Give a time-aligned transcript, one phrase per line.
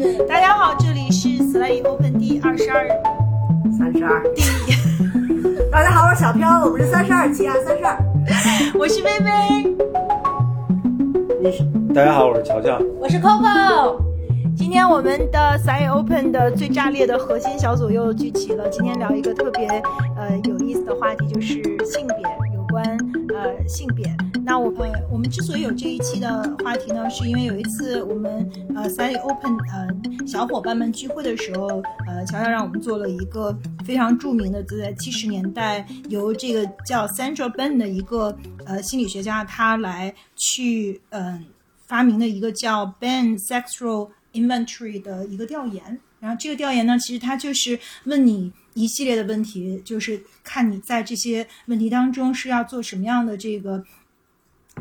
[0.26, 2.88] 大家好，这里是 Slay Open 第二十二、
[3.76, 4.22] 三十二。
[4.34, 4.42] 第，
[5.70, 7.98] 大家好，我是小飘，我们是三十二期啊，三十二。
[8.78, 9.76] 我是薇薇，
[11.42, 12.78] 你是大家好，我是乔乔。
[12.98, 14.00] 我是 Coco。
[14.56, 18.68] 今天我们的 Slay Open 的最炸裂的核心小组又聚齐了。
[18.70, 19.68] 今天聊一个特别
[20.16, 22.16] 呃有意思的话题，就是性别，
[23.42, 24.16] 呃性别。
[24.44, 41.44] 那我们我们之所以有这一期的话题呢，是因为有一次我们呃 Slay Open 呃小伙伴们聚会的时候，呃乔乔让我们做了一个非常著名的，就在七十年代由这个叫 Sandra Ben 的一个呃心理学家，他来去嗯、
[41.86, 45.98] 发明的一个叫 Ben Sexual Inventory 的一个调研。
[46.20, 53.82] 然后这个调研呢，其实它就是问你一系列的问题，就是看你在这些问题当中是要做什么样的这个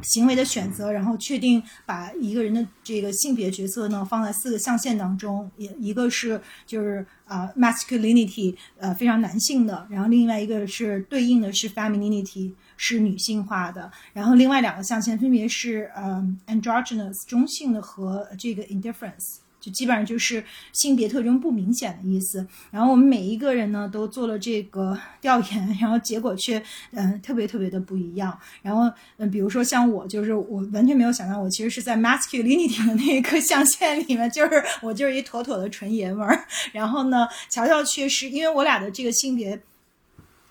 [0.01, 19.37] 行为的选择，然后确定把一个人的这个性别角色呢放在四个象限当中，也一个是就是啊、masculinity 呃非常男性的，然后另外一个是对应的是 femininity 是女性化的，然后另外两个象限分别是呃 androgynous 中性的和这个 indifference。
[19.59, 22.45] 就基本上就是性别特征不明显的意思。
[22.71, 28.37] 然后我们每一个人呢都做了这个调研，然后结果却嗯、特别特别的不一样。
[28.61, 36.45] 然后嗯、比如说像我，就是我完全没有想到，我其实是在 masculinity 的那一个象限里面，就是我就是一妥妥的纯爷们儿。
[36.71, 39.61] 然后呢，乔乔却是因为我俩的这个性别。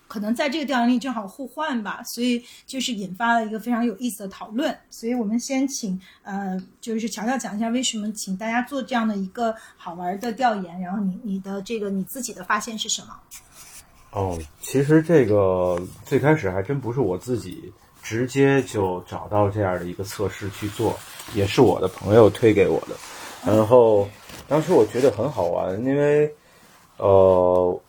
[0.09, 4.75] 可能在这个调研里正好互换吧，所以就是引发了一个非常有意思的讨论。
[4.89, 13.15] 所以我们先请呃，就是乔乔讲一下为什么请大家做这样的一个好玩的调研，然后你你的这个你自己的发现是什么？
[14.11, 20.97] 哦，其实这个最开始还真不是我自己直接就找到这样的一个测试去做，
[21.35, 22.95] 也是我的朋友推给我的。
[23.45, 24.09] 然后
[24.47, 26.33] 当时我觉得很好玩，因为
[26.97, 27.81] 呃，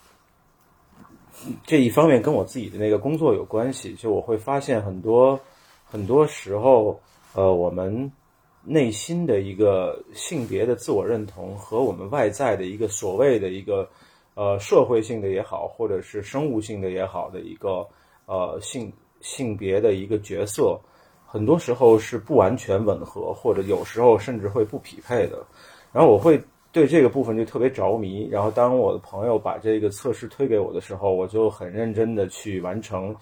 [1.65, 5.39] 这一方面跟我自己的那个工作有关系，就我会发现很多
[5.85, 7.01] 很多时候，
[7.35, 8.11] 呃，我们
[8.63, 13.89] 内心的一个性别的自我认同和我们外在的一个所谓的一个
[14.35, 17.87] 呃社会性的也好，或者是生物性的也好的一个
[18.27, 20.79] 呃性性别的一个角色，
[21.27, 25.45] 很多时候是不完全吻合，或者有时候甚至会不匹配的。
[25.93, 26.41] 然后我会
[26.73, 28.29] 对这个部分就特别着迷。
[28.31, 33.15] 然后当我的朋友把这个测试推给我的时候，我就很认真的去完成，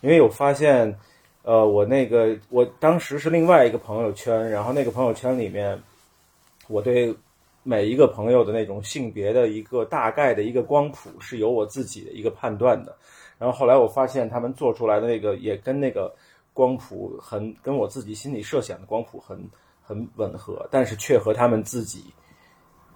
[0.00, 0.94] 因为我发现，
[1.42, 5.80] 呃，我那个我当时是另外一个朋友圈，然后那个朋友圈里面，
[6.68, 7.14] 我对
[7.62, 12.96] 每一个朋友的那种性别的一个大概的一个光谱是有我自己的一个判断的。
[13.38, 16.14] 然后后来我发现他们做出来的那个也跟那个
[16.52, 19.38] 光谱很跟我自己心里设想的光谱很
[19.82, 22.04] 很吻合，但是却和他们自己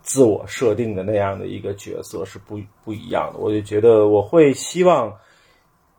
[0.05, 3.41] 自我设定的那样的一个角色是不不一样的。
[3.41, 5.13] 我就觉得我会希望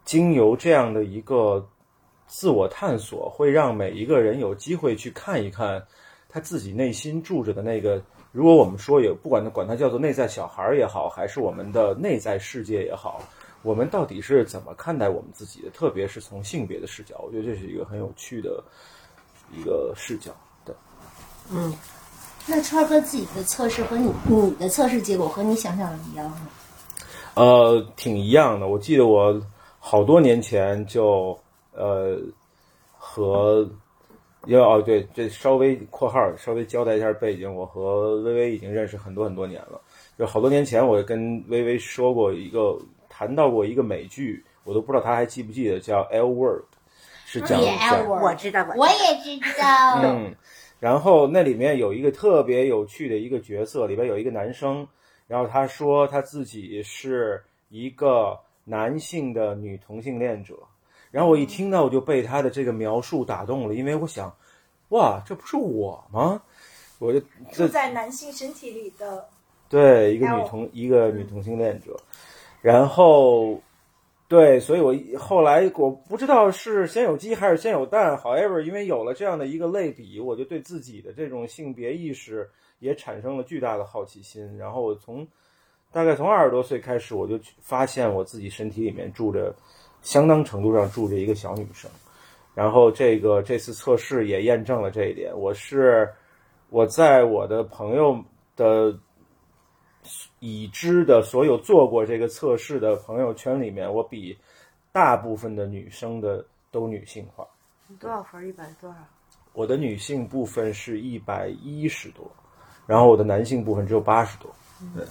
[0.06, 1.68] 经由这样的一个
[2.28, 5.86] 自我探索，会让每一个人有机会去看一看
[6.30, 8.02] 他自己内心住着的那个。
[8.32, 13.24] 如果我们说也不管它管它叫做内在小孩也好，还是我们的内在世界也好，
[13.64, 15.70] 我们到底是怎么看待我们自己的？
[15.70, 18.62] 特别是从性别的视角，我觉得这是一个很有趣的
[19.54, 20.36] 一个视角。
[20.66, 20.76] 对，
[21.50, 21.74] 嗯，
[22.48, 26.48] 那川哥自己的测试和你你的测试结果和你想象的一样吗？
[27.34, 28.68] 呃，挺一样的。
[28.68, 29.42] 我记得我
[29.80, 31.38] 好多年前就
[31.74, 32.18] 呃
[32.98, 33.68] 和
[34.46, 39.82] 要哦对，这稍微括号稍微交代一下背景，我和微微已经认识很多很多年了。
[40.18, 42.78] 就好多年前，我跟微微说过一个
[43.10, 46.62] 谈到过一个美剧，我都不知道他还记不记得，叫《L Word》，
[47.26, 50.00] 是讲也讲 L word 我知道，我知道我也知道。
[50.04, 50.36] 嗯，
[50.86, 54.88] 然后那里面有一个特别有趣的一个角色，里边有一个男生，
[55.26, 60.54] 然后他说他自己是一个男性的女同性恋者，
[61.10, 64.32] 然后我一听到我就被他的这个描述打动了，因为我想，
[64.90, 66.40] 哇，这不是我吗？
[67.00, 67.20] 我就
[67.52, 69.28] 这住在男性身体里的，
[69.68, 72.00] 对，一个女同一个女同性恋者，
[72.62, 73.60] 然后
[74.28, 82.50] 对，所以我后来我不知道是先有鸡还是先有蛋，however，因为有了这样的一个类比，我就对自己的这种性别意识
[82.80, 84.58] 也产生了巨大的好奇心。
[84.58, 85.28] 然后我从
[85.92, 89.56] 大概从二十多岁开始，我就发现我自己身体里面住着
[90.02, 91.90] 相当程度上住着一个小女生。
[92.56, 95.32] 然后这个这次测试也验证了这一点。
[95.38, 96.12] 我是
[96.72, 98.20] 我在我的朋友
[98.56, 98.98] 的
[100.46, 104.38] 已知的所有做过这个测试的朋友圈里面，我比
[104.92, 107.48] 大部分的女生的都女性化。
[107.88, 108.48] 你多少分？
[108.48, 108.96] 一百多少？
[109.54, 112.30] 我的女性部分是一百一十多，
[112.86, 114.54] 然后我的男性部分只有八十多。
[114.96, 115.04] 对，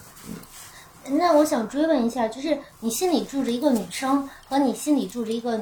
[1.06, 5.60] 嗯那我想追问一下，就是你心里住着一个女生，和你心里住着一个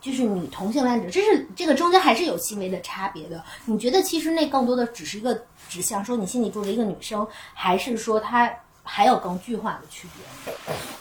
[0.00, 3.44] 就是女同性恋者，这是这个中间还是有细微的差别的。
[3.66, 10.06] 你觉得其实那更多的只是一个指向，说你心里住着一个女生，还是说它还有更具化的区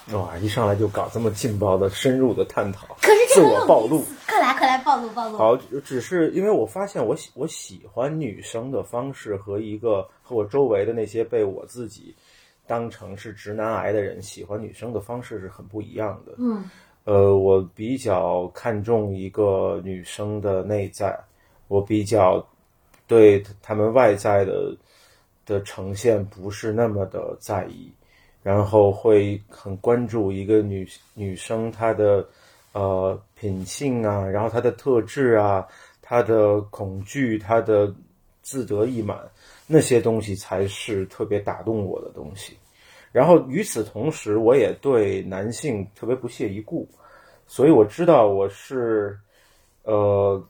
[0.08, 0.18] 别？
[0.18, 5.38] 哇，一上来就搞这么劲爆的、深入的探讨，可是这自我暴露快来快来暴露暴露。
[5.38, 12.16] 好，只是因为我发现我喜我喜欢女生的方式和一个和我周围的那些被我自己
[12.66, 16.34] 当成是直男癌的人喜欢女生的方式是很不一样的。
[16.38, 16.70] 嗯
[17.06, 21.14] 呃，我比较看重一个女生的内在，
[21.68, 22.42] 我比较
[23.08, 24.74] 对他们外在的
[25.46, 27.92] 的呈现不是那么的在意，
[28.42, 32.28] 然后会很关注一个女女生她的
[32.72, 35.68] 呃品性啊，然后她的特质啊，
[36.02, 37.94] 她的恐惧，她的
[38.42, 39.18] 自得意满，
[39.68, 42.58] 那些东西才是特别打动我的东西。
[43.12, 46.88] 然后与此同时，我也对男性特别不屑一顾，
[47.46, 49.16] 所以我知道我是，
[49.84, 50.44] 呃，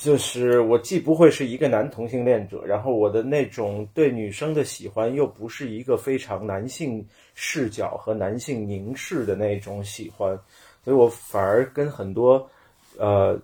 [0.00, 10.34] 就是我既不会是一个男同性恋者，然后我的那种对女生的喜欢又不是一个非常男性视角和男性凝视的那种喜欢，
[10.82, 12.48] 所以我反而跟很多，
[12.96, 13.38] 呃，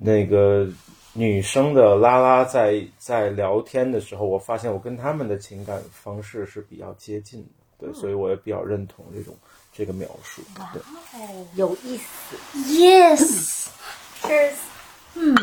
[0.00, 0.66] 那个
[1.12, 7.42] 女生的拉拉在在聊天的时候，我发现我跟他们的情感方式是比较接近
[7.78, 9.34] 的，对，所以我也比较认同这种
[9.70, 10.40] 这个描述。
[10.72, 10.80] 对，
[11.20, 12.34] 哦有意思。
[12.66, 14.54] ，yes，Cheers，
[15.14, 15.36] 嗯，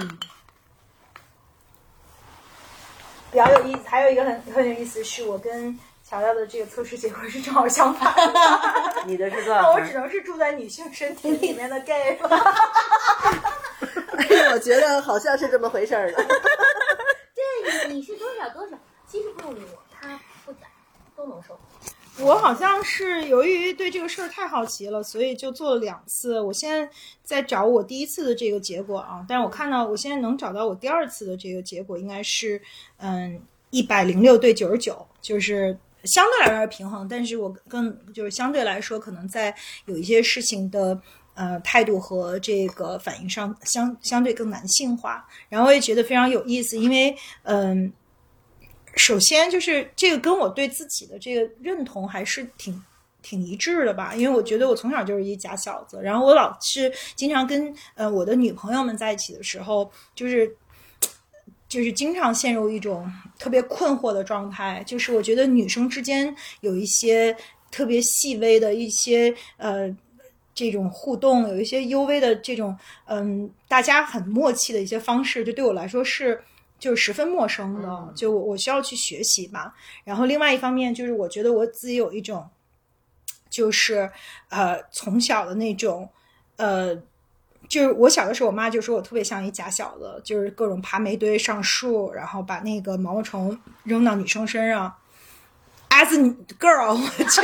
[3.31, 3.81] 比较有意思。
[3.85, 8.39] 还有一个很很有意思，是我跟乔乔的这个测试结果是正好相反的。
[9.05, 9.71] 你的是多少那？
[9.73, 12.29] 我只能是住在女性身体里面的 gay 了。
[14.17, 16.17] 哎我觉得好像是这么回事儿的。
[16.23, 18.77] 对，你你是多少多少？
[19.07, 20.67] 其实不用理我，他不打，
[21.15, 21.59] 都能收。
[22.21, 26.39] 我好像是由于对这个事儿太好奇了，所以就做了两次。
[26.39, 26.89] 我现在
[27.24, 32.62] 在找我第一次的这个结果啊，但是我看到我现在能找到我第二次的这个结果，应该是
[32.98, 33.39] 嗯
[33.69, 39.56] 一百零六对九十九，就是相对来说平衡，但是我更就是相对来说可能在
[39.86, 41.01] 有一些事情的。
[41.36, 47.94] 呃，态度和这个反应上相相对更男性化，然后我也觉得非常有意思，因为嗯，
[48.95, 52.83] 首先就是这个跟我对自己的这个认同还是挺
[53.21, 60.56] 挺一致的吧，因为我觉得我从小就是一假小子，然后我老是经常跟呃我的女朋友们在一起的时候，就是
[61.68, 67.36] 就是经常陷入一种特别困惑的状态，就是我觉得女生之间有一些
[67.71, 69.95] 特别细微的一些呃。
[70.56, 76.38] 这种互动有一些幽微的这种，嗯，大家很默契的一些方式，就对我来说是
[76.79, 79.73] 就是十分陌生的，就我我需要去学习嘛。
[80.03, 82.49] 然后另外一方面就是我觉得我自己有一种，
[83.49, 84.09] 就是
[84.49, 86.09] 呃从小的那种，
[86.55, 86.95] 呃，
[87.67, 94.95] 就是我小的时候，我妈就说我特别像一假小子，就是各种爬煤堆、上树，然后把那个毛毛虫扔到女生身上。
[96.00, 97.42] As a girl，我去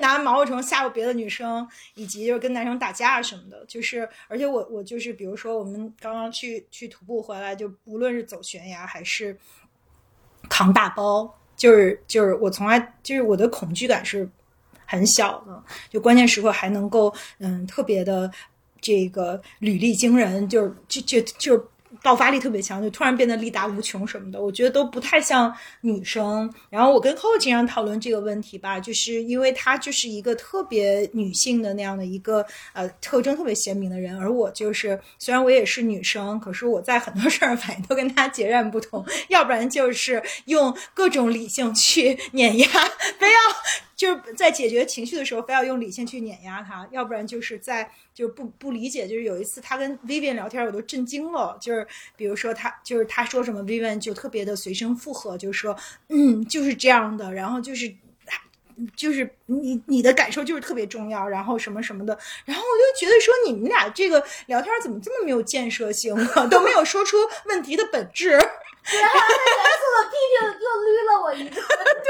[0.00, 3.62] 拿毛毛虫吓唬别的女生，以及 就是跟男生打架什么的。
[3.66, 9.36] 就是，而且我我就是，比如说我们刚刚去去徒步回来，就无论是走悬崖还是
[10.48, 14.28] 扛大包，就是就是我从来就是我的恐惧感是
[14.86, 18.30] 很小的，就关键时刻还能够嗯特别的
[18.80, 21.70] 这个履历惊人，就是就就就。
[22.02, 26.52] 爆发力特别强，就突然变得力大无穷什么的，我觉得都不太像女生。
[26.70, 42.66] 然后我跟 Coco 经常讨论这个问题吧，就是因为她就是一个特别女性的那样的一个呃特征特别鲜明的人，而我就是虽然我也是女生，可是我在很多事儿反应都跟她截然不同，要不然就是用各种理性去碾压，
[43.18, 43.38] 非要
[43.98, 51.86] 就是在解决情绪的时候非要用理性去碾压他，要不然就是在就不不理解，就是有一次他跟 Vivian 聊天，我都震惊了，就是
[52.16, 55.76] 比如说他就是他说什么，Vivian 就特别的随声附和，就说
[56.08, 57.92] 嗯就是这样的，然后就是。
[58.94, 66.14] 就是你你的感受就是特别重要，然后什么什么的，然后我就觉得说你们俩这个聊天怎么这么没有建设性，
[66.48, 68.38] 都没有说出问题的本质。
[69.00, 71.64] 然后他严肃的批评又捋了我一顿。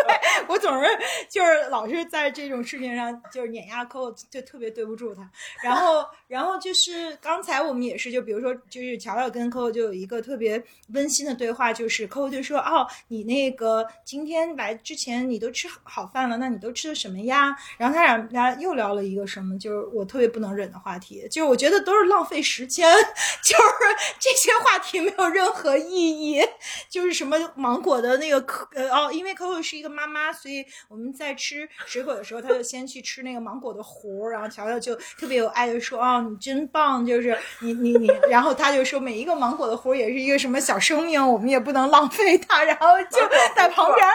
[0.06, 0.88] 对我总是
[1.28, 5.28] 就是老是在这种事情上就是碾压扣，就特别对不住他。
[5.62, 10.62] 然后，然后就是刚才我们也是，就比如说，就是乔乔跟 Coco 就有一个特别
[10.94, 22.90] 温馨的对话，就是 Coco 就说：“哦，你那个今天来之前你都吃好饭了，那你都吃的什么呀？”然后他俩俩又聊了一个什么，就是我特别不能忍的话题，就是我觉得都是浪费时间，
[23.42, 26.40] 就是这些话题没有任何意义，
[26.88, 43.18] 就是什么芒果的那个可，呃哦，因为 Coco 是一个妈妈，所以我们在吃水果的时候，她就先去吃那个芒果的核儿，然后乔乔就特别有爱的说：“哦，你真棒，就是你你你。”然后他就说：“每一个芒果的核儿也是一个什么小生命，我们也不能浪费它。”然后就
[43.54, 44.06] 在旁边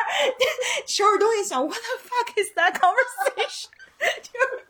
[0.86, 3.68] 收拾东西，想 “What the fuck is that conversation？”
[4.22, 4.66] 就是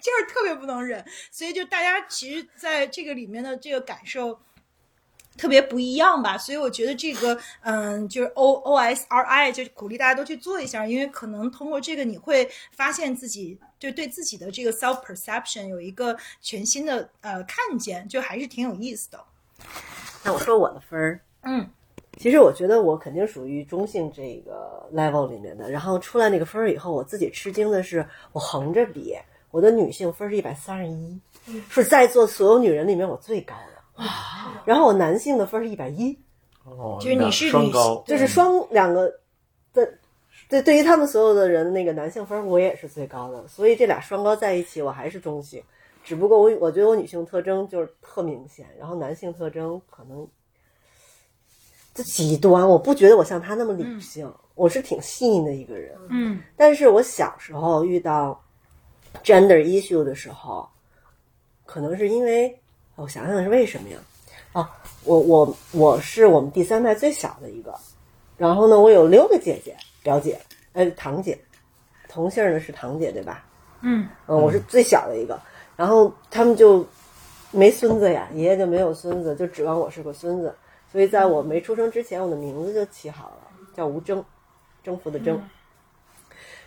[0.00, 4.38] 就是特别不能忍，所以就大家其实在这个里面的这个感受。
[5.36, 19.20] 特别不一样吧，所以我觉得这个，嗯，就是 O O S R I，就鼓励大家都去做一下，因为可能通过这个你会发现自己就对自己的这个 self perception 有一个全新的呃看见，就还是挺有意思的。
[20.24, 21.68] 那我说我的分儿，嗯，
[22.18, 25.70] 其实我觉得我肯定属于中性这个 level 里面的。
[25.70, 29.16] 然后出来那个分儿以后，我自己吃惊的是，我横着比，
[29.50, 31.20] 我的女性分是一百三十一，
[31.68, 33.75] 是在座所有女人里面我最高的。
[34.64, 36.18] 然后我男性的分是一百一，
[36.64, 39.08] 哦，就是你是女双高，就是双两个
[39.72, 39.98] 的，
[40.48, 45.62] 对，对于他们所有的人那个男性分我也是最高的，所以这俩双高在一起我还是中性，
[46.04, 50.26] 只不过我我觉得我女性特征就是特明显，然后男性特征可能
[51.94, 56.42] 这极端，我不觉得我像他那么理性，我是挺细腻的一个人，嗯。
[56.56, 58.38] 但是我小时候遇到
[59.24, 60.68] gender issue 的时候，
[61.64, 62.60] 可能是因为
[62.96, 63.98] 我想想是为什么呀？
[64.52, 64.70] 啊，
[65.04, 67.74] 我我我是我们第三代最小的一个，
[68.38, 70.40] 然后呢，我有六个姐姐、表姐，
[70.72, 71.38] 呃，堂姐，
[72.08, 73.44] 同姓的是堂姐对吧？
[73.82, 75.38] 嗯嗯，我是最小的一个，
[75.76, 76.84] 然后他们就
[77.50, 80.54] 没孙子呀，爷爷就没有孙子，就指望我是个孙子，
[80.90, 84.24] 所以在我没出生之前，我的名字就起好了，叫吴征，
[84.82, 85.38] 征服的征。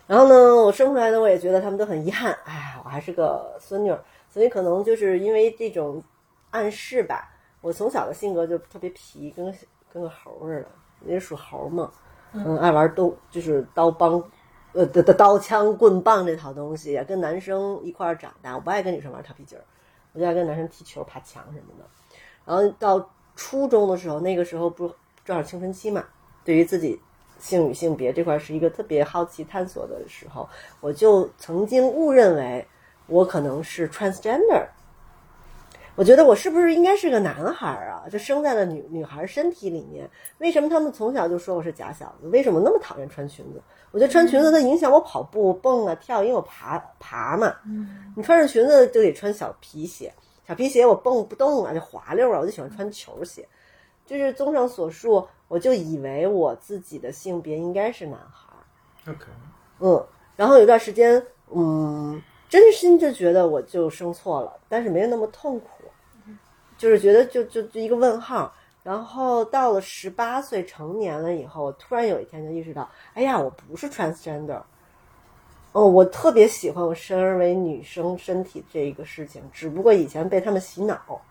[0.06, 4.00] 然后呢，我生出来呢，我也觉得他们都很遗憾，哎呀，我还是个孙女儿，
[4.32, 6.04] 所以可能就是因为这种
[6.52, 7.30] 暗示吧，
[7.62, 9.46] 我从小的性格就特别皮，跟
[9.92, 10.68] 跟个猴似的，
[11.06, 11.92] 因为属猴嘛，
[12.34, 14.22] 嗯，爱玩刀，就是刀帮，
[14.74, 19.64] 呃的的刀枪棍棒这套东西，跟男生一块儿长大，我不爱跟女生玩跳皮筋儿，
[20.14, 21.86] 我就爱跟男生踢球、爬墙什么的。
[22.46, 24.92] 然后到初中的时候，那个时候不
[25.24, 26.04] 正好青春期嘛，
[26.44, 27.00] 对于自己
[27.40, 30.50] 性与性别这块是一个特别好奇探索的时候，
[30.82, 32.68] 我就曾经误认为
[33.08, 34.68] 我可能是 transgender。
[36.00, 38.08] 我觉得我是不是应该是个男孩儿啊？
[38.10, 40.10] 就生在了女女孩身体里面。
[40.38, 42.30] 为什么他们从小就说我是假小子？
[42.30, 43.62] 为什么那么讨厌穿裙子？
[43.92, 47.54] 我觉得穿裙子它影响我跑步、蹦啊、跳，因为我爬爬嘛。
[48.16, 50.14] 你穿上裙子就得穿小皮鞋，
[50.48, 53.46] 小皮鞋我蹦不动啊，就滑溜啊，我就喜欢穿球鞋。
[54.06, 59.12] 就是综上所述，我就以为我自己的性别应该是男孩儿。
[59.12, 59.26] OK，
[59.82, 60.02] 嗯，
[60.38, 61.22] 然后有段时间，
[61.54, 65.68] 嗯，真心就觉得我就生错了，但是没有那么痛苦，
[66.80, 68.52] 就是觉得就就就一个问号。
[68.82, 74.60] 然后到了十八岁成年了以后，我突然有一天就意识到，哎呀，我不是 transgender。
[75.74, 81.22] 哦，我特别喜欢我生而为女生身体这一个事情，只不过以前被他们洗脑。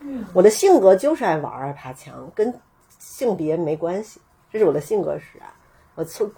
[0.00, 2.52] 嗯我的性格就是爱玩儿爱爬墙，跟
[2.98, 4.20] 性别没关系，
[4.50, 5.48] 这是我的性格使然。
[5.94, 6.28] 我突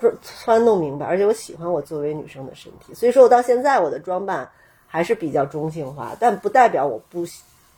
[0.47, 4.49] 然弄明白，而且我喜欢我作为女生的身体，所以说我到现在我的装扮
[4.87, 7.25] 还是比较中性化，但不代表我不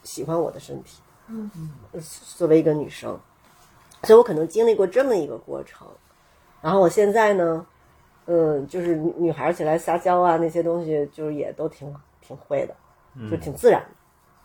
[0.06, 1.02] 喜喜欢我的身体。
[1.28, 1.50] 嗯，
[2.36, 3.18] 作为一个女生，
[4.04, 5.86] 所以我可能经历过这么一个过程，
[6.62, 7.66] 然后我现在呢，
[8.26, 12.76] 嗯，就是女女孩起来撒娇啊那些东西，就是也都挺挺会的，
[13.28, 13.88] 就挺自然的。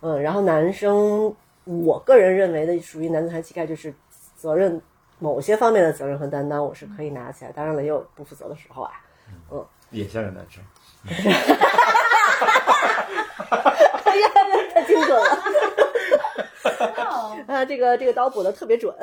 [0.02, 3.94] 嗯，然后男生，我个人认为的属于男子汉气概，就是
[4.36, 4.82] 责任
[5.20, 7.52] 某些方面的责任和担当，我是可以拿起来。
[7.52, 8.92] 当然了，也有不负责的时候啊。
[9.52, 10.64] 嗯也像个男生。
[13.52, 14.30] 哎呀，
[15.02, 15.26] 太精准了！
[17.48, 18.94] 啊，这个这个刀补的特别准。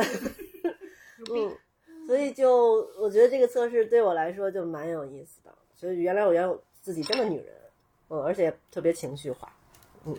[1.35, 1.57] 嗯，
[2.07, 5.53] 所以就我觉得这个测试对我来说就蛮有意思的。
[5.75, 7.47] 所以原来我原来我自己这么女人，
[8.11, 9.53] 嗯，而且特别情绪化，
[10.05, 10.17] 嗯。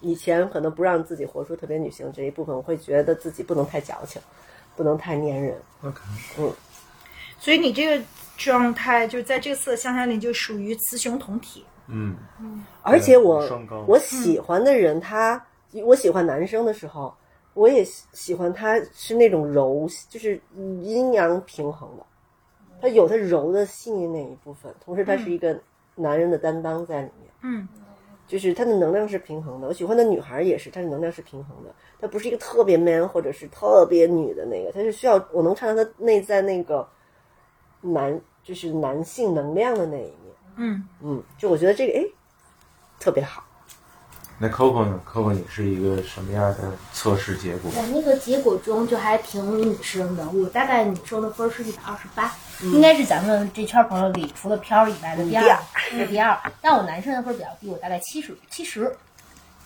[0.00, 4.20] 以前可能不让自己活出特别女性这一部分，我会觉得自己不能太矫情，
[4.76, 5.58] 不能太粘人。
[5.82, 6.02] OK，
[7.38, 8.04] 所以你这个
[8.36, 11.64] 状态就在这个色相下里就属于雌雄同体。
[11.86, 12.16] 嗯，
[12.82, 13.42] 而且我
[13.86, 15.44] 我喜欢的人他，
[15.84, 17.14] 我喜欢男生的时候，
[17.54, 22.04] 我也喜喜欢他是那种柔，就是阴阳平衡的。
[22.80, 25.58] 他有他柔的细腻那一部分，同时他是一个
[25.94, 27.30] 男人的担当在里面。
[27.42, 27.68] 嗯
[28.26, 29.68] 就是他的能量是平衡的。
[29.68, 31.70] 我喜欢的女孩也是，她的能量是平衡的。
[32.00, 36.88] 她不是一个特别 man 或者是特别女的那个，她是需要我能看到她内在那个
[37.82, 40.23] 男，就是男性能量的那一面。
[40.56, 42.04] 嗯嗯，就我觉得这个哎
[43.00, 43.44] 特别好。
[44.36, 47.70] 那 Coco 呢？Coco 你是一个什么样的测试结果？
[47.76, 56.36] 我那个结果中就还挺女生的，我大概女生的分是一百二十八，应该是咱们这圈朋友里除了飘儿以外的第二，是第二。
[56.60, 58.92] 但我男生的分比较低，我大概七十七十。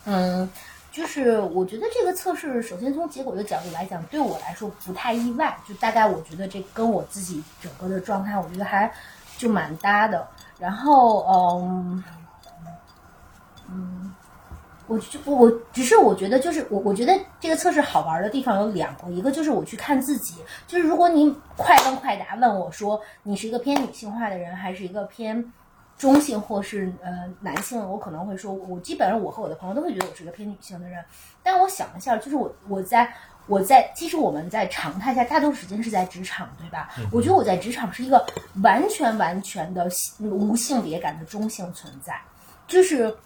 [0.04, 0.49] 嗯，
[0.92, 8.92] 就是我觉得这个测试，首先从结果的角度来讲，对我来说不太意外，就大概我觉得这跟我自己整个的状态，我觉得还
[9.38, 10.28] 就蛮搭的。
[10.58, 11.24] 然后，
[11.62, 12.04] 嗯。
[13.70, 14.14] 嗯
[14.86, 20.36] 我就我我只是我觉得就是我我觉得这个测试好玩的地方有两个，一个就是我去看自己，
[20.66, 25.52] 就是如果你快问快答问我说你是一个偏女性化的人，还是一个偏
[25.98, 31.04] 中性或是呃男性，我可能会说，我基本上我和我的朋友都会觉得我是个偏女性的人。
[31.42, 33.12] 但我想一下，就是我我在
[33.48, 36.90] 我在其实我们在常态下大多数时间是在职场，对吧？
[37.10, 38.24] 我觉得我在职场是一个
[38.62, 39.88] 完全完全的
[40.20, 42.20] 无性别感的中性存在，
[42.66, 43.16] 就是。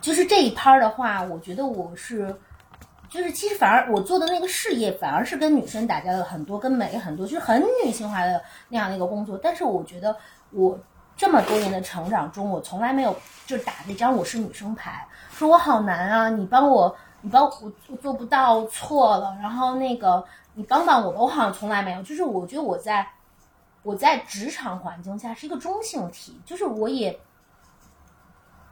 [0.00, 2.34] 就是这一趴的话，我觉得我是，
[3.08, 9.38] 就是其实反而我做的那个事业反而是跟女生打交道很多，跟美很多，就是很女性化的那样的一个工作。
[9.40, 10.16] 但是我觉得
[10.50, 10.76] 我
[11.16, 20.22] 这么多年的成长中，我从来没有就打那张我是女生牌，说我好难啊，你帮我，你帮我我做不到，错了，然后那个
[20.54, 22.02] 你帮帮我吧，我好像从来没有。
[22.02, 23.08] 就是我觉得我在
[23.82, 27.18] 我在职场环境下是一个中性体，就是我也。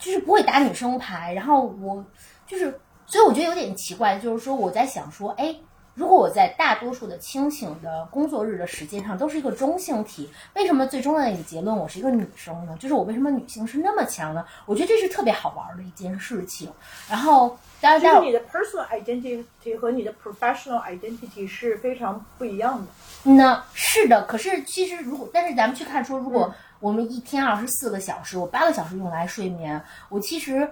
[0.03, 2.03] 就是不会打女生牌，然后我
[2.47, 5.55] 就是，所以我觉得有点奇怪，就是说我在想说，哎，
[5.93, 12.75] 如果我在大多数的清醒的工作日的时间上都是一个中性体，为什么最终的那个结论我是一个女生呢？
[12.81, 14.43] 就是我为什么女性是那么强呢？
[14.65, 16.73] 我觉得这是特别好玩的一件事情。
[17.07, 22.87] 然后，当然，就是你的 personal identity 和你的 professional identity 是非常不一样的。
[23.23, 30.71] 那是的，可是其实如果，但是咱们去看说，如果我们一天二十四个小时，我八个小时用来睡眠，我其实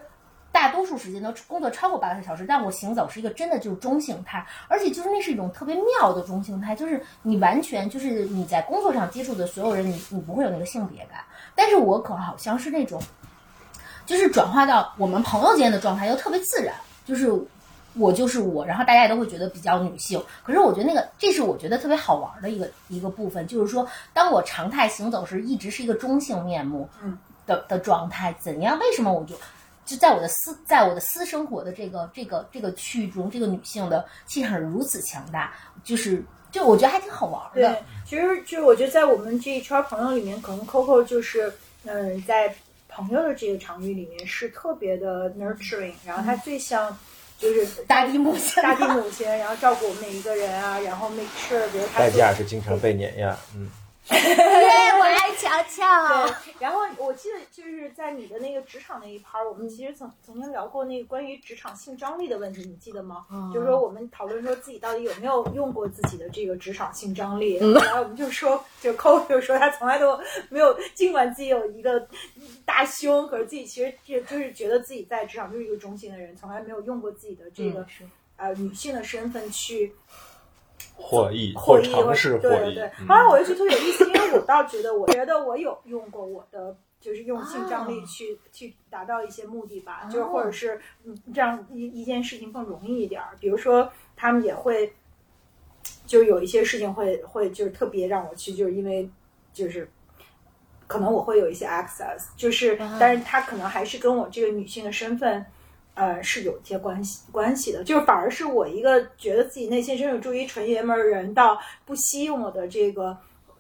[0.51, 11.21] 大多数时间都工作超过八个小时，但我行走是一个真的就是中性态，而且就是那是一种特别妙的中性态，就是你完全就是你在工作上接触的所有人，你你不会有那个性别感，
[11.55, 13.01] 但是我可好像是那种，
[14.07, 16.75] 就是转化到我们朋友间的状态又特别自然，
[17.09, 17.33] 就是。
[17.95, 20.23] 我就是我，然后大家也都会觉得比较女性。
[20.45, 26.89] 可是我觉得那个，这是我觉得特别好玩的一个一个部分，就是说，当我常态行走时，一直是一个中性面目
[27.45, 28.33] 的的状态。
[28.39, 28.79] 怎样？
[28.79, 29.35] 为什么我就
[29.85, 35.53] 就在我的私在我的私生活的这个这个这个区域中，这个女性的气场如此强大？
[35.83, 37.69] 就是就我觉得还挺好玩的。
[37.69, 41.53] 对，其实就是我觉得在我们这一圈朋友里面，可能 Coco 就是
[41.85, 42.55] 嗯，在
[43.07, 46.99] 朋友的这个场域里面是特别的 nurturing，然后他最像。
[47.41, 53.71] 就是大地母亲，大地母亲，然后照顾我们每一个人啊，然后 make sure，比如他代价是经常被碾压，嗯。
[54.11, 56.27] 耶，我爱乔乔。
[56.45, 63.27] 对，然后我记得就是在你的那个职场那一趴，我们其实曾曾经聊过那个关于职场性张力的问题，你记得吗？
[63.53, 70.19] 就是说我们讨论说自己到底有没有用过自己的这个职场性张力，然后我们就说，就 Co 就说他从来都
[70.49, 72.09] 没有，尽管自己有一个
[72.65, 77.87] 大胸，可是自己其实就就是觉得自己在职场就是一个中性的人，从来没有用过自己的这个
[78.37, 79.95] 呃女性的身份去。
[81.01, 82.41] 获益，获益，尝试获益。
[82.41, 82.91] 对对对。
[83.07, 93.29] 后来我就觉得特有意思，因为我倒觉得，我觉得我有用过我的，就是用性张力去去达到一些目的吧，就是或者是嗯，这样一一件事情更容易一点儿。
[93.41, 94.93] 比如说，他们也会，
[96.05, 99.09] 就有一些事情会会就是特别让我去，就是因为
[99.55, 99.89] 就是
[100.87, 105.47] 可能我会有一些 access，就是但是他可能还是跟我这个女性的身份。
[105.99, 113.17] 呃，是有一些关系关系的，就是反而是我一个觉得自己内心深处住一纯爷们儿人，到不惜用我的这个，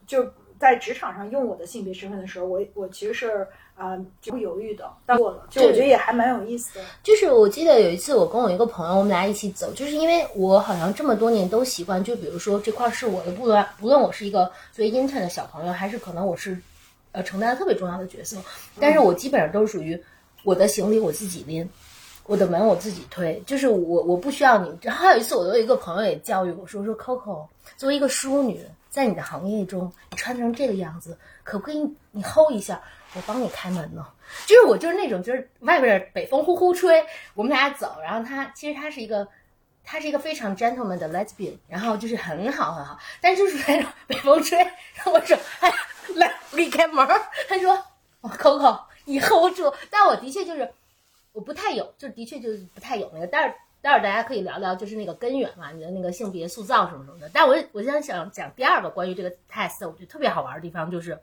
[0.07, 0.24] 就
[0.57, 6.85] 在职场上用我的性别身份的时候，我我其实是啊不犹豫的，到过了，就我觉得也还蛮有意思的。
[7.03, 16.57] 就是我记得有一次我跟我一个朋友，我们俩一起走，就是因为我好像这么多年都习惯，就比如说这块是我的，不论不论我是一个作为 intern 的小朋友，还是可能我是
[17.11, 18.37] 呃承担特别重要的角色，
[18.79, 20.01] 但是我基本上都属于
[20.44, 21.68] 我的行李我自己拎。
[22.29, 24.79] 我的门我自己推，就是我我不需要你。
[24.83, 27.47] 然后还有一次，我有一个朋友也教育我说：“说 Coco
[27.79, 31.79] 作为一个淑女，在你的行业中，你穿成这个样子，可不可以
[32.11, 32.81] 你 hold 一下，
[33.14, 34.07] 我帮你开门呢？”
[34.47, 37.03] 就是我就是那种，就是外边北风呼呼吹，
[37.35, 39.27] 我们俩走，然后他其实他是一个，
[39.83, 45.73] 他是一个非常 gentleman 的 lesbian，然后就是很好很好，但就是那种北风吹，然后我说：“哎。”
[46.14, 47.07] 来，我给你开门。
[47.51, 47.79] 他说，
[48.23, 49.71] 我 Coco 你 hold 住。
[49.91, 50.73] 但我的确就是，
[51.38, 53.27] 我不太有，就的确就是不太有那个。
[53.29, 57.31] 但是待会儿大家可以聊聊，就是那个根源嘛，你的那个性别塑造什么什么的。
[57.33, 61.16] 但我我现在想讲第二个关于这个 test，我觉得特别好玩的地方就是。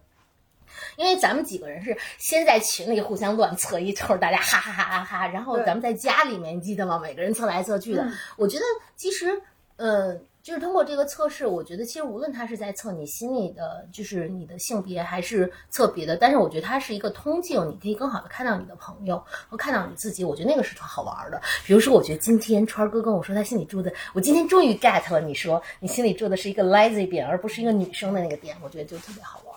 [0.97, 6.97] 因为咱们几个人是先在群里互相乱测一通，大家哈哈哈哈哈，然后咱们在家里面，你记得吗？
[7.01, 8.04] 每个人测来测去的。
[8.04, 8.63] 嗯我觉得
[8.95, 9.41] 其实，
[9.75, 19.17] 呃，就是通过这个测试，我觉得其实无论他是在测你心里的，就是你的性别，还是测别的，但是我觉得它是一个通镜，你可以更好的看到你的朋友
[19.49, 20.23] 和看到你自己。
[20.23, 21.41] 我觉得那个是特好玩的。
[21.65, 29.55] 比如说，我觉得今天川儿哥跟我说他心里住的，我今天终于 get 了，你说你心里住的是一个 lesbian 而不是一个女生的那个点，我觉得就特别好玩。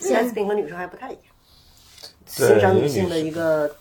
[0.00, 1.24] lesbian 和女生还不太一样，
[2.26, 3.74] 欣赏女女性的一个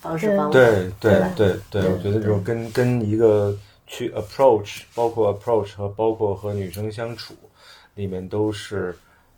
[0.00, 0.52] 方式对方法。
[0.54, 3.56] 对对对对对，对我觉得这种跟跟一个
[3.88, 7.34] 去 approach，包括 approach 和包括和女生相处，
[7.94, 8.96] 里面都是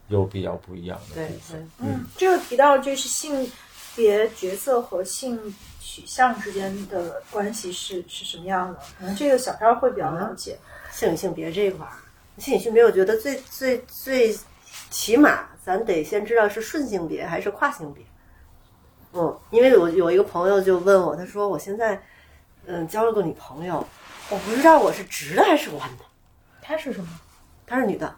[0.09, 1.71] 有比较不一样的对部分。
[1.79, 3.51] 对，嗯，这个提到就是性
[3.97, 5.39] 别角色和性
[5.81, 8.79] 取向之间的关系是是什么样的？
[8.99, 10.59] 可能这个小飘会比较了解。
[10.93, 11.93] 性与性别这一块儿，
[12.39, 14.37] 性与性别，我觉得最最最
[14.91, 18.05] 起码咱得先知道是顺性别还是跨性别。
[19.13, 22.03] 嗯，因为我有一个朋友就问我，他说我现在
[22.67, 23.87] 嗯交了个女朋友，
[24.31, 26.05] 我不知道我是直的还是弯的。
[26.63, 27.09] 她是什么
[27.67, 28.15] 她是女的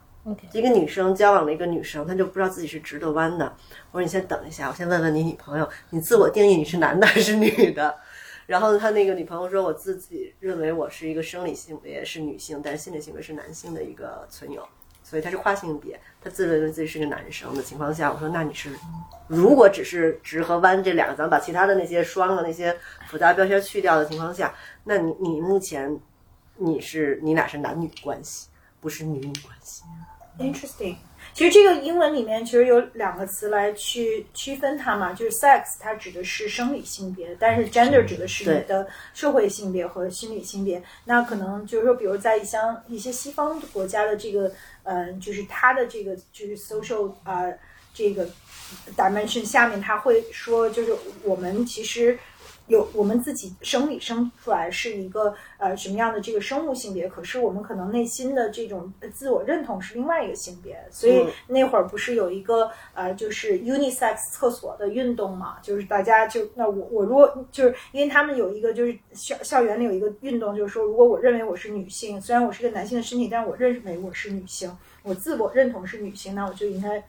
[0.52, 3.56] 一个女生交往了一个女生，她就不知道自己是直的弯的。
[3.90, 7.98] 我说你先等一下，我先问问你女朋友，你自我定义你是男的还是女的？
[8.46, 14.68] 然后他那个女朋友说，我自己认为我是一个生理性别是女性，但是心理性别是男性的一个存有，
[15.02, 18.70] 所以他是跨性别，他自认为自己是个男生的情况下，我说那你是，
[19.26, 22.76] 如果只是直和弯这两个，咱们把其他的那些双的那些
[23.08, 24.54] 复杂标签去掉的情况下，
[24.84, 25.98] 那你你目前
[26.56, 28.48] 你是你俩是男女关系，
[28.80, 29.82] 不是女女关系。
[30.38, 30.96] Interesting。
[31.34, 40.82] 其实这个英文里面其实有两个词来去区分它嘛，就是 sex 它指的是生理性别，但是 gender 指的是你的社会性别和心理性别。
[41.04, 47.44] 那可能就是说，比如在一些一些西方国家的这个，嗯、就是它的这个就是 social 啊、
[47.94, 48.28] 这个
[48.96, 52.18] dimension 下面，他会说，就是我们其实。
[52.72, 77.04] 有我们自己生理生出来是一个呃什么样的这个生物性别，可是我们可能内心的这种呃自我认同是另外一个性别，所以嗯那会儿不是有一个呃就是 unisex 厕所的运动嘛，就是大家就那我我如果就是因为他们有一个就是校校园里有一个运动，就是说如果我认为我是女性，虽然我是个男性的身体，但是我认为我是女性，我自我认同是女性，那我就应该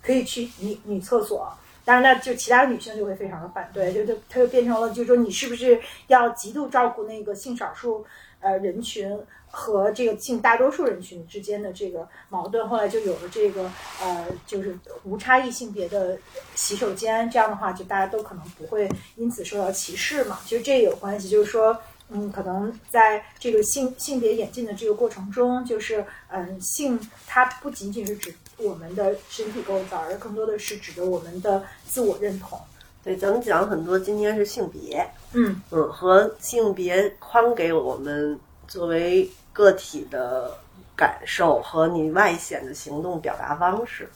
[0.00, 1.52] 可以去女女厕所。
[1.84, 8.04] 当然，那就其他女性就会非常的反对，就就它就变成了，就是说你是不是要极度照顾那个性少数
[8.40, 9.16] 呃人群
[9.46, 12.68] 和这个性大多数人群之间的这个矛盾。
[12.68, 13.70] 后来就有了这个
[14.00, 16.18] 呃，就是无差异性别的
[16.54, 20.40] 洗手间，这样的话就大家都可能不会因此受到歧视嘛。
[20.44, 21.76] 其实这也有关系，就是说。
[22.10, 32.58] 嗯，可能在这个性性别演进的这个过程中，就是嗯，性它不仅仅是指我们的身体构造，而更多的是指的我们的自我认同。
[33.02, 40.56] 对，咱们讲很多，今天是性别，嗯嗯，和性别框给我们作为个体的
[40.96, 44.08] 感受和你外显的行动表达方式。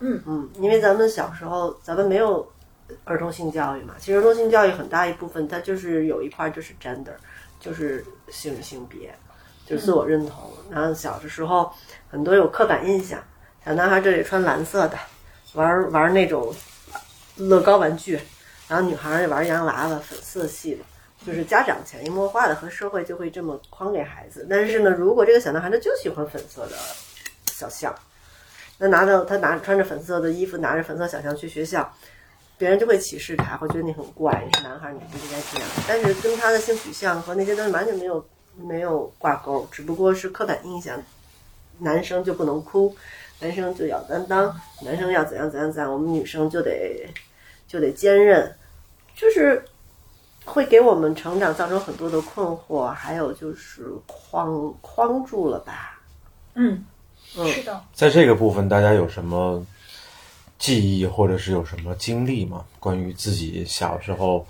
[0.00, 2.46] 嗯嗯，因为咱们小时候咱们没有
[3.04, 7.14] 儿童性教育嘛，其实儿童性教育很大一部分它就是有一块就是 gender，
[7.60, 9.14] 就是性与性别，
[9.64, 10.50] 就是自我认同。
[10.68, 11.72] 然后小的时候
[12.10, 13.22] 很多有刻板印象，
[13.66, 14.96] 小男孩这里穿蓝色的，
[15.54, 16.54] 玩玩那种
[17.34, 18.16] 乐高玩具，
[18.68, 20.84] 然后女孩儿玩洋娃娃，粉色系的。
[21.26, 26.76] 就是家长潜移默化的和社会就会这么框给孩子，但是呢，如果这个小男孩他就喜欢粉色的
[27.46, 27.92] 小象，
[28.78, 31.92] 那拿着他拿穿着粉色的衣服，拿着粉色小象去学校，
[32.56, 35.68] 别人就会歧视他，会觉得你很怪，你是男孩，你不应该这样。
[35.88, 38.24] 但是跟他的性取向和那些东西完全没有
[38.54, 41.02] 没有挂钩，只不过是刻板印象。
[41.78, 42.96] 男生就不能哭，
[43.40, 47.06] 男生就要担当，男生要怎样怎样怎样，我们女生就得
[47.68, 48.56] 就得坚韧，
[49.14, 49.64] 就是
[50.44, 56.00] 会给我们成长造成很多的困惑，还有就是框框住了吧。
[56.54, 56.84] 嗯，
[57.36, 57.84] 嗯是的。
[57.92, 59.64] 在这个部分，大家有什么
[60.58, 62.64] 记忆或者是有什么经历吗？
[62.80, 64.46] 关于自己小时候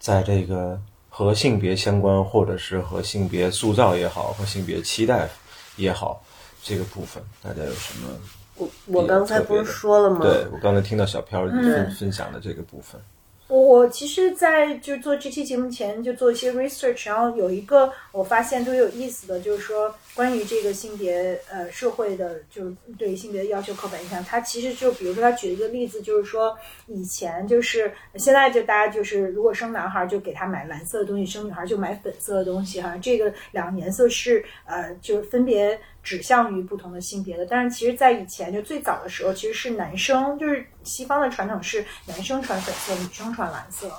[0.00, 5.28] 在这个和性别相关，或者是和性别塑造也好，和性别期待
[5.76, 6.23] 也好，
[6.64, 8.08] 这个部分大家有什么？
[8.56, 10.20] 我我刚才不是说了吗？
[10.22, 13.00] 对我刚才听到小飘分、嗯分享的这个部分，
[13.48, 43.90] 我我其实，在就做这期节目前就做一些 research，然后有一个我发现特别有意思的，就是说关于这个性别呃社会的，就是对性别的要求刻板印象，它其实就比如说他举了一个例子，就是说以前就是现在就大家就是如果生男孩就给他买蓝色的东西，生女孩就买粉色的东西哈，这个两个颜色是呃就是分别指向于不同的性别的，但是其实，在以前就最早的时候，其实是男生就是西方的传统是男生穿粉色，女生穿蓝色，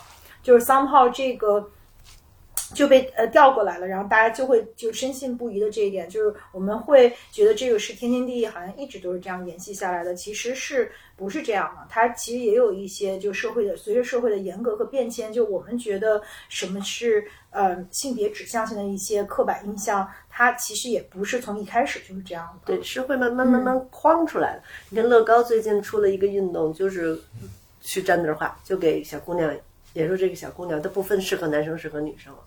[0.43, 1.69] 就是 somehow 这个
[2.73, 11.85] 就被呃调过来了，然后大家就会就深信不疑的这一点，就是我们会觉得这个是天经地义，好像一直都是这样沿袭下来的，其实是不是这样的？
[11.89, 22.75] 它其实也有一些就社会的随着社会的严格和变迁，就我们觉得什么是呃性别指向性的一些刻板印象，它其实也不是从一开始就是这样的。
[22.75, 24.63] 对，是会慢慢慢慢框出来的。
[24.89, 27.17] 你看乐高最近出了一个运动，就是
[27.79, 29.55] 去站那儿画，就给小姑娘，
[29.93, 32.39] 也说这个小姑娘，她不分适合男生适合女生了。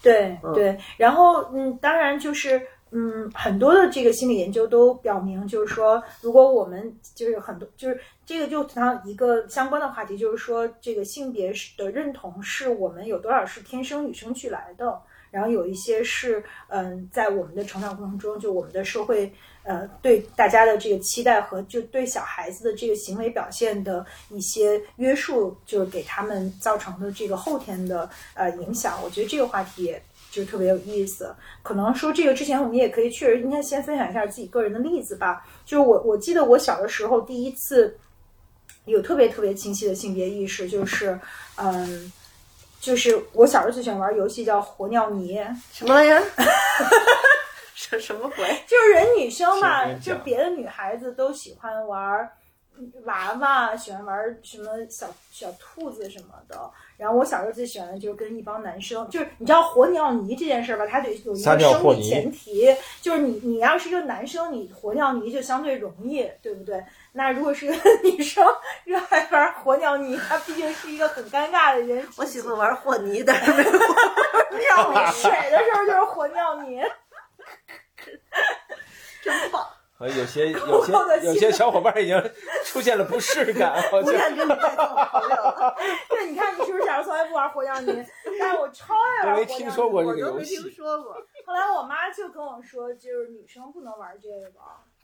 [0.00, 19.32] 对嗯对，然后嗯，当然就是嗯，很多的这个心理研究都表明，就是说，如果我们就是很多就是这个就像一个相关的话题，就是说这个性别是的认同是我们有多少是天生与生俱来的，然后有一些是嗯，在我们的成长过程中，就我们的社会
[19.64, 28.98] 呃对大家的这个期待和就对小孩子的这个行为表现的一些约束，就是给他们造成的这个后天的呃影响。
[29.02, 31.34] 我觉得这个话题也就特别有意思。
[31.62, 35.46] 可能说这个之前我们也可以确实应该先分享一下自己个人的例子吧。
[35.64, 37.98] 就是我我记得我小的时候第一次
[38.84, 41.18] 有特别特别清晰的性别意识，就是
[41.56, 42.12] 嗯。
[42.80, 46.22] 就是我小时候最喜欢玩游戏叫活尿泥，什么呀？
[47.74, 48.46] 什什么鬼？
[48.68, 52.30] 就是人女生嘛，就别的女孩子都喜欢玩
[53.04, 56.70] 娃娃，喜欢玩什么小小兔子什么的。
[56.96, 66.84] 然后我小时候最喜欢的就是跟一帮男生，就是你知道和尿泥这件事儿吧，它得有一个生理前提，就是你你要是一个男生，你和尿泥就相对容易，对不对？
[67.12, 68.44] 那如果是一个女生
[68.84, 72.04] 热爱玩和尿泥，她毕竟是一个很尴尬的人。
[72.16, 73.70] 我喜欢玩和泥，但是没有
[74.90, 76.82] 玩尿你水的时候就是和尿泥。
[79.22, 79.66] 真棒！
[79.98, 80.92] 和有些 有些
[81.24, 82.16] 有些小伙伴已经
[82.64, 85.76] 出现了不适感， 我不像想跟你再做朋友了。
[86.08, 88.04] 对，你看你是不是小时候从来不玩火药泥？
[88.38, 89.46] 但是我超爱玩火药泥。
[89.46, 90.70] 都没听说过这我都没个游戏听。
[90.70, 91.14] 说过。
[91.44, 94.52] 后来我妈就跟我说，就是女生不能玩这个。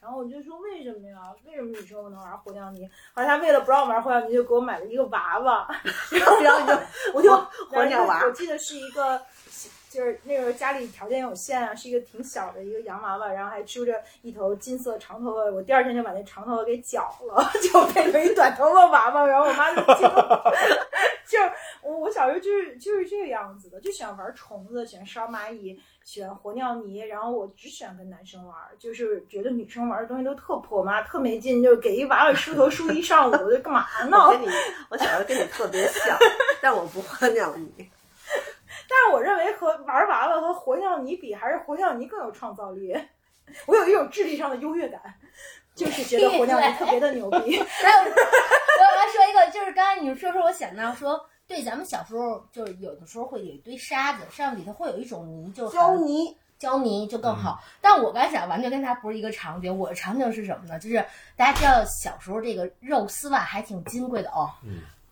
[0.00, 1.16] 然后我就说为什么呀？
[1.46, 2.87] 为什么女生不能玩火药泥？
[3.14, 5.66] 后来她为了不让我玩火药泥，就给我买了一个娃娃，
[6.12, 6.78] 然后然后你就
[7.14, 7.35] 我就
[7.70, 9.20] 和尿娃我记得是一个，
[9.94, 15.44] 就是那个家里条件有限啊，是一个挺小的一个洋娃娃，然后还梳着一头金色长头发。
[15.52, 19.24] 我第二天就把那长头发给绞了， 就变成一短头发娃娃。
[19.24, 20.52] 然后我妈就惊了，
[21.24, 21.38] 就
[21.80, 26.98] 我我小时候就是就是这个样子的，就喜欢玩虫子，喜欢烧蚂蚁，喜欢和尿泥。
[26.98, 34.18] 然后我只喜欢跟男生玩，就是觉得女生玩的东西都特破我妈，特没劲，就给一娃娃梳头梳一上午，我就干嘛呢？
[34.18, 34.46] 我跟你，
[34.88, 36.18] 我小时候跟你特别像，
[36.61, 37.88] 但我不和尿泥。
[38.88, 42.94] 但是我认为和玩娃娃和活尿泥比，还是活尿泥更有创造力。
[43.66, 45.01] 我有一种智力上的优越感，
[45.75, 47.59] 就是觉得活尿泥特别的牛逼。
[47.61, 57.61] 还有我要说一个，就是刚才你说说，我想到说，对，咱们小时候就是有的时候会有一堆沙子，沙子里头会有一种泥，就胶泥，胶泥就更好。
[57.83, 60.79] 但我刚才讲完全跟它不是一个场景，我的场景是什么呢？
[60.79, 61.05] 就是
[61.37, 64.51] 大家知道小时候这个肉丝袜还挺金贵的哦。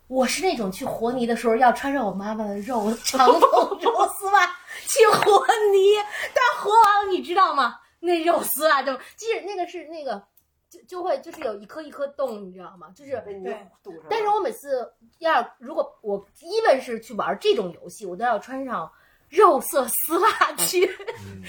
[0.09, 0.17] 嗯。
[0.17, 4.47] 我是那种去和泥的时候要穿上我妈妈的肉长筒肉丝袜
[4.87, 5.97] 去和泥，
[6.35, 7.79] 但和完了你知道吗？
[8.01, 10.23] 那肉丝袜就就是那个是那个
[10.69, 12.88] 就就会就是有一颗一颗洞，你知道吗？
[12.95, 13.67] 就是对。
[14.11, 18.91] 但是我每次要如果我一本是去玩这种游戏，我都要穿上
[19.29, 20.85] 肉色丝袜去。
[21.25, 21.43] 嗯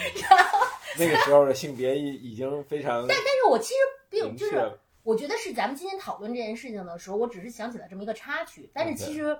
[0.95, 3.79] 那个时候的性别已已经非常但但是我其实
[4.11, 4.71] 并就是，
[5.03, 9.37] 我觉得是咱们今天讨论这件事情的时候，我只是想起了这么一个插曲，但是其实。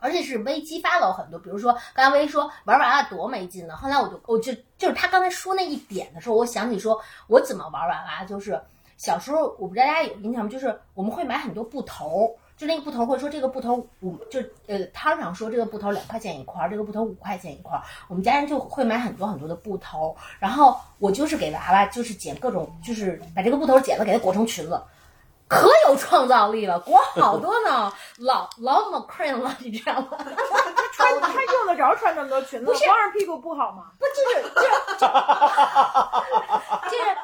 [0.00, 8.60] 而且是微激发了我很多，比如说刚才微说玩娃娃多没劲呢，后来我就我就就是他刚才说那一点的时候，我想起说我怎么玩娃娃，就是
[8.98, 10.50] 小时候我不知道大家有印象吗？
[10.50, 24.78] 就是我们会买很多布头，就那个布头会说这个布头五就呃摊上说这个布头两块钱一块儿，这个布头五块钱一块儿，我们家人就会买很多很多的布头，然后我就是给娃娃就是剪各种就是把这个布头剪了给它裹成裙子。
[25.46, 30.18] 可有创造力了，裹好多呢，老老 McQueen 了，你知道吗？
[30.94, 33.92] 穿他用得着穿那么多裙子，光着屁股不好吗？
[33.98, 35.12] 不就是就是 就是
[36.90, 37.16] 就是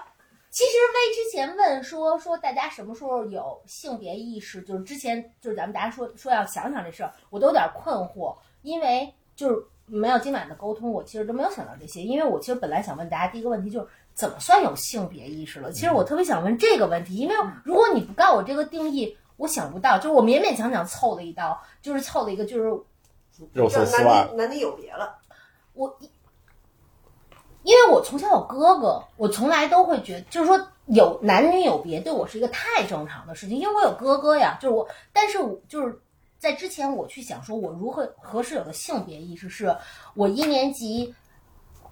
[0.50, 13.86] 其实薇之前问说说大家什么时候有性别意识，就是之前就是咱们大家说说要想想这事儿，我都有点困惑，因为就是没有今晚的沟通，我其实都没有想到这些，因为我其实本来想问大家第一个问题就是
[14.20, 15.72] 怎么算有性别意识了？
[15.72, 22.84] 其实我特别想问这个问题，因为如果你不告诉我这个定义，我想不到，就是我勉勉强强凑了一刀，就是凑了一个就是肉
[23.54, 25.16] 就男色丝袜，女男女有别了。
[25.72, 26.10] 我一，
[27.62, 35.98] 因为我从小有哥哥，我从来都会觉得，就是说有男女有别，对我是一个太正常的事情，因为我有哥哥呀，就是我，但是我就是
[36.38, 39.74] 在之前我去想说，我如何何时有的性别意识，是
[40.12, 41.14] 我一年级。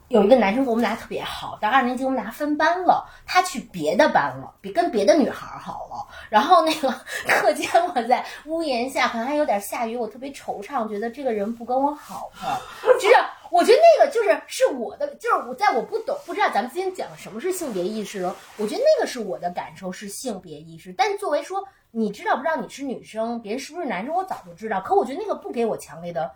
[0.09, 6.07] 有一个男生跟我们俩特别好，到二年级我们俩分班了，他去别的班了，比跟别的女孩好了。
[6.31, 6.91] 然后那个
[7.29, 12.59] 课间我在屋檐下，可能还有点下雨，我特别惆怅，觉得这个人不跟我好了。
[12.99, 13.15] 就是
[13.51, 20.91] 我觉得那个就是是我的，就是我在我不懂不知道咱们今天讲什么是性别意识了，我觉得那个是我的感受是性别意识。
[20.97, 24.81] 但作为说你知道不知道你是女生，别人是不是男生，我早就知道。
[24.81, 26.31] 可我觉得那个不给我强烈的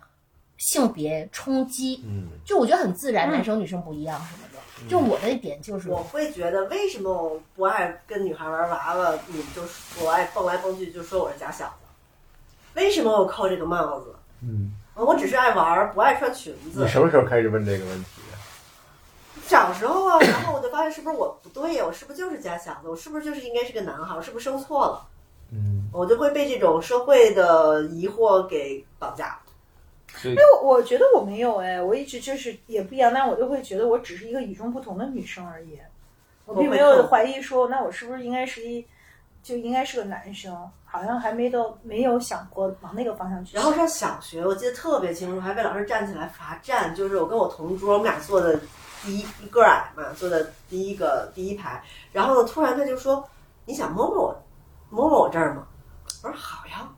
[0.63, 4.89] 性别冲击，嗯，就我觉得很自然，男生女生不一样什么的。
[4.89, 9.61] 就我的一点就是，我会觉得为什么我不爱跟女孩玩娃娃，你们就
[10.01, 11.73] 我爱蹦来蹦去就说我是假小子？
[12.75, 14.15] 为什么我扣这个帽子？
[14.41, 16.87] 嗯，我只是爱玩，不爱穿裙子你。
[16.87, 19.41] 什么时候开始问这个问题的？
[19.45, 21.83] 小时候啊，然后我就发现是不是我不对呀？
[21.85, 22.87] 我是不是就是假小子？
[22.87, 24.15] 我是不是就是应该是个男孩？
[24.15, 25.05] 我是不是生错了？
[25.51, 29.37] 嗯，我就会被这种社会的疑惑给绑架。
[30.23, 35.79] 因为我觉得我没有哎，我一直就是也不一样，但我就会觉得我只是一个与众不同的女生而已，
[36.45, 38.85] 我并没有怀疑说那我是不是应该是一
[39.41, 43.57] 就应该是个男生，好像还没到没有想过往那个方向去。
[43.57, 46.95] 然后上小学，我记得特别清楚，还被老师站起来罚站。
[46.95, 48.57] 就是我跟我同桌，我们俩坐的
[49.03, 51.83] 第一一个矮嘛，坐的第一个第一排。
[52.13, 53.27] 然后呢，突然他就说
[53.65, 54.43] ：“你想摸摸我，
[54.89, 55.67] 摸摸我这儿吗？”
[56.23, 56.89] 我说：“好呀。”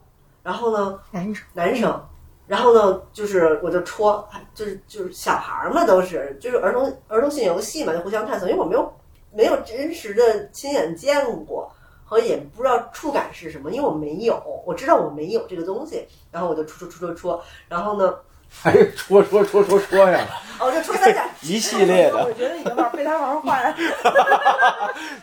[0.44, 2.08] 然后呢，男生男生，
[2.48, 8.48] 然后呢，就是我就戳，就是就是小孩儿嘛，都是就是儿童儿童性游戏嘛，就互相探索。
[8.48, 8.94] 因为我没有
[9.32, 11.72] 没有真实的亲眼见过，
[12.04, 18.16] 和也不知道触感是什么，因为我没有，我知道我没有这个东西，然后我就戳戳戳戳戳，然后呢，
[18.48, 20.26] 还是戳戳戳戳戳呀，
[20.60, 22.32] 哦，我就戳三下， 一系列的我。
[22.34, 23.76] 觉得已经玩被他玩坏了。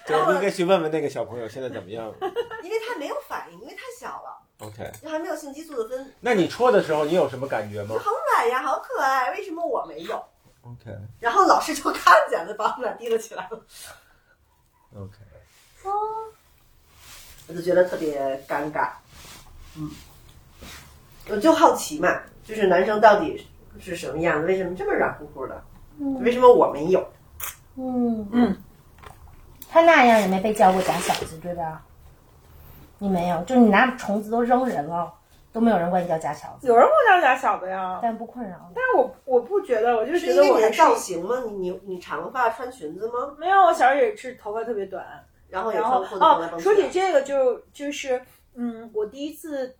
[0.06, 2.14] 对，我应该去问问那个小朋友现在怎么样了。
[2.62, 10.14] 因为他没有反应，因为太小了，OK，就还没有性激素的分，那你戳的时候你有什么感觉吗好软呀，好可爱，为什么我没有
[10.62, 13.60] ？？OK 然后老师就看见了，把我们俩提了起来了
[14.94, 15.16] ，OK，
[15.84, 15.90] 哦
[17.48, 18.90] 我就觉得特别尴尬，
[19.76, 19.90] 嗯，
[21.28, 23.44] 我就好奇嘛，就是男生到底
[23.80, 24.46] 是什么样子？
[24.46, 25.60] 为什么这么软乎乎的？
[26.20, 27.04] 为什么我没有？
[27.76, 28.56] 嗯嗯，
[29.68, 31.84] 他那样也没被叫过假小子，对吧？
[33.02, 35.12] 你没有，就是你拿虫子都扔人了，
[35.52, 38.74] 都没有人管你叫假小子，有人管我叫假小子呀，但不困扰你。
[38.76, 41.42] 但是我我不觉得，我就是觉因为你的得我还是造型吗？
[41.44, 43.34] 你你你长发穿裙子吗？
[43.36, 45.04] 没有，我小时候也是头发特别短，
[45.48, 48.22] 然后也然后穿裤子哦，说起这个就就是
[48.54, 49.74] 嗯，我第一次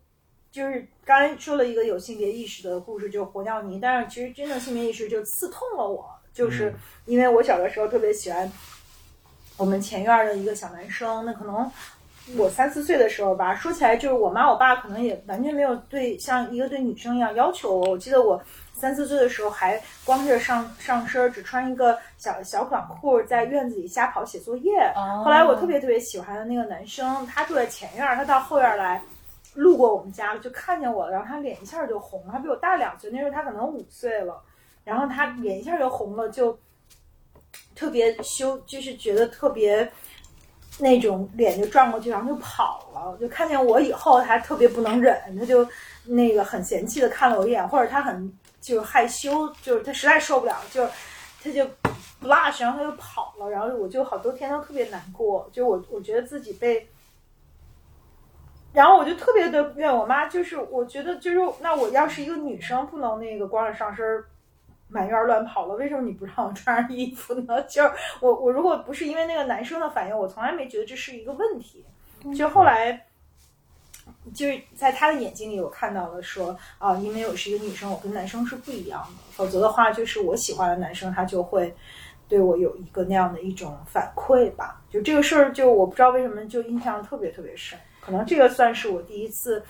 [0.51, 8.51] 就是刚才说了一个有性别意识的故事，就是活尿泥，但是其实真正性别意识就刺痛了我，就是因为我小的时候特别喜欢
[9.57, 11.71] 我们前院的一个小男生，那可能。
[12.37, 17.91] 我三四岁的时候吧，说起来就是我妈我爸可能也完全没有对像一个对女生一样要求我。
[17.91, 18.41] 我记得我
[18.73, 24.73] 三四岁的时候还光着上上身，只穿一个小小短裤，在院子里瞎跑写作业。
[24.95, 29.03] 哦后来我特别特别喜欢的那个男生，他住在前院儿，他到后院儿来，
[29.55, 34.41] 路过我们家了就看见我了，然后他脸一下就红了，他比我大两岁，那时候他可能五岁了，
[34.85, 36.57] 然后他脸一下就红了，就
[37.75, 39.91] 特别羞，就是觉得特别
[40.79, 45.67] 那种脸就转过去，然后就跑了，就看见我以后，他特别不能忍，他就
[46.05, 50.87] 那个很嫌弃的看了我一眼，或者他很就是害羞，就是他实在受不了，就
[51.43, 51.65] 他就
[52.23, 56.89] blush，然后他就跑了，然后我就好多天都特别难过，就我我觉得自己被。
[58.73, 64.25] 然后我就特别的怨我妈，就是我觉得就是那我要是一个女生，不能那个光着上身
[64.93, 67.63] 满院儿乱跑了，为什么你不让我穿上衣服呢？
[67.63, 71.85] 就是我我如果不是因为那个男生的反应，我从来没觉得这是一个问题。
[72.37, 73.07] 就后来
[74.33, 81.75] 就是在他的眼睛里，我看到了说啊，因为我是一个女生，我跟男生是不一样的，否则的话，就是我喜欢的男生他就会
[82.29, 84.81] 对我有一个那样的一种反馈吧。
[84.91, 89.65] 就这个事儿，就我不知道为什么就印象特别特别深，可能这个算是我第一次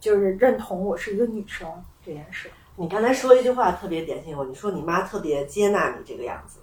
[0.00, 1.68] 就是认同我是一个女生
[2.04, 2.50] 这件事。
[2.78, 6.60] 你刚才说一句话特别点醒我，你说你妈特别接纳你这个样子，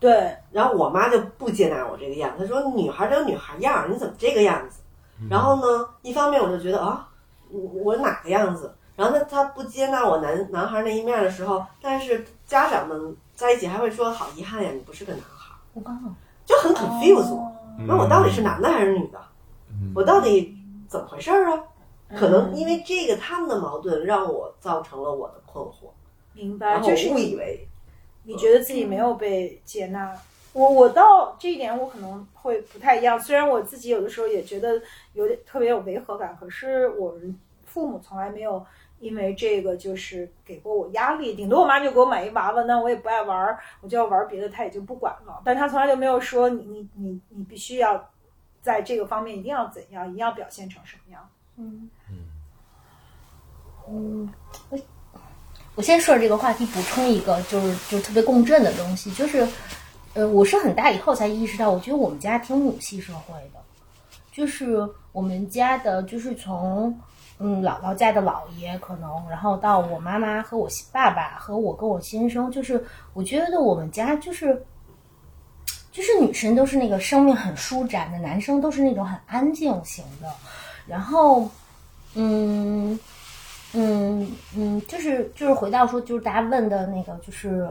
[0.00, 4.80] 对，然后我妈就不接纳我这个样，她说女孩儿都有女孩样儿，你怎么这个样子？
[5.28, 7.06] 然后呢，一方面我就觉得啊，
[7.50, 8.74] 我我哪个样子？
[8.96, 16.08] 然后她，她不接纳我男男孩儿那一面的时候，但是家长们在一起还会说好遗憾呀，你不是个男孩儿，我刚好
[16.46, 17.38] 就很 confuse
[17.86, 19.20] 那我到底是男的还是女的？
[19.72, 20.56] 嗯我到底
[20.88, 21.60] 怎么回事儿啊？
[22.16, 25.90] 可能因为这个他们的矛盾，让我造成了我的困惑，
[26.32, 27.68] 明白，就是误以为
[28.24, 30.16] 你觉得自己没有被接纳。
[30.52, 34.82] 我我到这一点我可能会不太一样，虽然我自己有的时候也觉得
[35.12, 38.66] 有点特别有违和感，可是我们父母从来没有
[38.98, 45.40] 因为这个就是给过我压力，顶多我妈就给我买一娃娃，那我也不爱玩儿，我就要玩别的，她也就不管了。
[45.44, 48.10] 但她从来就没有说你你你你必须要
[48.60, 51.28] 在这个方面一定要怎样，一定要表现成什么样。
[51.56, 51.88] 嗯
[53.90, 54.32] 嗯，
[54.68, 54.78] 我
[55.74, 59.46] 我先顺着这个话题补充一个，就是就特别共振的东西，就是
[60.14, 63.60] 呃，我是很大以后才意识到，我觉得我们家挺母系社会的，
[64.30, 66.96] 就是我们家的，就是从
[67.38, 74.64] 嗯姥姥家的姥爷可能，然后到我妈妈和我爸爸和我跟我先生，就是我觉得我们家就是。
[75.92, 80.32] 就是女生都是那个生命很舒展的，男生都是那种很安静型的，
[80.86, 81.50] 然后，
[82.14, 82.96] 嗯，
[83.72, 87.68] 嗯嗯，就是就是回到说，就是大家问的那个，就是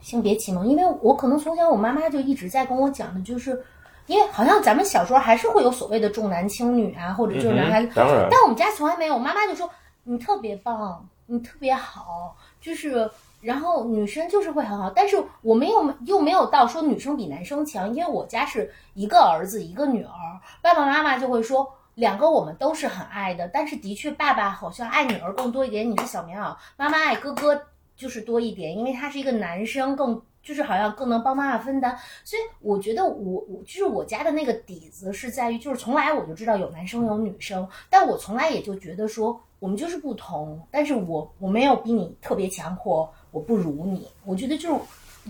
[0.00, 3.62] 性别启蒙，因为我可能从小我妈妈就一直在跟我讲的，就是
[4.06, 9.70] 因为好像咱们小时候还是会有所谓的重男轻女啊，或者就是男孩子，嗯当然，但我们家从来没有，我妈妈就说
[10.04, 13.10] 你特别棒，你特别好，就是。
[13.42, 20.12] 然后女生就是会很好，但是我没有又没有到说女生比男生强，因为我家是一个儿子一个女儿，
[20.60, 21.66] 爸爸妈妈就会说
[22.00, 27.62] 两个我们都是很爱的，但是的确爸爸好像爱女儿更多一点，你是小棉袄，妈妈爱哥哥
[27.94, 30.20] 就是多一点，因为他是一个男生更。
[30.42, 31.94] 就是好像更能帮妈妈分担，
[32.24, 44.80] 所以我觉得我我就是我家的那个底子是在于，就是从来我就知道有男生有女生，但我从来也就觉得说我们就是不同，但是我我没有比你特别强或我不如你，我觉得就是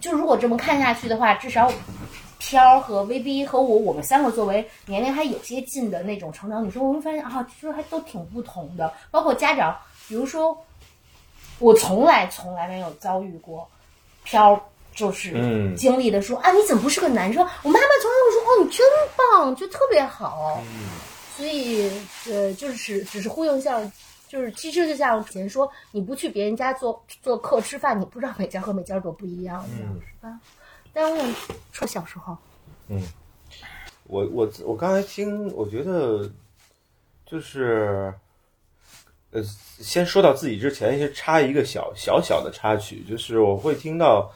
[0.01, 1.69] 就如果这么看下去的话，至少
[2.41, 9.79] 飘儿和 VV 和我我们三个作为年龄还有些近的那种成长女生，我会发现啊，其实还都挺不同的，包括家长，
[10.09, 10.59] 比如说
[11.61, 13.69] 我从来从来没有遭遇过
[14.25, 14.61] 飘儿。
[14.93, 17.43] 就是嗯经历的说、啊，你怎么不是个男生？
[17.63, 18.87] 我妈妈从来会说哦，你真
[19.17, 20.61] 棒，就特别好。
[21.37, 21.89] 所以
[22.27, 23.81] 呃，就是只只是呼应一下，
[24.29, 29.85] 就是其实就像之前说，你不去别人家做做客吃饭，你不知道每家和每家都不一样、是
[30.21, 30.41] 吧？
[30.93, 31.35] 但我
[31.73, 32.37] 说小时候，
[32.89, 33.03] 嗯。
[34.05, 36.29] 我我我刚才听，我觉得
[37.25, 38.13] 就是，
[39.31, 39.41] 呃，
[39.79, 44.29] 先说到自己之前，先插一个小小小的插曲，就是我会听到，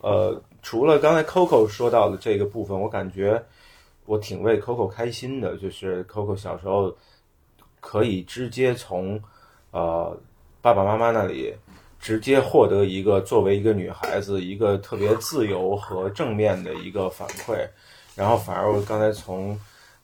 [0.00, 3.40] 呃，除了刚才 Coco 说到的这个部分，我感觉
[4.04, 6.92] 我挺为 Coco 开心的，就是 Coco 小时候
[7.78, 9.22] 可以直接从
[9.70, 10.18] 呃
[10.60, 11.54] 爸爸妈妈那里
[12.00, 17.68] 直接获得一个作为一个女孩子一个特别自由和正面的一个反馈。
[18.16, 19.58] 然后反而我刚才从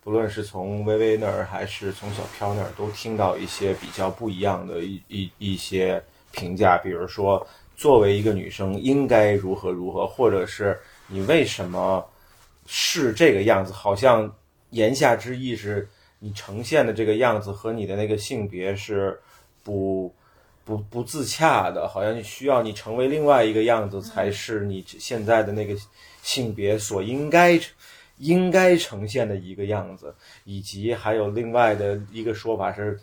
[0.05, 7.45] 不论是从微微那儿还是从小飘那儿，都听到一些比较不一样的一一 一些评价，比如说
[7.77, 10.79] 作为一个女生应该如何如何，或者是
[11.09, 12.07] 你为什么
[12.67, 14.31] 是这个样子，好像
[14.71, 15.89] 言下之意是
[16.19, 19.19] 你呈现的这个样子和你的那个性别是
[19.65, 20.15] 不。
[20.67, 25.75] 不不自洽的，好像你需要你成为另外一个样子，才是你现在的那个
[26.23, 27.59] 性别所应该
[28.19, 30.12] 应该呈现的一个样子，
[30.45, 32.99] 以及还有另外的一个说法是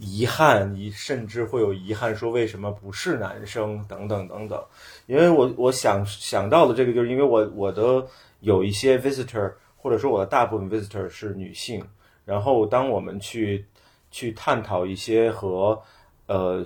[0.00, 4.60] 遗憾，你甚至会有遗憾说为什么不是男生等等等等。
[5.06, 8.04] 因为我我想想到的这个，就是因为我我的
[8.40, 11.80] 有一些 visitor，或者说我的大部分 visitor 是女性，
[12.24, 13.64] 然后当我们去
[14.10, 15.80] 去探讨一些和
[16.26, 16.64] 呃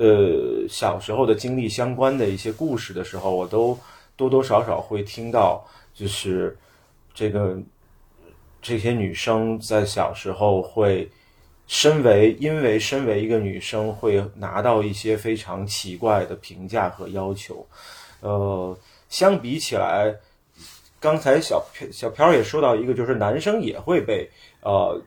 [0.00, 3.78] 呃小时候的经历相关的一些故事的时候，我都
[4.16, 6.56] 多多少少会听到，就是
[7.12, 7.58] 这个
[8.62, 11.06] 这些女生在小时候会
[11.66, 17.66] 身为因为身为一个女生会拿到一些非常奇怪的评价和要求，
[18.20, 18.74] 呃，
[19.10, 20.16] 相比起来，
[20.98, 24.26] 刚才小小飘也说到一个，就是男生也会被
[24.62, 24.98] 呃。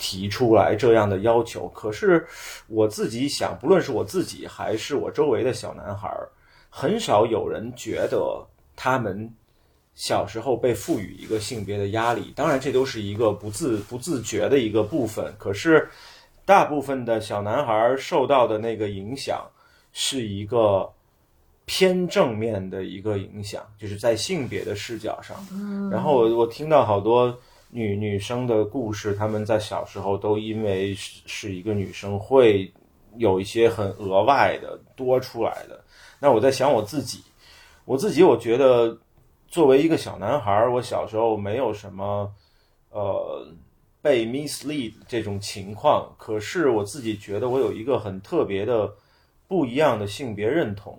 [0.00, 2.26] 提出来这样的要求，可是
[2.68, 6.26] 我自己想，不论是我自己还是我周围的小男孩儿，
[6.70, 8.42] 很少有人觉得
[8.74, 9.30] 他们
[9.94, 12.32] 小时候被赋予一个性别的压力。
[12.34, 15.34] 当然，这都是一个不自 不自觉的一个部分。
[15.38, 15.86] 可是，
[16.46, 19.44] 大部分的小男孩儿受到的那个影响
[19.92, 20.90] 是一个
[21.66, 25.36] 偏正面的一个影响，就是在性别的视角上。
[25.90, 27.38] 然后我我听到好多
[27.70, 32.72] 女女生的故事，她们在小时候都因为是是一个女生，会
[33.16, 35.82] 有一些很额外的多出来的。
[36.18, 37.22] 那我在想我自己，
[37.84, 38.98] 我自己我觉得
[39.48, 42.32] 作为一个小男孩儿，我小时候没有什么
[42.90, 43.46] 呃
[44.02, 48.92] 被 mislead 这种情况，可是我自己觉得我有一个很特别的
[49.46, 50.98] 不一样的性别认同。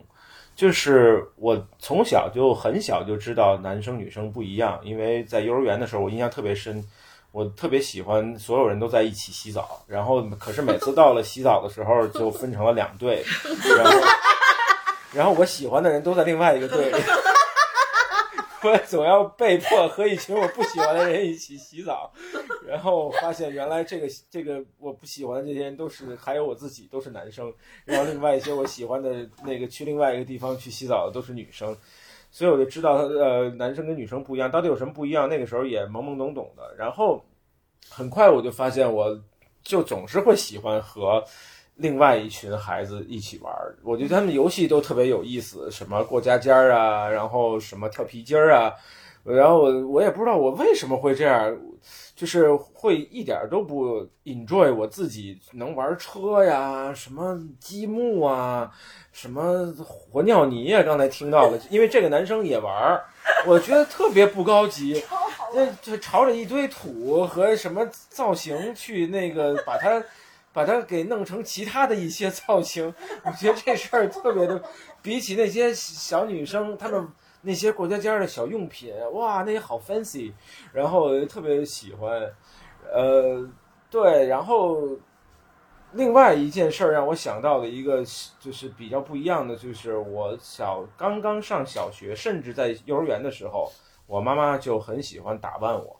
[0.56, 6.84] 就是我从小就很小就知道男生女生不一样，因为在幼儿园的时候，我印象特别深。
[7.34, 13.24] 我特别喜欢所有人都在一起洗澡，然后可是每次到了洗澡的时候就分成了两队，
[13.78, 14.00] 然后
[15.16, 16.92] 然后我喜欢的人都在另外一个队，
[18.70, 22.12] 我总要被迫和一群我不喜欢的人一起洗澡，
[22.68, 27.52] 然后发现原来这个这个我不喜欢的这些人都是还有我自己都是男生，
[27.86, 31.76] 然后另外一些我喜欢的那个去另外一个地方去洗澡的都是女生。
[32.34, 35.28] 所以我就知道，呃，男生跟女生不一样，到底有什么不一样？
[35.28, 36.74] 那个时候也懵懵懂懂的。
[36.78, 37.22] 然后
[37.90, 39.22] 很快我就发现，我
[39.62, 41.22] 就总是会喜欢和
[41.82, 43.76] 另外一群孩子一起玩儿。
[43.84, 48.72] 我觉得他们游戏都特别有意思，什么过家家儿啊，然后什么跳皮筋儿啊。
[49.24, 51.56] 然后我我也不知道我为什么会这样，
[52.16, 58.72] 就是会一点都不 enjoy 我自己能玩车呀，什么积木啊。
[59.12, 60.82] 什么活尿泥啊？
[60.82, 63.04] 刚才听到的，因为这个男生也玩儿，
[63.46, 65.04] 我觉得特别不高级。
[65.54, 70.02] 那就朝着一堆土和什么造型去那个把它，
[70.54, 72.94] 把它给弄成其他的一些造型。
[73.24, 74.62] 我觉得这事儿特别的，
[75.02, 77.08] 比起那些小女生她们
[77.42, 80.34] 那些过家家的小用品，哇，那些好 fancy，
[80.74, 82.32] 然后特别喜欢。
[82.94, 83.50] 呃，
[83.90, 84.80] 对，然后。
[85.94, 88.02] 另外一件事儿让我想到的一个
[88.40, 93.70] 就是比较不一样的，就是我小刚刚上小学，甚至在幼儿园的时候，
[94.08, 96.00] 我妈妈就很喜欢打扮我。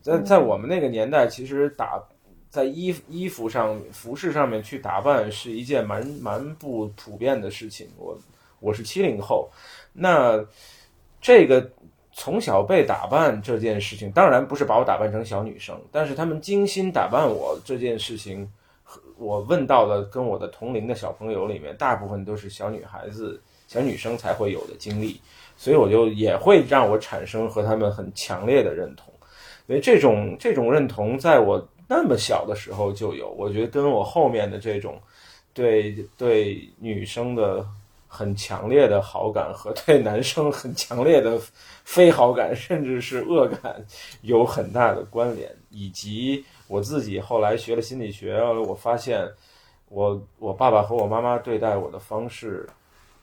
[0.00, 2.02] 在在我们那个年代，其实打
[2.50, 7.88] 在衣衣服上、服饰上面去打扮是一件蛮蛮不普遍的事情。
[7.96, 8.18] 我
[8.60, 9.50] 我是七零后，
[9.92, 10.44] 那
[11.20, 11.70] 这个
[12.12, 18.50] 从小被打扮这件事情，当然不是把我打扮成小女生，但是他们精心打扮我这件事情。
[19.18, 25.20] 我问到的跟我的同龄的小朋友里面，大部分都是小女孩子、小女生才会有的经历，
[25.56, 29.12] 所以我就也会让我产生和他们很强烈的认同。
[29.66, 35.00] 因为这种这种认同，在我那么小的时候就有，我觉得跟我后面的这种
[35.54, 37.64] 对对女生的
[38.08, 41.40] 很强烈的好感和 对男生很强烈的
[41.84, 43.84] 非好感，甚至是恶感
[44.22, 46.44] 有很大的关联，以及。
[46.68, 49.24] 我自己后来学了心理学，我发现，
[49.88, 52.68] 我我爸爸和我妈妈对待我的方式，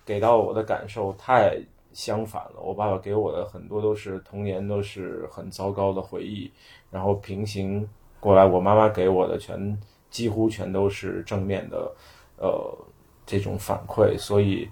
[0.06, 1.58] 给到我的感受太
[1.92, 2.62] 相反了。
[2.62, 6.50] 我爸爸给我的很多都是童年都是很糟糕的回忆，
[6.90, 7.86] 然后平行
[8.24, 9.78] 过来，我妈妈给我的全
[10.10, 11.92] 几乎全都是正面的，
[12.38, 12.78] 呃，
[13.26, 14.18] 这种反馈。
[14.18, 14.70] 所以，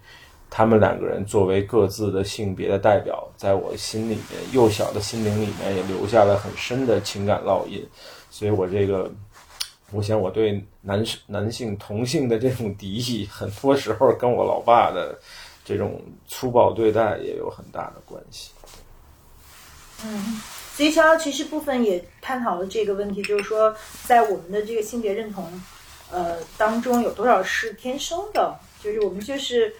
[0.49, 7.85] 他们两个人作为各自的性别的代表，在我心里面幼小的心灵里面也留下了很深的情感烙印。
[8.29, 9.11] 所以，我这个，
[9.91, 15.19] 我想我对男生、男性同性的这种敌意，很多时候跟我老爸的
[15.65, 18.51] 这种粗暴对待也有很大的关系。
[20.03, 20.41] 嗯，
[20.81, 23.71] 所以逍遥其实部分也探讨了这个问题，就是说，
[24.03, 25.47] 在我们的这个性别认同，
[26.09, 29.71] 呃，当中有多少是天生的，就是我们就是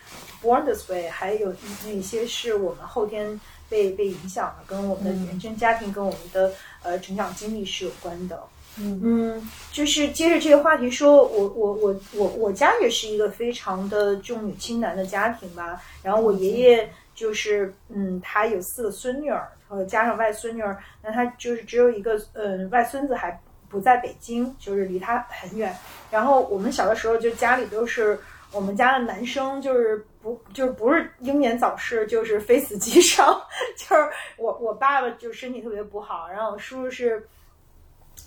[0.43, 1.51] born this way，还有
[1.87, 6.51] 哪些是我们后天被被影响的，跟我们的原生家庭，跟我们的。
[6.83, 8.39] 呃，成长经历是有关的。
[8.77, 15.81] 嗯，就是接着这个话题说，我我我我我家也是一个非常的重女轻男的家庭吧。
[16.03, 25.75] 然后我爷爷就是，嗯，他有四个孙女儿，呃，加上外孙女儿，那他就是只有一个，嗯，外孙子还不在北京，就是离他很远。
[26.11, 28.19] 然后我们小的时候就家里都是。
[28.53, 33.41] 我们家的男生就是不就是不是英年早逝，就是非死即伤。
[33.79, 37.25] 就是我我爸爸就身体特别不好，然后我叔叔是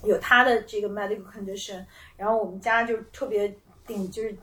[0.02, 1.84] 有他的这个 medical condition，
[2.16, 3.54] 然后我们家就特别
[3.86, 4.34] 顶，就是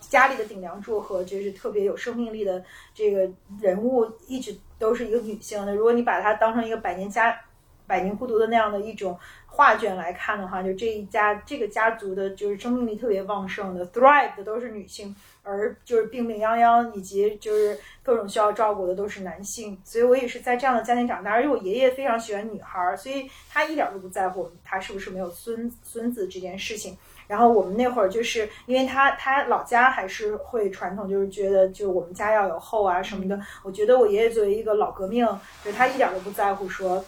[0.00, 3.30] 家里的顶梁柱和就是特别有生命力的这个
[3.60, 5.74] 人物，一直都是一个女性的。
[5.74, 7.38] 如果你把它当成一个百年家
[7.86, 9.18] 百年孤独的那样的一种。
[9.50, 15.12] 画卷来看的话，就这一家这个家族的，就是生命力特别旺盛的，thrive 的都是女性，
[15.42, 19.76] 而就是病病殃殃以及就是各种需要照顾的都是男性。
[19.82, 26.96] 所以我也是在这样的家庭长大，而且我爷爷非常喜欢女孩，所以他一点都不在乎他是不是没有孙孙子这件事情。
[27.28, 33.40] 然后我们那会儿就是因为他他老家还是会传统，就是觉得就我们家要有后啊什么的。
[33.62, 35.24] 我觉得我爷爷作为一个老革命，
[35.64, 37.04] 就他一点都不在乎说，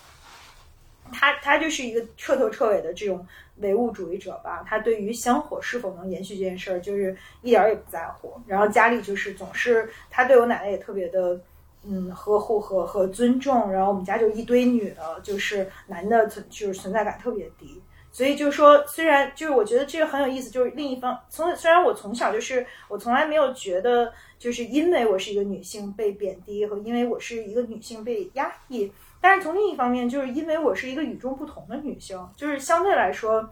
[1.11, 4.63] 他他就是一个彻头彻尾的这种唯物主义者吧。
[4.69, 8.33] 他对于香火是否能延续这件事儿，就是一点儿也不在乎。
[8.47, 11.41] 然后家里就是总是他对我奶奶也特别的。
[11.83, 17.81] 嗯，呵护和和尊重，然后我们家就一堆女的，就是男的存就是存在感特别低，
[18.13, 28.91] 所以就是说，虽然就是我觉得这个很有意思，就是另一方从虽然我从小就是我从来没有觉得就是因为我是一个女性被贬低和因为我是一个女性被压抑，
[29.21, 33.49] 但是从另一方面就是因为我是一个与众不同的女性，就是相对来说。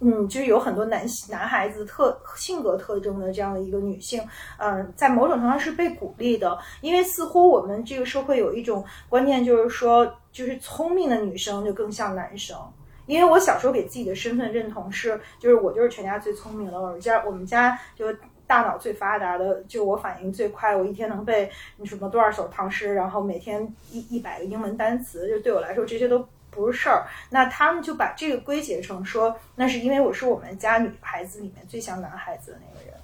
[0.00, 4.20] 嗯，就是有很多男男孩子特性格特征的这样的一个女性，
[4.58, 12.58] 嗯，在某种程度上是被鼓励的，因为似乎我们这个社会有一种观念，就是说，就是聪明的女生就更像男生。
[13.06, 18.06] 因为我小时候给自己的身份认同是，就是我就是全家最聪明的，我们家我们家就
[18.46, 21.50] 大脑最发达的，就我反应最快，我一天能背
[21.84, 26.26] 什么多少首唐诗，然后每天一一百个英文单词，就对我来说这些都。
[26.56, 32.96] 不是事儿，那他们就把这个归结成说，那是因为我是我们家女孩子里面最像男孩子的那个人。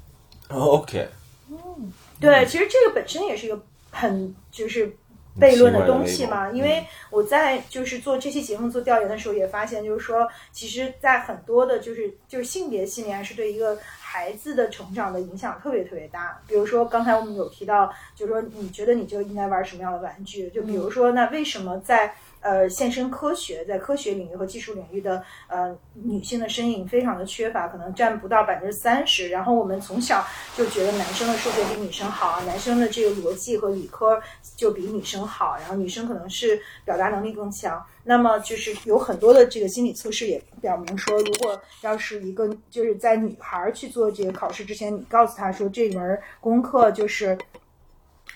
[0.56, 1.08] OK，
[1.48, 4.96] 嗯，对，其实这个本身也是一个很就是
[5.40, 6.50] 悖论的东西嘛。
[6.50, 16.40] 因为我在就是做这期节目做调研的时候，也发现就是说，其实，在很多的就是就是性别信念是对一个孩子的成长的影响特别特别大。
[16.46, 20.50] 比如说刚才我们有提到，就是说你觉得你就应该玩什么样的玩具？
[20.50, 29.28] 就比如说，那为什么在呃，现身科学在科学领域和技术领域的呃女性的身影非常的缺乏，可能占不到百分之三十。
[29.28, 30.24] 然后我们从小
[30.56, 34.20] 就觉得男生的数学比女生好啊，男生的这个逻辑和理科
[34.56, 37.84] 就比女生好，然后女生可能是表达能力更强。
[38.02, 47.36] 那么就是有很多的这个心理测试也表明说，如果要是一个就是在女孩去做这个考试之前，你告诉她说这门功课就是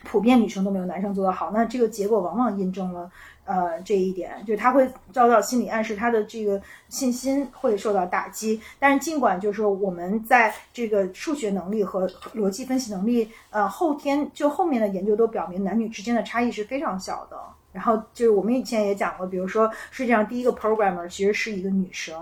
[0.05, 3.11] 普遍女生都没有男生做得好，那这个结果往往印证了。
[3.45, 8.61] 呃，这一点就是他会遭到心理暗示，他的这个信心会受到打击。
[8.79, 17.37] 但是尽管就是说我们在这个数学能力和逻辑分析能力，呃，后天就后面的研究都表明男女之间的差异是非常小的。
[17.73, 22.17] 然后就是我们以前也讲过，比如说世界上第一个 programmer 其实是一个女生。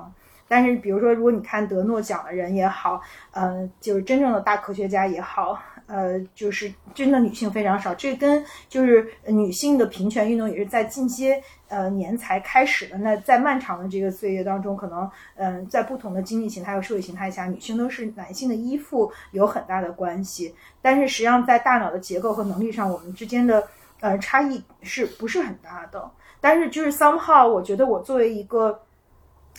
[0.49, 3.01] 但是比如说如果你看得诺奖的人也好，
[3.31, 5.59] 呃，就是真正的大科学家也好。
[5.93, 11.39] 呃，就是真的女性非常少，这跟就是女性的平权运动也是在近些
[11.69, 12.97] 呃年才开始的。
[12.97, 20.55] 那在漫长的这个岁月当中，可能嗯，在不同的经济形态和社会形态下，女性都是男性的依附，有很大的关系。
[20.81, 23.69] 但是实际上，在大脑的结构和能力上，我们之间的
[24.01, 26.11] 呃差异是不是很大的？
[26.41, 28.81] 但是就是 somehow，我觉得我作为一个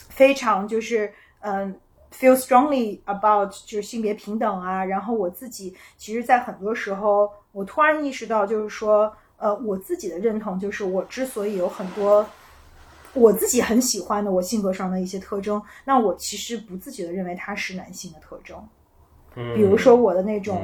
[0.10, 1.80] 非常就是嗯。
[2.14, 12.26] Feel strongly about 就是性别平等啊，然后我自己其实，在很多时候，我突然意识到，就是说，呃，我自己的认同，就是我之所以有很多
[13.14, 18.64] 我自己很喜欢的我性格上的一些特征，那我其实不自觉的认为它是男性的特征，
[19.56, 20.62] 比如说我的那种。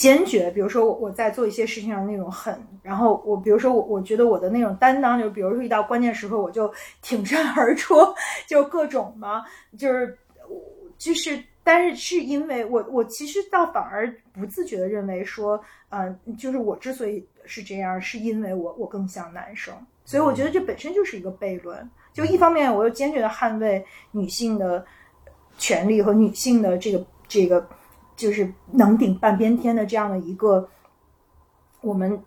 [0.00, 6.72] 坚决，比如说我我在做一些事情上那种狠，然后我比如说我我觉得我的那种担当，就比如说遇到关键时刻我就
[7.02, 7.94] 挺身而出，
[8.46, 9.44] 就各种嘛，
[9.76, 10.18] 就 是
[10.96, 19.74] 就是，但是是因为我我其实倒反而不自觉的认为说，嗯，就是我之所以是这样，是因为我我更像男生，
[20.06, 21.90] 所以我觉得这本身就是一个悖论。
[22.14, 24.82] 就一方面我又坚决的捍卫女性的
[25.58, 27.68] 权利和女性的这个这个。
[28.20, 30.68] 就是能顶半边天的这样的一个，
[31.80, 32.22] 我们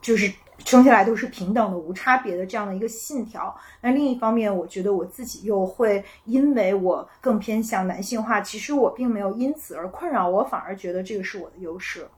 [0.00, 0.32] 就是
[0.64, 3.54] 生下来都是平等的、无差别的这样的一个信条。
[3.82, 12.08] 那另一方面，我觉得我自己又会因为我更偏向男性化，其实我并没有因此而困扰，我反而觉得这个是我的优势。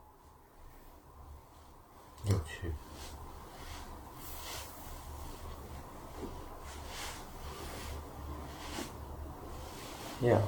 [2.27, 2.73] 有趣。
[10.23, 10.39] Yeah。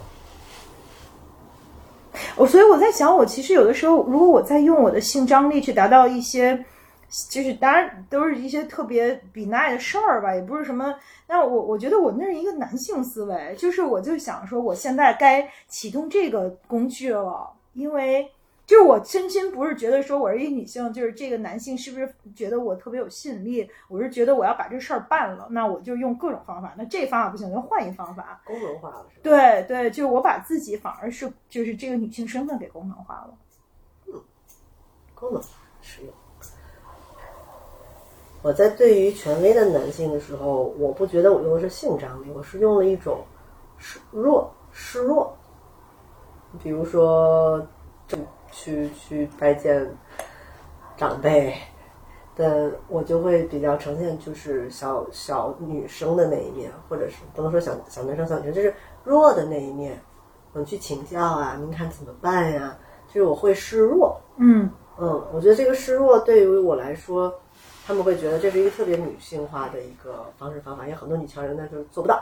[2.39, 6.65] 我所以我在想，我其实有的时候，如果我在用我的性张力去达到一些，
[7.29, 10.95] 就是当然都是一些特别比奈的事儿吧，也不是什么。
[11.27, 18.31] 那我我觉得我那是一个男性思维，就是我就想说，我现在该启动这个工具了，因为。
[18.69, 23.67] 就是我真心不是觉得说我是一女性，就是这个男性是不是觉得我特别有吸引力？
[23.89, 26.75] 我是觉得我要把这事儿办了，那我就用各种方法。
[26.77, 28.43] 那这方法不行，就换一方法。
[28.45, 29.21] 功能化了是吧？
[29.23, 33.31] 对对，就是我把自己反而是就是这个女性身份给功能化了。
[34.09, 34.21] 嗯，
[35.15, 35.49] 功能化
[35.81, 36.13] 实用。
[38.43, 43.25] 我在对于权威的男性的时候，我不觉得我用的是性张力，我是用了一种
[43.79, 45.35] 示弱示弱，
[46.63, 47.67] 比如说
[48.07, 48.19] 就
[48.51, 49.89] 去去拜见
[50.97, 51.55] 长辈。
[52.37, 58.73] 但，我就会比较呈现就是小小女生的那一面，或者是不能说小小男生小女生，就是
[59.03, 60.01] 弱的那一面，
[60.55, 62.79] 嗯，去请教啊，您看怎么办呀？
[63.09, 64.71] 就是我会示弱，嗯。
[65.01, 67.33] 嗯，我觉得这个示弱对于我来说，
[67.87, 72.21] 他们会觉得这是一个特别女性化的一个方式方法，因为很多女强人呢就是做不到，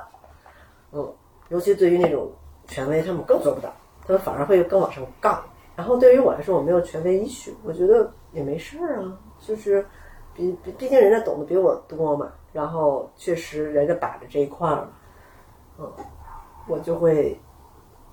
[0.93, 1.11] 嗯，
[1.49, 2.31] 尤其对于那种
[2.67, 3.71] 权威，他们更做不到，
[4.07, 5.43] 他们反而会更往上杠。
[5.77, 9.87] 然后对于我来说，我没有权威依据，我觉得也没事儿啊，就是
[10.35, 14.89] 毕毕毕竟人家懂得比我多嘛，然后确实人家把着这一块儿嘛，
[15.79, 15.93] 嗯，
[16.67, 17.39] 我就会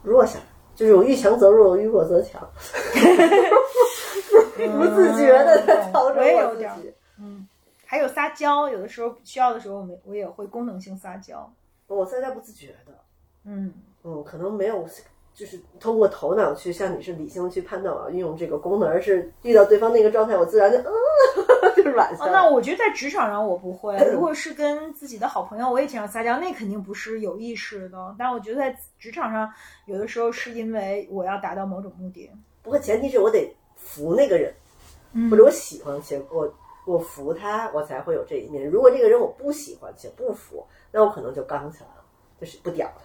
[0.03, 0.45] 弱下来，
[0.75, 2.45] 就是我遇强则弱，遇弱则强。
[4.55, 6.71] 不自觉的在操着我也有点。
[7.19, 7.47] 嗯，
[7.85, 11.51] 还有撒娇，有的时候需要的时候，我们我也会功能性撒娇。
[11.87, 12.93] 我现在不自觉的，
[13.45, 14.85] 嗯，嗯，可能没有，
[15.33, 20.93] 就是通过头脑去像你是理性去判断我要运用这个功能，而是遇到对方那个状态，我自然就嗯，
[21.75, 28.15] 就是软下哦，那我觉得在职场上我不会，如果 是跟自己的好朋友，我也经常撒娇，那肯定不是有意识的。
[28.17, 29.51] 但我觉得在职场上，
[29.87, 32.29] 有的时候是因为我要达到某种目的。
[32.61, 34.53] 不过前提是我得服那个人，
[35.13, 36.53] 嗯或者我喜欢且我
[36.85, 38.69] 我服他，我才会有这一面。
[38.69, 42.03] 如果这个人我不喜欢且不服，那我可能就刚起来了，
[42.39, 43.01] 就是不屌他。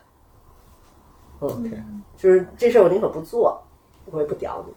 [1.41, 3.61] 嗯，就是这事儿我宁可不做，
[4.07, 4.73] 我也不屌你。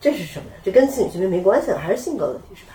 [0.00, 0.56] 这是什么呀？
[0.64, 2.72] 这跟性取没没关系了，还是性格问题是吧？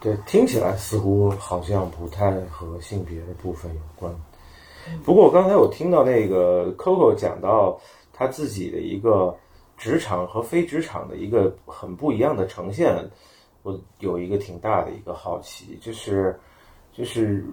[0.00, 4.14] 对，听起来似乎好像不太和性别的部分有关。
[5.04, 7.78] 不过刚才我听到那个 Coco 讲到
[8.12, 9.36] 他自己的一个
[9.76, 12.96] 职场和非职场的一个很不一样的呈现，
[13.62, 16.38] 我有一个挺大的一个好奇，就是
[16.92, 17.44] 就是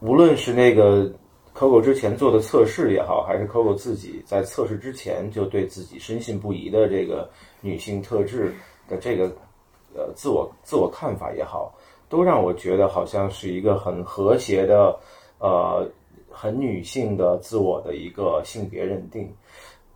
[0.00, 1.12] 无论是那个
[1.58, 7.28] Coco 之前做的测试也好，还是 Coco 自己在测试之前就对自己深信不疑的这个
[7.60, 8.54] 女性特质
[8.88, 9.24] 的这个
[9.92, 11.74] 呃自我自我看法也好，
[12.08, 14.96] 都让我觉得好像是一个很和谐的
[15.40, 15.84] 呃
[16.30, 19.28] 很女性的自我的一个性别认定。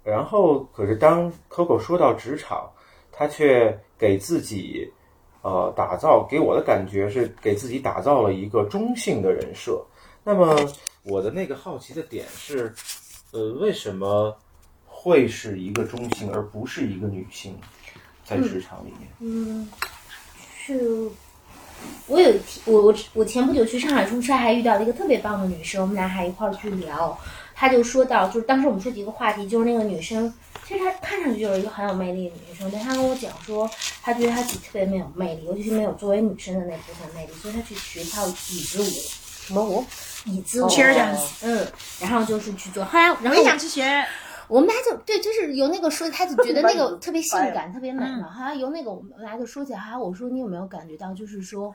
[0.02, 2.68] 然后，可是当 Coco 说到职场，
[3.12, 4.92] 她却给自己
[5.42, 9.80] 呃打造，给我的感觉是给自己打造了一个中性的人设。
[10.24, 10.56] 那么
[11.04, 12.72] 我的那个好奇的点是，
[13.32, 14.36] 呃，为什么
[14.86, 17.58] 会是一个中性而不是一个女性
[18.24, 19.08] 在职场里面？
[19.18, 19.68] 嗯，
[20.64, 21.10] 是
[22.06, 27.18] 我有一天，我我我前不久去上海出差，还遇到了一个特别棒的女生，我们俩还一块儿去聊。
[27.54, 30.32] 她就说到，就是当时我们说的一个话题，就是那个女生，
[30.66, 33.68] 其实她看上去就是一个很有魅力的女生，但她跟我讲说，
[34.00, 38.84] 她觉得她自己特别没有魅力，尤其是没有作为女生的那部分魅力，所以她去学跳椅子舞，
[39.46, 39.84] 什么舞？
[40.24, 41.66] 椅子舞 Chair dance 嗯，
[42.00, 42.84] 然后就是去做。
[42.84, 44.04] 后来，然我后也想去学。
[44.48, 48.30] 我们俩就对，就是由那个说，他就觉得那个特别性感、特别美嘛。
[48.30, 51.74] 后来由那个我们俩就说起来，我说你有没有感觉到，就是说，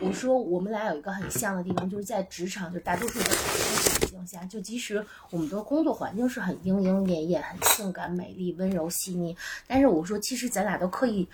[0.00, 9.36] 我说我们俩有一个很像的地方，就是在职场，就大多数的环境下，就即使我们的工作环境是很莺莺燕燕、很性感、美丽、温柔细腻，
[9.66, 11.26] 但是我说其实咱俩都刻意。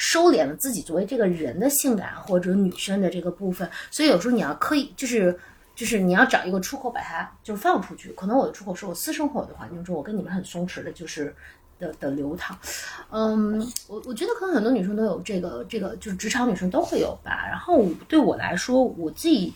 [0.00, 5.36] 收敛了自己作为这个人的性感或者女生的这个部分，所以有时候你要刻意就是
[5.78, 8.10] 就是你要找一个出口把它就是放出去。
[8.14, 11.32] 可能我的出口是我私生活的环境中，我跟你们很松弛的，就是
[11.78, 12.58] 的的流淌。
[13.10, 17.46] 嗯，我我觉得可能很多女生都有这个这个，就是职场女生都会有吧。
[17.46, 19.54] 然后对我来说，我自己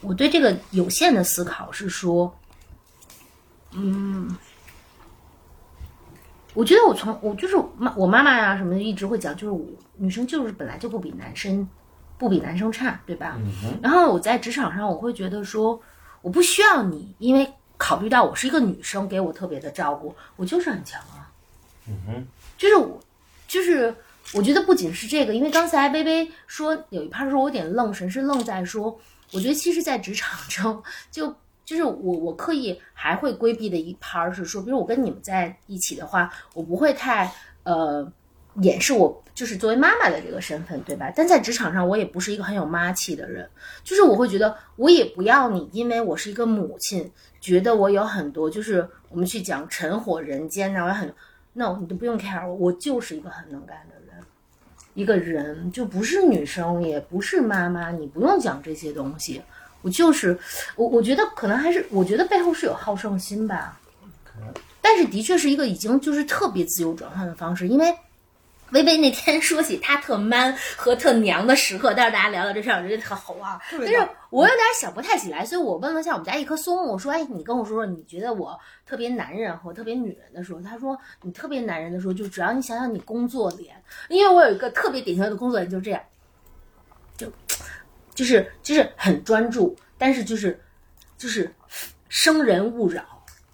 [0.00, 2.32] 我对这个有限的思考是说，
[3.72, 4.36] 嗯。
[6.54, 9.62] 我觉得我从我就是妈我妈妈呀、什么的一直会讲，就是我
[9.96, 11.68] 女生就是本来就不比男生
[12.18, 13.38] 不比男生差，对吧？
[13.82, 15.80] 然后我在职场上，我会觉得说，
[16.22, 21.30] 我不需要你，因为考虑到我是一个女生，给我特别的照顾，我就是很强啊。
[21.88, 23.00] 嗯哼，就是我，
[23.46, 23.94] 就是
[24.34, 28.98] 我觉得不仅是这个，因为刚才微微说有一趴说我有点愣神，是愣在说，
[29.32, 31.34] 我觉得其实，在职场中就。
[31.66, 37.28] 就是我，我刻意还会规避的一趴儿是说，比如我跟你们在一起的话，我不会太
[37.64, 38.08] 呃
[38.62, 41.12] 掩饰我就是作为妈妈的这个身份，对吧？
[41.14, 43.48] 但在职场上，我也不是一个很有妈气的人，
[43.84, 51.14] 就是我会觉得，我也不要你，因为我是一个母亲，觉得我有很多，就是我们去讲尘火人间呐，我有很多
[51.52, 54.24] ，no，你都不用 care 我，我就是一个很能干的人，
[54.94, 59.42] 一个人就不是女生，也不是妈妈，你不用讲这些东西。
[59.82, 60.36] 我就是
[60.74, 63.78] 我，我觉得可能还是，我觉得背后是有好胜心吧。
[64.80, 67.94] 但是的确是一个已经就是特别自由转换的方式，因为
[68.72, 73.60] 微微那天说起他特 man 和特娘的时刻，但是大家聊聊这事儿，我觉得特好玩儿。
[73.70, 86.02] 但是我有点想不太起来，所以我问了一下我们家一棵松，我说：“哎，你跟我说说，你觉得我特别男人和特别女人的时候？”他说：“你特别男人的时候，就只要你想想你工作脸，因为我有一个特别典型的工作脸，就是这样，
[87.16, 87.32] 就
[88.14, 90.60] 就是就是很专注，但是就是
[91.16, 91.54] 就是
[92.08, 93.04] 生人勿扰，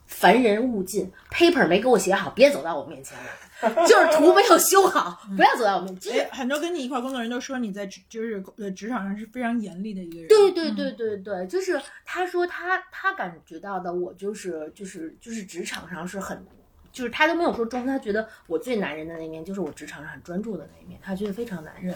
[0.06, 3.24] 凡人勿近，paper 没给我写好，别走到我面前来。”
[3.86, 6.20] 就是图没有修好，不要走到我面前。
[6.20, 10.28] 哎，很多跟你一块工作人都说你在职就是呃职场上是非常严厉的一个人。
[10.28, 16.44] 对对对对对，就是他说他他感觉到的我就是就是就是职场上是很，
[16.92, 21.94] 就是他都没有说装，他觉得我最男人的那一面就是我职场上很专注的那一面，他觉得非常男人。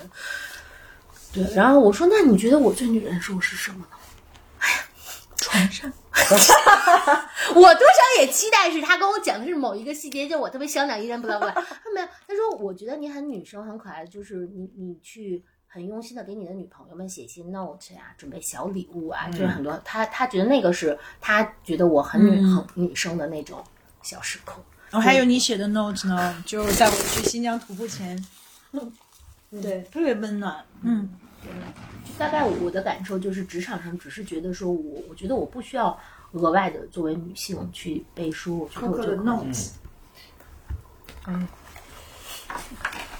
[1.32, 3.95] 对，然后我说那你觉得我最女人的时候是什么呢？
[5.56, 5.68] 哎呀，
[6.12, 6.52] 床上。
[7.54, 11.52] 我多少也期待是他跟我讲的是某一个细节，就我特别小鸟依人，不啦不啦。
[11.54, 23.62] 他没有，他说我觉得你很女生，很可爱，就是你你去很用心的给你的女朋友们写一些 note 呀，准备小礼物啊，就是很多他他觉得那个是他觉得我很女很女生的那种
[24.02, 24.60] 小时刻。
[24.90, 28.22] 然后还有你写的 note 呢，就是在我去新疆徒步前，
[29.50, 31.08] 对，特别温暖，嗯。
[32.18, 35.98] 大概我的感受就是，职场上只是觉得说我，我觉得我不需要
[36.32, 39.72] 额外的作为女性去背书，苛刻的 notes。
[41.26, 41.46] 嗯，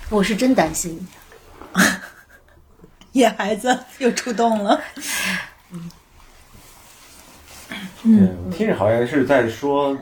[0.09, 1.07] 我是真担心，
[3.12, 4.81] 野孩子又出动了。
[5.70, 5.91] 嗯，
[8.05, 9.95] 嗯，听着好像是在说，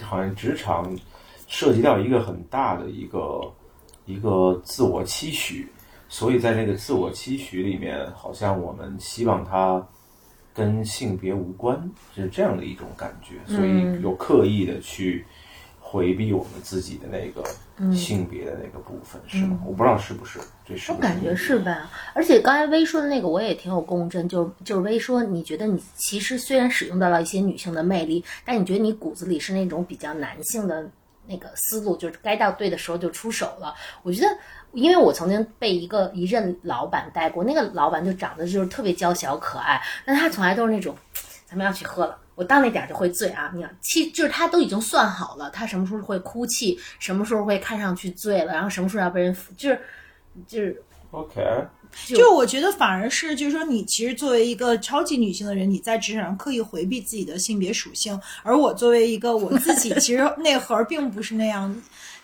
[0.00, 0.98] 好像职场
[1.46, 3.52] 涉及到一个很大的一个
[4.06, 5.70] 一个自我期许。
[6.12, 9.86] 所以在那个自我期许里面，好像我们希望它
[10.52, 13.36] 跟性别无关，是这样的一种感觉。
[13.46, 15.24] 所以有刻意的去
[15.78, 19.60] 回避我们自己的那个性别的那个部分，是吗？
[19.64, 21.88] 我不知道是不是，这是我感觉是吧？
[22.12, 24.28] 而且刚才薇说的那个，我也挺有共振。
[24.28, 30.90] 就就是薇说，你觉得你其实虽然使用到了一些女性的魅力，但你觉得你骨子里是那种比较男性的
[31.28, 33.72] 那个思路，就是该到对的时候就出手了。
[34.02, 34.26] 我觉得。
[34.72, 40.94] 因为我曾经被一个一任老板带过，那个老板就长得就是特别娇小可爱，但他从来都是那种，
[41.48, 43.50] 咱们要去喝了，我到那点就会醉啊。
[43.54, 49.80] 你要，其就是他都已经算好了，他什么时候会哭泣，什么时候会看上去醉了，然后什么时候要被人就是
[50.46, 51.42] 就是 OK。
[52.06, 61.82] 就我觉得反而是就是说，你其实作为一个超级女性的人，你在职场上刻意回避自己的性别属性，而我作为一个我自己，其实内核并不是那样。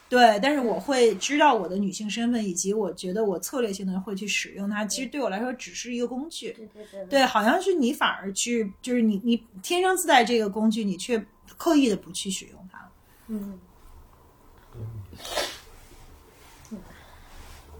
[0.08, 4.84] 对，但是我会知道我的女性身份，以及我觉得我策略性的会去使用它。
[4.84, 6.52] 其实对我来说只是一个工具。
[6.52, 7.04] 对对对。
[7.06, 11.20] 对，好像是你反而去，就是你你天生自带这个工具，你却
[11.56, 12.88] 刻意的不去使用它。
[13.26, 13.58] 嗯。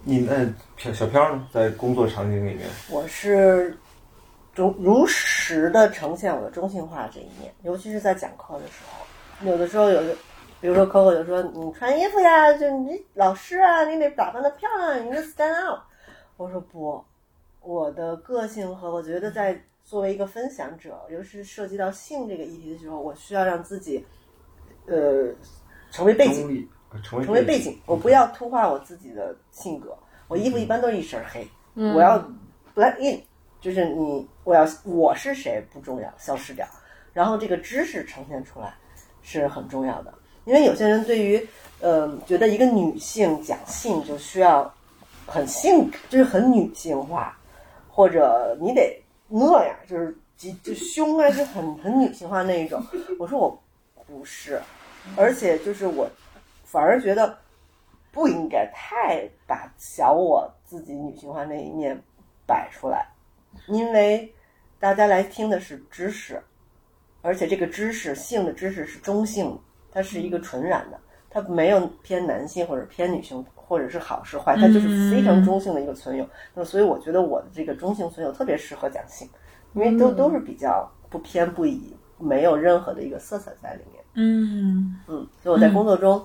[0.03, 1.49] 你那飘小飘呢？
[1.53, 3.79] 在工作场景里面，我是
[4.55, 10.17] 如如实的呈现我的中性化这一面，尤其是在讲课的时候，有的时候有的。
[10.59, 15.81] 比如说，Coco 就说：“你穿衣服呀，就你老师啊，你得打扮的漂亮，你得 stand out。”
[16.39, 17.05] 我说：“不，
[17.61, 24.05] 我的个性和我觉得在作为一个分享者，尤其是涉及到性这个议题的时候，我需要让自己，
[24.87, 25.31] 呃，
[25.91, 26.69] 成为背景，
[27.03, 27.79] 成为背景。
[27.85, 29.97] 我不要突化我自己的性格。
[30.27, 32.19] 我衣服一般都是一身黑，我要
[32.75, 33.23] black in，
[33.61, 36.67] 就是你，我要我是谁不重要，消失掉。
[37.13, 38.75] 然后这个知识呈现出来
[39.23, 40.13] 是很重要的。”
[40.47, 41.49] 因为有些人对于，
[41.81, 44.73] 呃，觉得一个女性讲性就需要
[45.27, 47.37] 很性，就是很女性化，
[47.91, 52.81] 或者你得那样，就是极就凶啊，就很很女性化那一种。
[53.19, 53.61] 我说我
[54.07, 54.63] 不是，
[55.17, 56.09] 而且就是我
[56.65, 57.37] 反而觉得
[58.13, 62.01] 不应该太把小我自己女性化那一面
[62.47, 63.05] 摆出来，
[63.67, 64.33] 因为
[64.79, 66.41] 大家来听的是知识，
[67.21, 69.59] 而且这个知识性的知识是中性的。
[69.97, 76.29] 它是一个纯然的，它没有偏男性或者偏女性，或者是好是坏，它就是非常中性的一个存有。
[76.53, 79.27] 那所以我觉得我的这个中性存有特别适合讲性，
[79.73, 84.05] 因为都都是比较不偏不倚，没有任何的一个色彩在里面。
[84.13, 86.23] 嗯嗯，所以我在工作中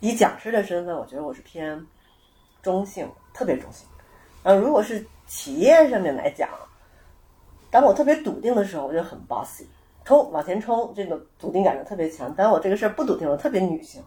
[0.00, 1.82] 以讲师的身份，我觉得我是偏
[2.60, 3.88] 中性，特别中性。
[4.42, 6.46] 呃，如果是企业上面来讲，
[7.70, 9.64] 当我特别笃定的时候，我就很 bossy。
[10.08, 12.34] 冲往前冲，这个笃定感就特别强。
[12.34, 14.02] 但我这个事儿不笃定，我特别女性。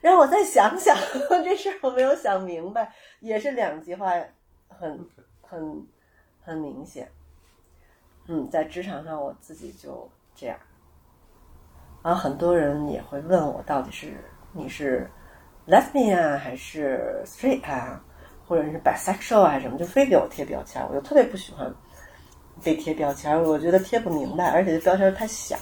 [0.00, 0.96] 让我再想想，
[1.44, 2.90] 这事儿我没有想明白，
[3.20, 4.10] 也是两极化，
[4.68, 5.06] 很
[5.42, 5.86] 很
[6.42, 7.06] 很明显。
[8.28, 10.56] 嗯，在职场上我自己就这样。
[12.02, 14.14] 然后很多人也会问我，到底是
[14.52, 15.06] 你是
[15.66, 18.02] lesbian 啊，还是 straight 啊，
[18.48, 21.70] 或者是 bisexual 啊什么，就非给我贴标签儿，我就特别不喜欢
[22.62, 25.56] 被贴标签儿，我觉得贴不明白，而且这标签儿太小，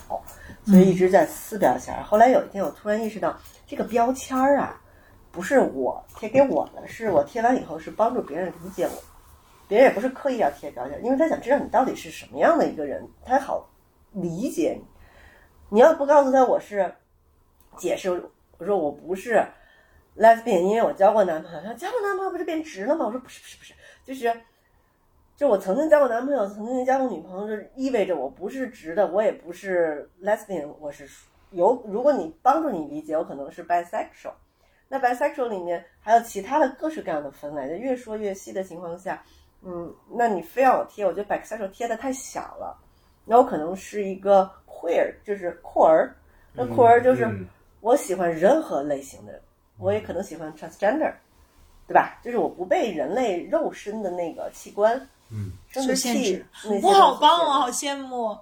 [0.64, 2.02] 所以一直在撕标签儿。
[2.02, 3.36] 后来有一天，我突然意识到，
[3.66, 4.80] 这个标签儿啊，
[5.32, 9.02] 不是我贴给我的，是我贴完以后是帮助别人理解我，
[9.66, 13.68] 别人也不是刻意要贴标签儿，因为他想知道你到底是什么样的一个人，他好
[14.12, 14.84] 理解你。
[15.72, 16.92] 你要不告诉他我是
[17.76, 18.10] 解释，
[18.58, 19.46] 我说我不是
[20.18, 21.60] lesbian，因为我交过男朋友。
[21.62, 23.06] 他交过男朋友不是变直了吗？
[23.06, 23.72] 我说不是不是不是，
[24.04, 24.28] 就是
[25.40, 31.08] 就我曾经交过男朋友，曾经交过女朋友，就意味着我不是直的，我也不是 lesbian，我是
[31.52, 31.82] 有。
[31.86, 34.34] 如果你帮助你理解，我可能是 bisexual。
[34.86, 39.24] 那 bisexual 里面还有其他的各式各样的分类，就越说越细的情况下，
[39.62, 42.76] 嗯，那你非要我贴，我觉得 bisexual 贴的太小了。
[43.24, 46.14] 那我可能是一个 queer，就是酷儿。
[46.52, 47.46] 那酷儿就是嗯
[47.80, 49.40] 我喜欢任何类型的人，
[49.78, 51.10] 我也可能喜欢 transgender，
[51.88, 52.20] 对吧？
[52.22, 55.00] 就是我不被人类肉身的那个器官，
[55.32, 56.44] 嗯，生限制
[56.82, 58.38] 我好棒哦，限制好羡慕。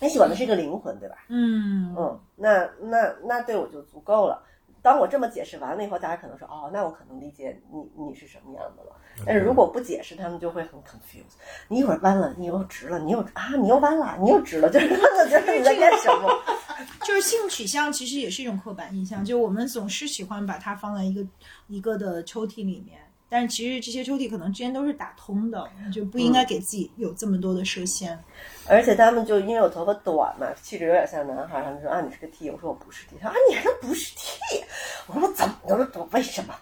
[0.00, 1.16] 你喜欢的是一个灵魂，对吧？
[1.28, 4.42] 嗯嗯，那那那对我就足够了。
[4.82, 8.96] 当我这么解释完了以后，大家可能说哦，那我可能理解你你是什么样的了。
[9.26, 11.36] 但是如果不解释，他们就会很 confused。
[11.68, 16.30] 你一会儿弯了，你又直了，你又啊，你又弯了，你又直了，就是他们觉得你在干什么？
[17.04, 21.22] 就是性取向其实也是一种刻板印象，就我们总是喜欢把它放在一个
[21.66, 22.98] 一个的抽屉里面，
[23.30, 28.18] 但是其实这些抽屉可能之间都是打通的，就不应该给自己有这么多的设限。
[28.66, 34.64] 而且他们就因为我头发短嘛，气质有点像男孩，他们说啊你是个 T，我说我不是 T，他说啊你还能不是 T？
[35.06, 36.54] 我说我怎么我说我为什么？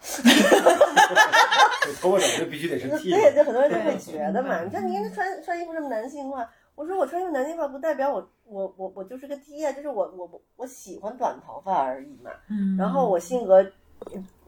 [2.01, 12.31] 头发短就必须得是 T，对，就很多人就会觉得嘛，你看你看他穿穿衣服这么男性化，我说我穿衣服男性化不代表我我我我就是个 T 啊，就是我我我我喜欢短头发而已嘛。
[12.51, 13.64] 嗯，然后我性格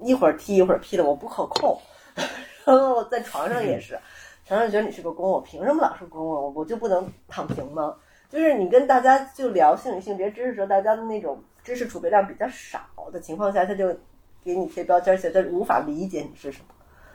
[0.02, 1.78] 一会儿 T 一会儿 P 的，我不可控。
[2.64, 3.98] 然后在床上也是，
[4.46, 6.40] 床上觉得你是个公，我凭什么老是公啊？
[6.40, 7.94] 我我就不能躺平吗？
[8.28, 12.80] 就是你跟大家就聊性与性别知识的时候，大家的那种知识储备量比较少
[13.12, 13.88] 的情况下，他就
[14.44, 16.66] 给你贴标签，而且他无法理解你是什么。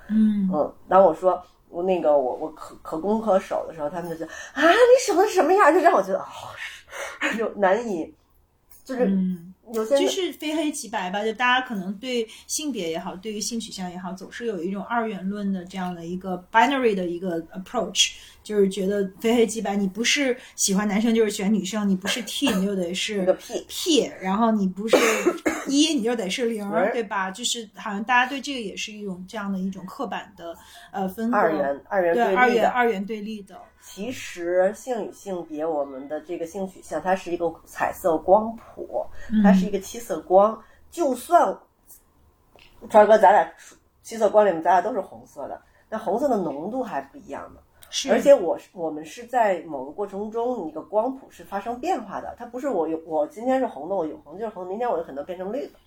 [0.09, 4.77] 嗯嗯，当我说我那个我我可可攻可守的时候，他们就觉得啊，你
[5.07, 5.73] 守的什么样？
[5.73, 6.25] 就让我觉得哦，
[7.37, 8.13] 就难以，
[8.83, 9.44] 就是嗯。
[9.73, 18.13] 有些就是非黑即白吧，就大家可能对性别也好，对于性取向也好，总是有一种二元论的这样的一个 binary 的一个 approach，
[18.43, 23.25] 就是觉得非黑即白，你不是喜欢男生就是喜欢女生，你不是 T 你就得是
[23.67, 24.97] P 然后你不是
[25.67, 27.29] 一你就得是零零，对吧？
[27.29, 30.55] 就是好像大家对这个也是一种这样的一种刻板的
[30.91, 32.55] 呃分割，二元二元对二。
[32.55, 33.59] 元二元对立的，
[33.95, 39.05] 其实性与性别，我们的这个性取向，它是一个彩色光谱，
[39.41, 40.61] 它是一个七色光。
[40.91, 41.57] 就算
[42.89, 43.49] 川哥，咱俩
[44.03, 47.61] 七色光里面，咱俩都是红色的，那红色的浓度还不一样呢。
[47.89, 52.35] 是而且我是我们是在某个过程中，一个光谱是发生变化的。
[52.37, 55.79] 它不是我有我今天是红的，我有红就是红，明天我有可能变成绿的。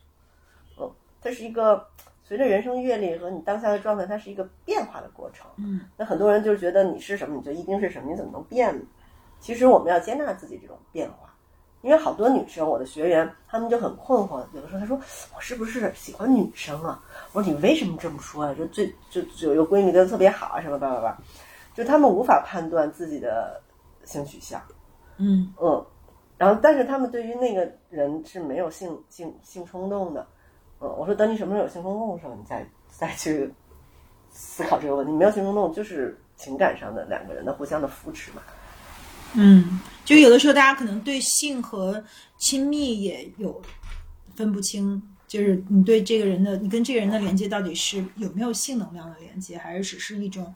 [0.81, 0.91] 嗯，
[1.21, 1.87] 它是一个
[2.29, 5.47] 随着人生阅历和你当下的状态，它是一个变化的过程。
[5.57, 8.85] 嗯，那很多人就是觉得你是什么，你就一定是什么，你怎么能变呢？
[9.41, 11.35] 其实我们要接纳自己这种变化，
[11.81, 15.01] 因为好多女生，我的学员她们就很困惑，有的时候她说
[15.35, 17.03] 我是不是喜欢女生啊？
[17.33, 18.53] 我说你为什么这么说啊？
[18.53, 21.19] 就最就就有闺蜜跟她特别好啊，什么叭叭叭，
[21.73, 23.59] 就她们无法判断自己的
[24.05, 24.61] 性取向，
[25.17, 25.83] 嗯嗯，
[26.37, 30.27] 然后但是她们对于那个人是没有性性性冲动的，
[30.81, 33.53] 嗯，我说等你什么时候有性冲动的时候，你再再去
[34.31, 35.13] 思考这个问题。
[35.13, 38.43] 你没有性冲动，就是情感上的两个人的互相的扶持嘛。
[39.35, 42.03] 嗯，就有的时候大家可能对性和
[42.39, 43.61] 亲密也有
[44.35, 50.55] 分不清，就是你对这个人的，你跟这个人的连接到底是有没有性能量的连接，还是只是一种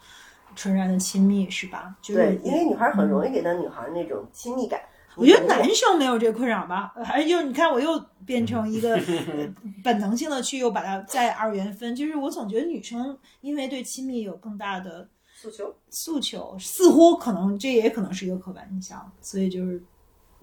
[0.55, 1.95] 纯然的亲密，是吧？
[2.01, 4.81] 就是对，因为女孩很容易给到女孩那种亲密感。
[5.15, 9.49] 我觉得男生没有这个困扰吧，还是就是你看我又变成一个呃
[9.85, 19.83] 本能性的去又把它再二元分，就是我总觉得女生因为对亲密有更大的诉求，诉求，似乎可能这也可能是一个刻板印象，所以就是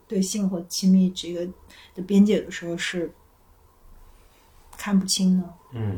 [0.07, 1.45] 对性和亲密这个
[1.95, 3.11] 的边界，有的时候是
[4.77, 5.43] 看不清的。
[5.73, 5.97] 嗯，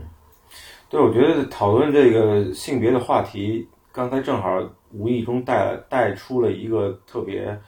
[0.90, 4.50] 对，我觉得讨论这个性别的话题，刚才正好
[4.92, 7.60] 无意中带带出了一个特别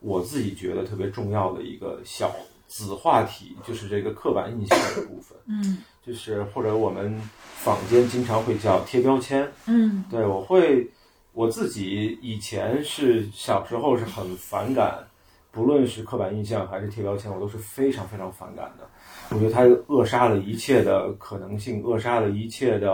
[0.00, 2.34] 我自己觉得特别重要的一个小
[2.66, 7.20] 子话题，就是这个刻板印象的部分，嗯就是或者我们
[7.56, 9.46] 坊间经常会叫贴标签。
[9.66, 10.88] 嗯对，我会
[11.32, 15.06] 我自己以前是小时候是很反感
[15.52, 18.88] 不论是刻板印象还是贴标签，我都是非常非常反感的。
[19.30, 22.88] 我觉得它扼杀了一切的可能性，扼杀了一切的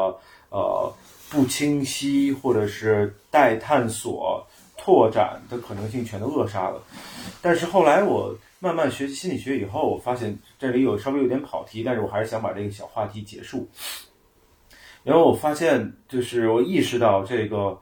[0.51, 0.93] 呃
[1.31, 4.47] 不清晰或者是待探索、
[4.87, 6.81] 拓展的可能性，全都扼杀了。
[7.43, 13.69] 但是后来我慢慢学习心理学以后，我发现这里有稍微有点跑题，但是我还是想把这个小话题结束。
[15.03, 17.77] 然后我发现，就是我意识到这个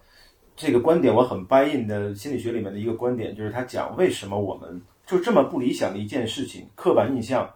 [0.56, 7.50] 这个观点，我很 buy in 的心理学里面的一个观点，就是他讲为什么我们就这么不理想的一件事情，刻板印象，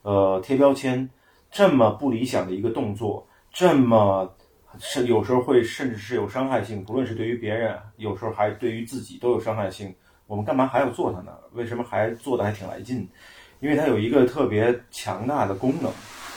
[0.00, 1.06] 呃，贴标签，
[1.50, 4.34] 这么不理想的一个动作，这么
[4.78, 9.94] 是有时候会甚至是有伤害性，不论是对于别人，有时候还对于自己都有伤害性。
[10.26, 11.32] 我们干嘛还要做它呢？
[11.52, 13.08] 为什么还做的还挺来劲？
[13.60, 15.90] 因为它有一个特别强大的功能，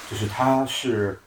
[0.10, 1.18] 就是它是。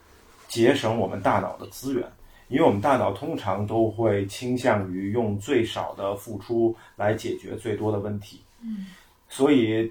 [0.48, 2.04] 节省我们大脑的资源，
[2.48, 8.42] 因为我们大脑通常都会倾向于用最少的付出来解决最多的问题。
[8.60, 8.86] 嗯，
[9.28, 9.88] 所以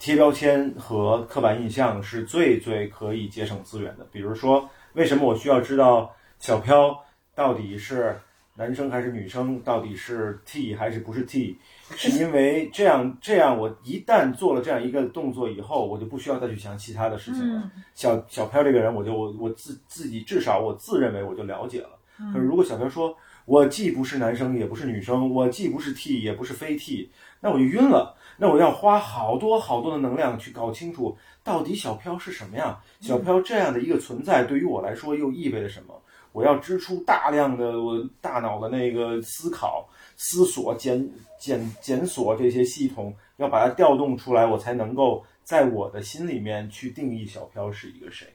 [0.00, 4.04] 贴标签和刻板印象是最最可以节省资源的。
[4.10, 8.16] 比如说，为什么我需要知道小飘到底是
[8.54, 11.56] 男生还是女生，到底是 T 还是不是 T？
[11.90, 17.70] 是因为这样，这样我一旦做了这样一个动作以后，我就不需要再去想其他的事情了。
[17.94, 21.90] 小小飘这个人，我就我我自自己至少我自认为我就了解了。
[22.32, 28.16] 可是如果小飘说我既不是男生也不是女生，我既不是 T 也不是非 T，那我就晕了。
[28.36, 32.80] 那我要花好多好多的能量去搞清楚到底小飘是什么样。
[33.00, 35.94] 小飘这样的一个存在对于我来说又意味着什么？
[36.32, 39.88] 我要支出大量的我大脑的那个思考。
[40.20, 41.08] 思索、检
[41.38, 48.26] 检检索这些系统，要把它调动出来，我才能够在我的心里面去定义小飘是一个谁。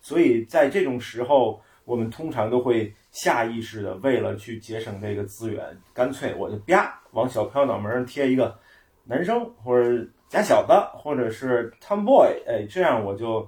[0.00, 8.58] 所以在这种时候，我们通常都会下意识的为了去节省这个资源，干脆我就啪往小飘脑门上贴一个
[9.04, 13.46] 男生或者假小子或者是 tomboy，哎，这样我就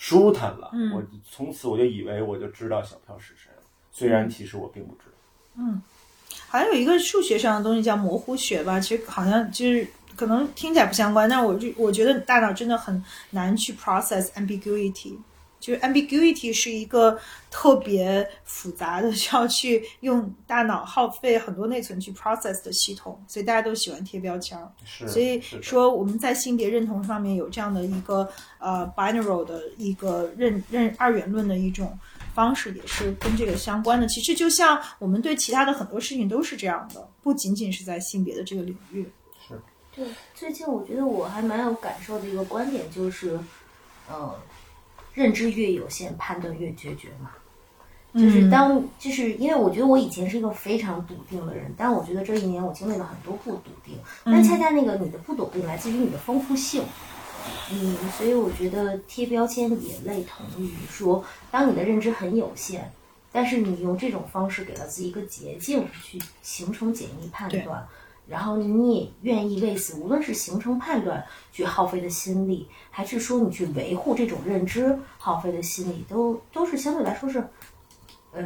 [0.00, 0.70] 舒坦了。
[0.94, 5.12] 我从此我就以为我就知道小票是谁了，虽然其实我并不知道。
[5.58, 5.82] 嗯。
[6.48, 9.86] 还有一个数学上的东西叫模糊学吧，其实好像就是
[10.16, 15.18] 可能听起来不相关，但是我就我觉得大脑真的很难去 process ambiguity，
[15.60, 17.16] 就是 ambiguity 是一个
[17.50, 24.58] 特别复杂的，需要去用大脑耗费很多内存去 process 的系统，所以大家都喜欢贴标签。
[24.84, 31.96] 是，所以说我们在性别认同上面有这样的一个呃 binary 的一个认认二元论的一种。
[32.32, 39.04] 方式也是跟这个相关的，其实就像我们对其他的很多事情都是这样的，不仅仅是在性别的这个领域。
[39.48, 39.60] 是，
[39.92, 40.06] 对。
[40.32, 43.38] 最近我觉得我还蛮有感受的一个观点就是，
[44.08, 44.32] 呃，
[45.20, 47.30] 认知越有限，判断越决绝嘛。
[48.14, 56.82] 就是当，就是因为我觉得我以前是一个非常笃定的人，但我觉得这一年我经历了很多不笃定，但恰恰那个你的不笃定来自于你的丰富性。
[57.70, 62.90] 嗯，所以我觉得贴标签也类同于说，当你的认知很有限，
[63.30, 67.86] 但是你用这种方式给了自己一个捷径去形成简易判断，
[68.30, 71.22] 然后你也愿意为此，无论是形成判断
[71.52, 77.44] 去耗费的心力，还是说你去维护这种认知耗费的心力，都都是相对来说是，
[78.32, 78.44] 呃。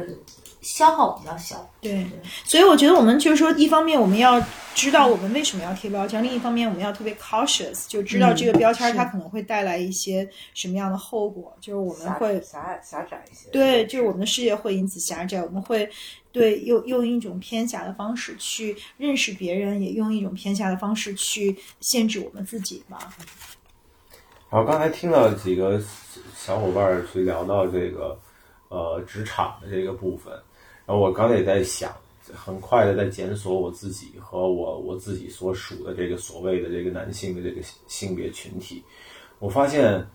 [0.61, 2.03] 消耗比较小，对，
[2.43, 15.87] 所以我觉得我们就是说，一方面我们要知道我们为什么要贴标签，另一方面我们要特别 cautious，就知道这个标签它可能会带来一些什么样的后果，就是我们会狭狭窄一些，对，就是我们的视野会因此狭窄，我们会
[16.35, 23.15] 对用用一种偏狭的方式去认识别人，也用一种偏狭的方式去限制我们自己吧。
[24.49, 25.81] 然后刚才听了几个
[26.35, 28.19] 小伙伴去聊到这个
[28.67, 30.33] 呃职场的这个部分。
[30.85, 31.89] 然后我刚才也在想，
[32.33, 38.83] 很快的在检索我自己和我我自己所属的这个所谓的这个男性的这个性别群体，
[39.39, 40.05] 我发现，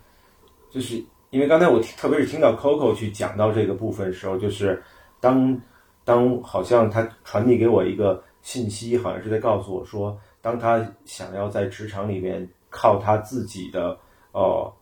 [0.71, 4.83] 就是因为刚才我特别是听到 Coco 去讲到这个部分的时候，就是
[5.19, 5.59] 当
[6.05, 13.99] 当好像他传递给我一个信息，好像是在告诉我说，当他想要在职场里面靠他自己的
[14.33, 14.73] 呃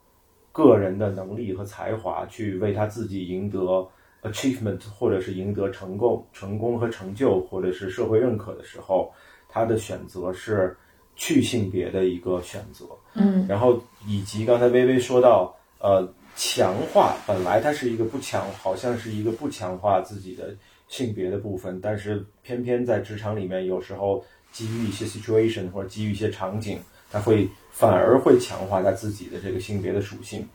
[0.52, 3.88] 个人的能力和才华去为他自己赢得。
[4.24, 9.12] achievement 或者是赢得成功、成功和成就，或者是社会认可的时候，
[9.48, 10.76] 他的选择是
[11.14, 12.84] 去性别的一个选择。
[13.14, 20.52] 嗯，然后以及刚才微微说到，呃，强化本来它是一个不强，好像是一个不强化自己的
[20.88, 30.46] 性别的部分，但是偏偏在职场里面，有时候基于一些 situation 或者基于一些场景，他会反而会强化他自己的这个性别的属性。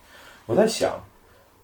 [0.45, 0.99] 我在想。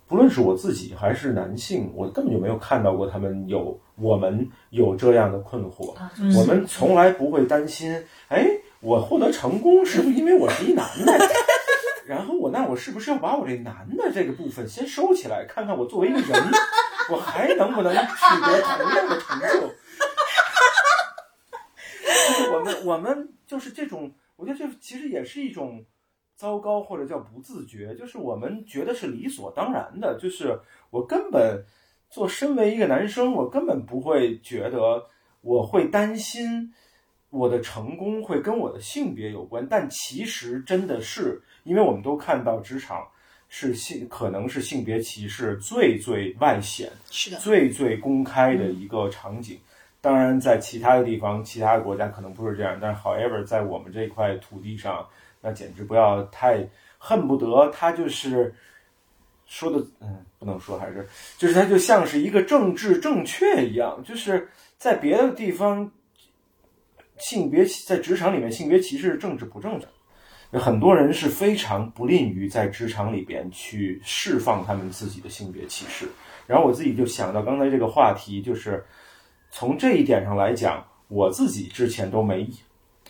[0.07, 5.93] 不论是我自己还是男性，我根本就没有看到过他们有我们有这样的困惑。
[6.35, 7.95] 我们从来不会担心，
[8.27, 8.43] 哎，
[8.79, 11.15] 我获得成功是不是因为我是一男的？
[12.07, 16.43] 然后我那我是不是要把我这男的这个部分先收起来，看看我作为一个人，
[17.09, 17.97] 我还能不能取
[18.41, 19.45] 得同样的成就？
[22.05, 25.83] 就是我们我们就是这种，我觉得这其实也是一种
[26.35, 30.59] 糟糕或者叫不自觉，就是我们觉得是理所当然的，就是
[30.89, 31.65] 我根本
[32.09, 35.05] 做身为一个男生，我根本不会觉得
[35.41, 36.73] 我会担心
[37.29, 43.07] 我的成功会跟我的性别有关，但其实真的是，因为我们都看到职场
[43.49, 49.59] 是性可能是性别歧视最最外显、是的，最最公开的一个场景。
[50.01, 55.05] 当然，在其他的地方、其他的国家可能不是这样，但是 however 在我们这块土地上，
[55.41, 56.65] 那简直不要太
[56.97, 58.53] 恨不得他就是
[59.45, 61.05] 说的，嗯，不能说还是
[61.37, 64.47] 就是他就像是一个政治正确一样，就是
[64.77, 65.91] 在别的地方
[67.17, 69.87] 性别在职场里面性别歧视政治不正确。
[70.53, 76.09] 很多人是非常不吝于在职场里边去释放他们自己的性别歧视。
[76.47, 78.83] 然后我自己就想到刚才这个话题，就是
[79.51, 82.49] 从这一点上来讲，我自己之前都没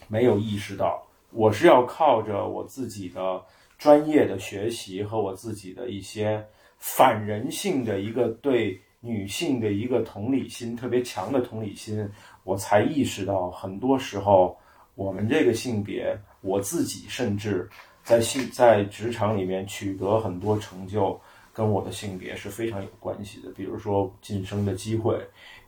[0.10, 1.02] 没有意识到，
[1.32, 3.42] 我是要靠着我自己的
[3.78, 6.46] 专业的学习和我自己的一些
[6.78, 12.06] 反人性的一个对女性的一个同理心特别强的同理心，
[12.44, 14.58] 我才意识到很多时候
[14.96, 17.70] 我们这个性别，我自己甚至
[18.04, 21.20] 在性在职场里面取得很多成就，
[21.54, 23.52] 跟我的性别是非常有关系的。
[23.52, 25.20] 比如说晋升的机会，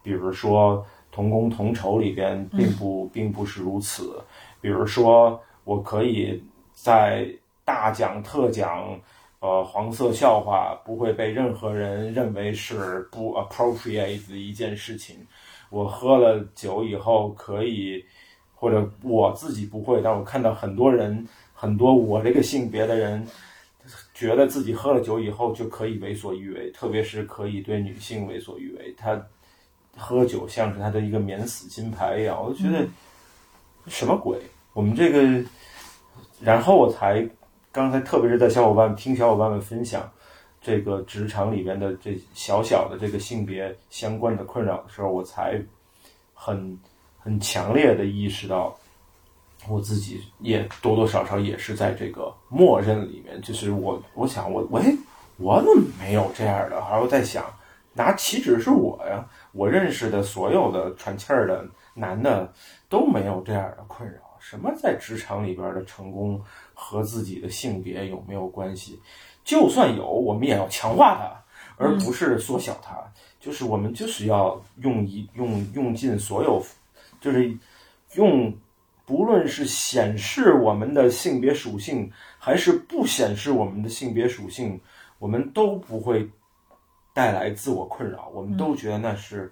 [0.02, 4.22] 比如说同工同酬里边并不并不是如此，
[4.60, 6.44] 比如说我可以
[6.74, 7.28] 在
[7.66, 9.00] 大讲特讲。
[9.42, 15.18] 呃，黄色笑话不会被任何人认为是不 appropriate 的一件事情。
[15.72, 18.06] 我喝了酒以后可以，
[18.62, 23.26] 或者我自己不会，但我看到很多人，很多我这个性别的人，
[24.14, 28.94] 觉得自己喝了酒以后就可以为所欲为，特别是可以对女性为所欲为。
[28.96, 29.20] 他
[29.98, 32.88] 喝酒像是他的一个免死金牌一样，我就觉得
[33.88, 34.38] 什么鬼？
[34.74, 35.44] 我们这个，
[36.40, 37.28] 然后我才。
[37.74, 40.12] 刚才特别是在小伙伴听小伙伴们分享
[40.62, 45.58] 这个职场里边的这小小的这个性别相关的困扰的时候，我才
[46.34, 46.78] 很
[47.24, 48.76] 很强烈的意识到，
[49.68, 53.42] 我自己也多多少少也是在这个默认里面。
[53.42, 54.82] 就是我我想我喂
[55.38, 56.78] 我怎么没有这样的？
[56.78, 57.46] 然后在想，
[57.94, 59.26] 拿岂止是我呀？
[59.52, 62.52] 我认识的所有的喘气儿的男的
[62.90, 64.20] 都没有这样的困扰。
[64.40, 66.42] 什么在职场里边的成功？
[66.84, 69.00] 和自己的性别有没有关系？
[69.44, 72.98] 就算有，我们也要强化它，而不是缩小它。
[73.40, 76.60] 就是我们就是要用一用用尽所有，
[77.22, 77.58] 就是
[78.16, 78.54] 用
[79.06, 84.78] 不论是显示我们的性别属性，还是不显示我们的性别属性，
[85.18, 86.30] 我们都不会
[87.14, 88.30] 带来自我困扰。
[88.34, 89.50] 我们都觉得那是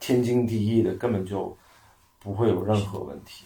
[0.00, 1.56] 天经地义的，根本就
[2.18, 3.44] 不会有任何问题。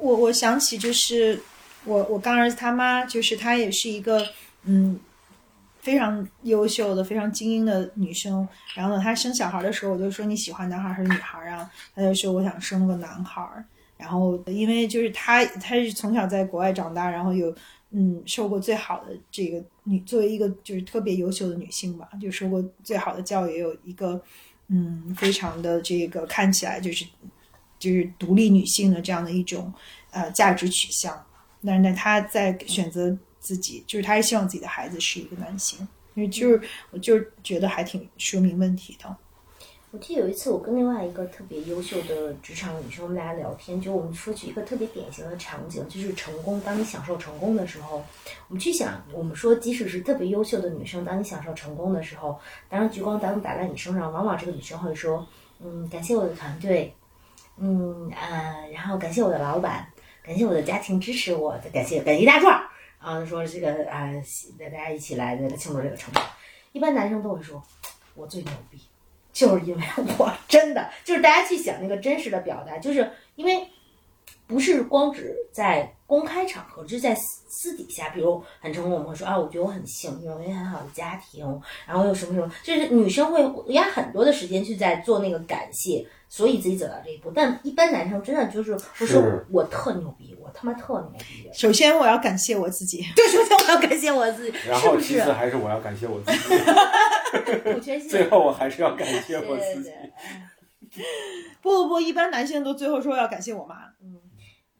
[0.00, 1.40] 我我想起就是。
[1.86, 4.22] 我我干儿子他妈就是他也是一个
[4.64, 5.00] 嗯
[5.80, 11.70] 非常优秀的非常精英的女生，然后呢，她生小孩的时候，我就说你喜欢男孩还是女孩啊？
[11.94, 13.42] 她就说我想生个男孩。
[13.96, 17.54] 然后因为就是她她是从小在国外长大，然后有
[17.90, 24.18] 嗯受过最好的这个女作为一个就是特别优秀的女性吧，就受过最好的教育，有一个
[24.68, 27.04] 嗯非常的这个看起来就是
[27.78, 29.70] 就是独立女性的这样的一种
[30.12, 31.22] 呃价值取向。
[31.62, 35.78] 但是呢，他在选择自己，就是他是希望自己的孩子是一个男性，
[36.14, 36.60] 因为就是
[36.90, 39.16] 我就觉得还挺说明问题的。
[39.92, 46.60] 我记得有一次，我跟另外一个特别优秀的职场女生，我们俩聊天，就我们说起一个特别典型的场景，就是成功。
[46.60, 47.96] 当你享受成功的时候，
[48.46, 52.38] 我们去想，我们说，即使是特别优秀的女生，当你享受成功的时候，
[52.68, 55.26] 当聚光灯打在你身上，往往这个女生会说
[55.58, 56.94] ：“嗯，感谢我的团队，
[57.58, 59.88] 嗯呃，然后感谢我的老板。”
[60.22, 62.62] 感谢我的家庭支持，我的感谢感谢一大串
[63.00, 63.24] 啊！
[63.24, 64.12] 说这个啊，
[64.58, 66.22] 大家一起来庆祝这个成功。
[66.72, 67.60] 一般男生都会说，
[68.14, 68.78] 我最牛逼，
[69.32, 69.82] 就是因为
[70.18, 73.66] 我真的就是大家去想那个真实的表达，就是因为
[74.50, 81.46] 不是光指在公开场合，就是在私底下，比如很成功，我们会说啊，我觉得我很幸运，我有很好的家庭，
[81.86, 86.04] 然后又什么什么，就是女生会压很多的时间去在做那个感谢。
[86.32, 91.50] 所以自己走到这一步，但一般男生真的就是不是我特牛逼，我他妈特牛逼。
[91.52, 96.30] 首先我要感谢我自己，对，首先我要感谢我自己，然后其次还是我要感谢我自
[97.80, 99.90] 己 最后我还是要感谢我自己。
[101.60, 103.74] 不不不，一般男性都最后说要感谢我妈。
[104.00, 104.20] 嗯，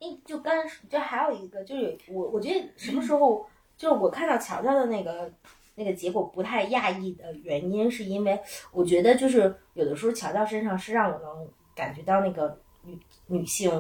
[0.01, 0.55] 诶，就刚
[0.89, 3.47] 就还有一个，就是我我觉得什么时候，
[3.77, 5.31] 就是我看到乔乔的那个
[5.75, 8.41] 那个结果不太讶异的原因，是因为
[8.73, 13.71] 我觉得就是有的时候乔乔身上是让我能感觉到那个女女性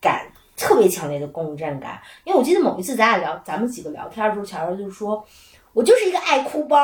[0.00, 5.26] 感特别强烈的共振感，因为我记得某一次咱俩聊，咱们几个聊天的时候，乔乔就说，
[5.72, 6.78] 我就是一个爱哭包，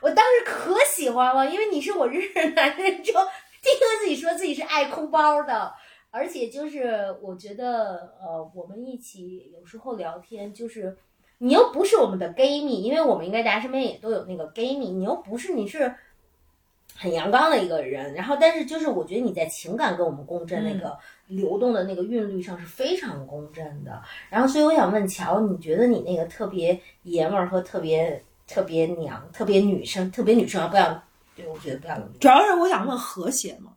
[0.00, 3.14] 我当时可喜欢了，因为你是我认识的男人中
[3.62, 5.72] 第一个自己说自己是爱哭包的。
[6.14, 10.96] 而且就是我觉得，呃，我们一起有时候聊天，就是
[11.38, 15.92] 你又不是我们的 gay 蜜，因为我们应该大家身边也都有那个 gay 蜜，你又不是你是
[16.94, 20.96] 很阳刚的一个人，然后但是就是我觉得你在情感跟我们共振那个
[21.26, 24.00] 流动的那个韵律上是非常共振的，
[24.30, 31.02] 然后所以我想问乔，你觉得你那个特别爷们儿和特别特别娘、特别女生、特别女生啊，不要，
[31.34, 33.72] 对我觉得不要主要是我想问和谐嘛，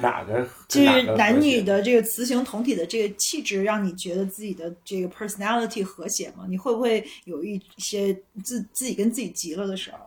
[0.00, 6.44] 哪个就是男女的这个雌雄同体的这个气质，让你觉得自己的这个 personality 和谐吗？
[6.48, 8.12] 你会不会有一些
[8.44, 9.98] 自自己跟自己急了的时候？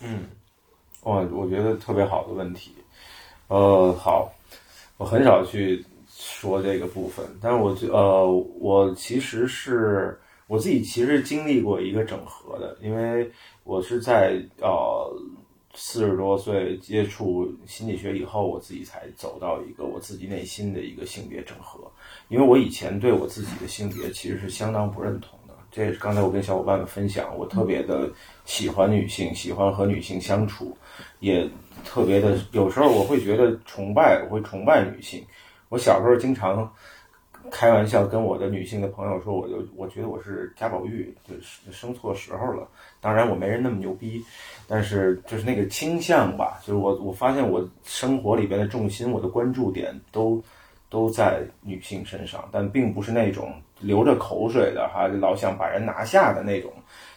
[0.00, 0.26] 嗯，
[1.02, 2.72] 我，我觉得特别好的问题。
[3.48, 4.32] 呃，好，
[4.96, 8.26] 我很少去说这个部分，但是我觉呃，
[8.58, 13.30] 我其实是我自己其实经历过一个整合的，因为
[13.64, 15.12] 我是在呃
[15.74, 21.90] 四十多岁接触心理学以后，我自己才走到一个我自己内心的一个性别整合，
[22.28, 25.54] 因为我以前对我自己的性别其实是相当不认同的。
[25.70, 28.10] 这也是刚才我跟小伙伴们分享，我特别的
[28.44, 30.76] 喜欢女性，喜欢和女性相处，
[31.20, 31.48] 也
[31.82, 35.24] 特别的有时候我会觉得崇拜，我会崇拜女性。
[35.70, 36.70] 我小时候经常
[37.52, 42.66] 开玩笑跟我的女性的朋友说，我就我觉得我是贾宝玉，就是生错时候了。
[42.98, 44.24] 当然我没人那么牛逼，
[44.66, 50.42] 但是就是那个倾向吧，就是我我发现我生活里边的重心，我的关注点都
[50.88, 56.72] 都在女性身上，但并不是那种流着口水的哈，老想把人拿下的那种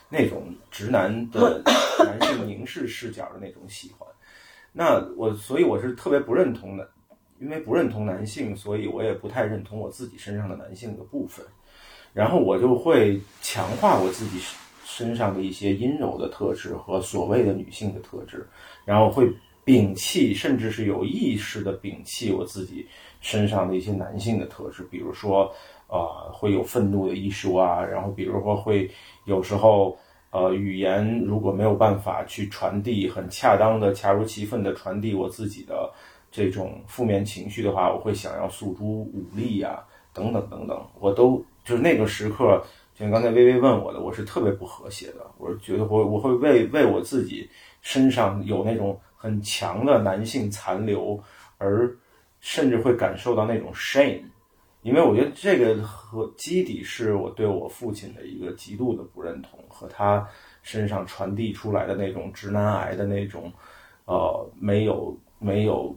[0.09, 1.61] 那种直男的
[2.05, 4.07] 男性凝视视角的那种喜欢。
[4.73, 6.89] 那我所以我是特别不认同的，
[7.39, 11.45] 因为不认同男性，所以我也不太认同我自己身上的男性的部分，
[12.13, 14.39] 然后我就会强化我自己
[14.85, 18.47] 身上的一些阴柔的特质和所谓的女性的特质，
[18.85, 19.27] 然后会
[19.65, 22.87] 摒弃，甚至是有意识的摒弃我自己
[23.21, 25.53] 身上的一些男性的特质，比如说，
[25.87, 28.89] 呃，会有愤怒的艺术啊，然后比如说会
[29.25, 29.97] 有时候。
[30.31, 35.89] 呃，语言如果没有办法去传递很恰当的、恰如其分的传递我自己的
[36.35, 39.81] 这种负面情绪的话，我会想要诉诸武力呀、
[40.11, 42.61] 等等等等，我都就是那个时刻，
[42.93, 45.25] 就像刚才微微问我的，我是特别不和谐的。
[45.37, 47.49] 我是觉得我我会为为我自己
[47.79, 51.17] 身上有那种很强的男性残留，
[51.57, 51.89] 而
[52.41, 54.23] 甚至会感受到那种 shame。
[54.81, 60.27] 因为我觉得这个和基底是我对我父亲的一个极度的不认同，和他
[60.63, 63.49] 身上传递出来的那种直男癌的那种，
[64.03, 65.95] 呃，没有没有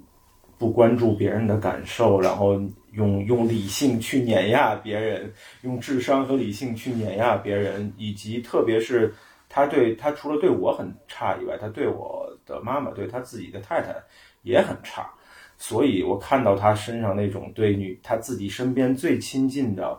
[0.59, 2.61] 不关注别人的感受，然后
[2.93, 5.33] 用用理性去碾压别人，
[5.63, 9.15] 用智商和理性去碾压别人，以及特别是
[9.49, 13.95] 他对他除了对我很差以外，他对我的妈妈，对他自己的太太
[14.43, 15.09] 也很差。
[15.57, 19.99] 所以我看到他身上那种对女他自己身边最亲近的，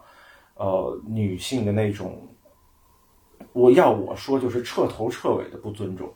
[0.56, 2.28] 呃女性的那种，
[3.54, 6.14] 我要我说就是彻头彻尾的不尊重，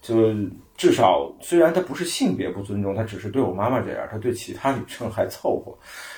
[0.00, 0.32] 就
[0.76, 5.76] 至少虽然他不是性别不尊重，他只是对我妈妈这样，他对其他女生还凑合，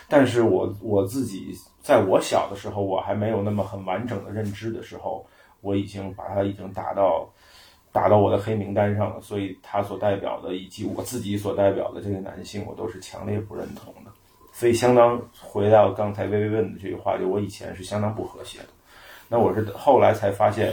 [0.09, 5.27] 但是我我自己在我小的时候，我还没有那么很完整的认知的时候，
[5.61, 7.29] 我已经把他已经打到。
[7.93, 14.13] 打到我的黑名单上了，所以他所代表的以及我自己所代表的这个男性，我都是强烈不认同的。
[14.53, 18.67] 所以，相当回到刚才微微问的这句话，就我以前是相当不和谐的。
[19.29, 20.73] 那我是后来才发现，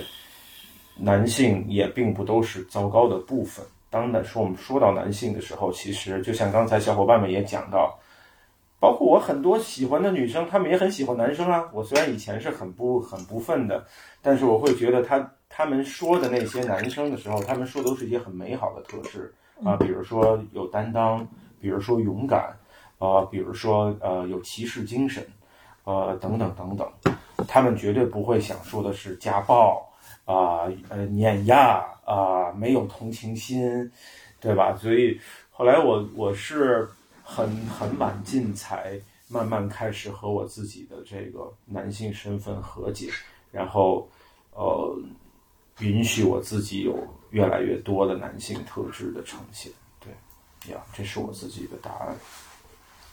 [1.00, 3.66] 男性也并不都是糟糕的部分。
[3.90, 7.98] 当然说我们说到男性的时候，其实就像刚才小伙伴们也讲到，
[8.80, 11.64] 包括我很多喜欢的女生，她们也很喜欢男生啊。
[11.74, 13.86] 我虽然以前是很不很不忿的，
[14.22, 15.30] 但是我会觉得他。
[15.50, 19.34] 他们说的那些男生的时候，他们说的都是一些很美好的特质
[19.64, 21.26] 啊，比如说有担当，
[21.62, 22.54] 比如说勇敢，
[23.00, 25.26] 啊，比如说呃有骑士精神，
[25.86, 27.16] 呃等等等等，
[27.48, 29.87] 他们绝对不会想说的是家暴
[30.28, 33.92] 啊，呃碾压啊，没有同情心，
[34.40, 34.78] 对吧？
[34.78, 36.88] 所以后来我我是
[37.24, 43.10] 很很晚近才慢慢开始和我自己的这个男性身份和解，
[43.52, 44.08] 然后
[44.52, 44.96] 呃。
[45.82, 46.98] 允许我自己有
[47.30, 52.16] 越来越多的男性特质的呈现，对，呀，这是我自己的答案。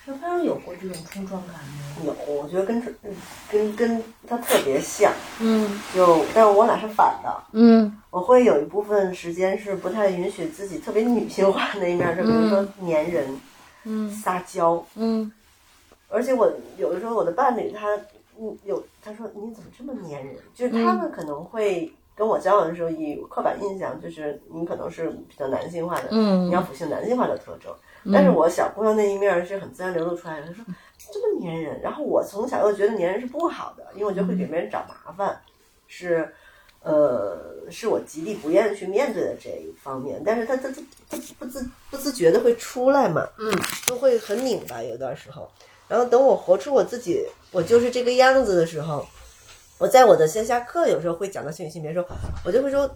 [0.06, 2.04] 小朋友有过这种冲撞感吗？
[2.04, 2.82] 有，我觉得跟
[3.50, 5.10] 跟跟他特别像，
[5.40, 7.44] 嗯就但是我俩是反的。
[7.52, 13.40] 嗯我会有一部分时间是不太允许自己特别女性化那一面，就比如说粘人、
[13.84, 15.32] 嗯撒娇，嗯
[16.08, 17.96] 而且我有的时候我的伴侣他
[18.38, 20.36] 嗯有他说你怎么这么粘人？
[20.54, 27.74] 就是他们可能会跟我交往的时候以刻板印象就是你可能是比较男性化的，嗯你要辅性男性化的特征。
[28.12, 30.46] 但是我小姑娘那一面是很自然流露出来的。
[30.46, 30.64] 她说
[30.98, 35.40] 这么粘人，然后我从小又觉得粘人是不好的，因为我觉得会给别人找麻烦，
[35.86, 36.32] 是
[36.82, 37.36] 呃
[37.70, 40.22] 是我极力不愿意去面对的这一方面。
[40.24, 43.50] 但是她她她她不自不自觉的会出来嘛，嗯，
[43.86, 45.50] 就会很拧巴有段时候。
[45.86, 49.06] 然后等我活出我自己，我就是这个样子的时候，
[49.78, 52.08] 我在我的线下课有时候会讲到性与性别的时候，
[52.44, 52.90] 我就会说，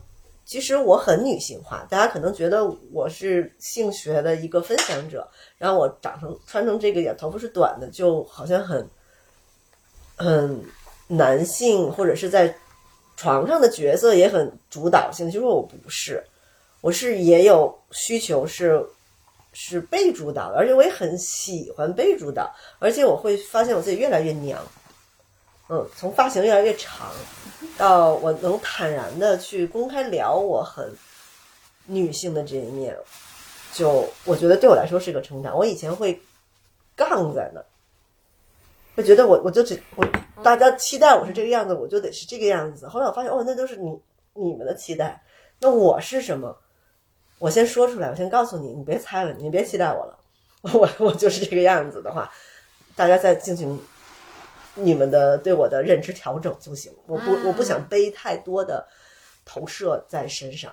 [0.48, 8.88] 其实我很女性化，大家可能觉得我是性学的一个分享者，然后我长成穿成这个样，头发是短的，就好像很
[10.16, 10.64] 很
[11.06, 12.56] 男性，或者是在
[13.14, 15.26] 床上的角色也很主导性。
[15.26, 16.24] 其实我不是，
[16.80, 18.82] 我是也有需求是
[19.52, 24.58] 是被主导的，而且我也很喜欢被主导，而且我会发现我自己越来越娘。
[25.68, 27.10] 嗯，从发型越来越长，
[27.76, 30.90] 到 我能坦然的去公开聊我很
[31.86, 32.96] 女性的这一面，
[33.72, 35.56] 就我觉得对我来说是个成长。
[35.56, 36.20] 我以前会
[36.96, 37.66] 杠在那儿，
[38.96, 40.06] 会觉得我我就只我
[40.42, 42.88] 大家期待我是这个样子，我就得是这个样子。
[42.88, 44.00] 后来我发现，哦，那都是你
[44.34, 45.22] 你们的期待，
[45.60, 46.56] 那我是什么？
[47.38, 50.18] 我先说出来，我先告诉你，你别猜了，你别期待我了，
[50.72, 52.32] 我我就是这个样子的话，
[52.96, 53.78] 大家再进行
[54.78, 56.92] 你们的对我的认知调整就行。
[57.06, 58.86] 我不我不想背太多的
[59.44, 60.72] 投射在身上，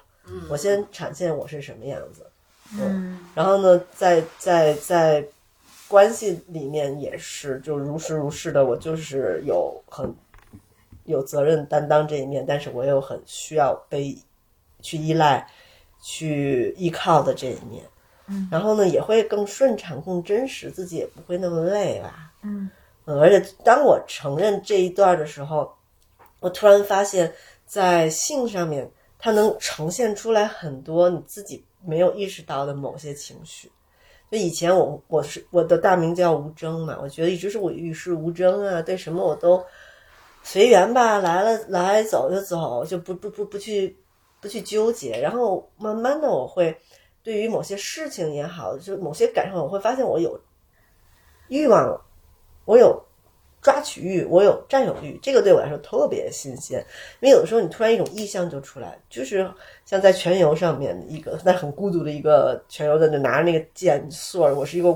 [0.49, 2.25] 我先展现我是什么样子，
[2.73, 5.25] 嗯，然后呢，在在在
[5.87, 10.13] 关系里面也是就如实如是的，我就是有很
[11.05, 14.17] 有责任担当这一面，但是我又很需要被
[14.81, 15.47] 去依赖、
[16.01, 17.83] 去依靠的这一面。
[18.27, 22.33] 嗯，然后呢，也会更顺畅、更真实，自己也不会那么累吧。
[22.41, 22.69] 嗯
[23.05, 25.71] 而且当我承认这一段的时候，
[26.39, 27.33] 我突然发现，
[27.65, 33.71] 在性上面，它能呈现出来很多你自己没有意识到的某些情绪。
[34.31, 39.63] 就以前我我是我的大名叫吴征嘛，我觉得一直是我与世无争啊，对什么我都
[40.43, 43.95] 随缘吧，来了来走就走，就不不不不去
[44.41, 45.19] 不去纠结。
[45.21, 46.75] 然后慢慢的，我会
[47.23, 50.39] 对于某些事情也好，就某些感受，我会发现我有
[51.47, 52.04] 欲望了，
[52.65, 53.01] 我有
[53.61, 56.85] 抓取欲，我有占有欲，这个对我来说特别新鲜。
[57.19, 59.49] 因为有的时候你突然一种意象就出来，就是
[59.85, 64.89] 像在全游上面一个那很孤独的一个全游的，就拿着那个剑索儿，我是一个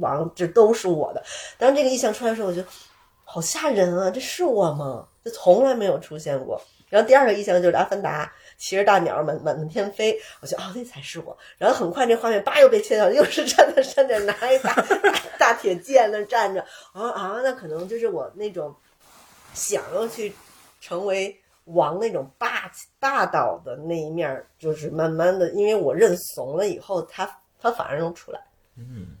[0.00, 1.22] 王，这都是我的。
[1.58, 2.66] 当这个意象出来的时候，我觉得
[3.24, 4.10] 好吓人啊！
[4.10, 5.06] 这是我吗？
[5.22, 6.60] 这从来没有出现过。
[6.88, 11.36] 然后第二个意象就是阿凡达骑着大鸟满满满天飞，我觉得哦那才是我。
[11.56, 16.60] 然后很快这画面叭又被切掉，又是站在山顶拿一把大大铁剑那站着，
[16.92, 18.74] 啊啊，那可能就是我那种
[19.54, 20.32] 想要去
[20.80, 27.30] 成为王那种霸气霸道的那一面儿，就是慢慢的，因为我认怂了以后，他
[27.60, 28.40] 他反而能出来，
[28.76, 29.16] 嗯，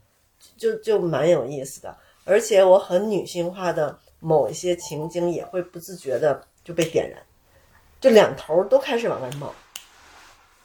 [0.56, 1.96] 就就蛮有意思的。
[2.24, 7.18] 而且我很女性化的某一些情景也会不自觉的就被点燃，
[8.00, 9.52] 这两头都开始往外冒，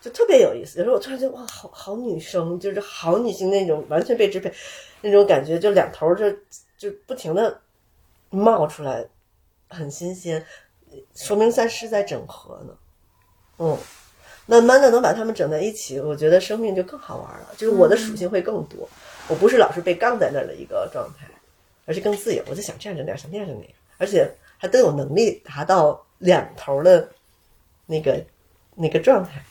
[0.02, 0.80] 就特别有意思。
[0.80, 4.54] 有时候我突然觉得哇，好好女生，就是好女性那种完全被支配
[5.02, 6.32] 那种感觉，就两头就
[6.78, 7.60] 就不停的
[8.30, 9.06] 冒出来，
[9.70, 10.46] 很新鲜，
[11.16, 12.78] 说明咱是在整合呢。
[13.58, 13.78] 嗯，
[14.46, 18.88] 慢慢的能把它们整在一起，我觉得生命就更好玩了，就是我的属性会更多。
[19.28, 21.26] 我不是老是被杠在那儿的一个状态，
[21.86, 22.44] 而是更自由。
[22.48, 27.10] 我就想这样整点，想那样整那样，而且还都有能力达到两头的
[27.86, 28.24] 那个
[28.76, 29.44] 那个状态。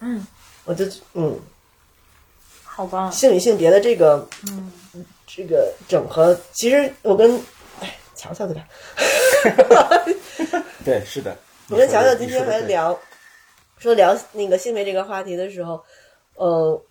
[0.00, 0.26] 嗯，
[0.64, 0.84] 我就
[1.14, 1.38] 嗯，
[2.62, 3.10] 好吧。
[3.10, 4.72] 性与性别的这个嗯
[5.26, 7.40] 这个整合，其实我跟
[7.80, 8.68] 哎乔乔对吧？
[10.84, 11.36] 对，是的。
[11.68, 12.98] 我跟乔乔今天还聊，
[13.78, 15.84] 说聊那个性别这个话题的时候，
[16.36, 16.82] 呃，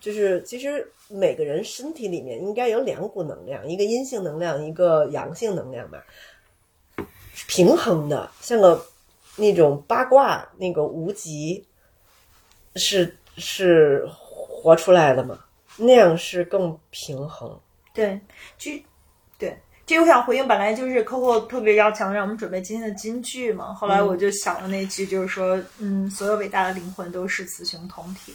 [0.00, 6.04] 就是其实每个人身体里面应该有两股能量，一个阴性能量，一个阳性能量吧，
[7.48, 8.86] 平衡的，像个
[9.36, 11.64] 那种八卦那个无极，
[12.76, 15.38] 是是活出来的嘛，
[15.76, 17.58] 那样是更平衡。
[17.94, 18.20] 对，
[18.58, 18.70] 就
[19.38, 28.34] 对，这我想回应，本来就是 Coco 特别要强让我们准备今天的金句嘛，后来我就想了那句，就是说，嗯，所有伟大的灵魂都是雌雄同体，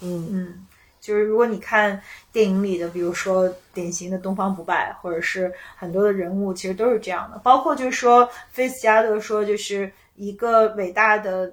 [0.00, 0.66] 嗯嗯，
[1.00, 2.00] 就是如果你看
[2.32, 7.38] 电影里的，比如说典型的东方不败，或者是很多的人物，其实都是这样的。
[7.40, 11.50] 包括就是说，菲斯加德说，就是一个伟大的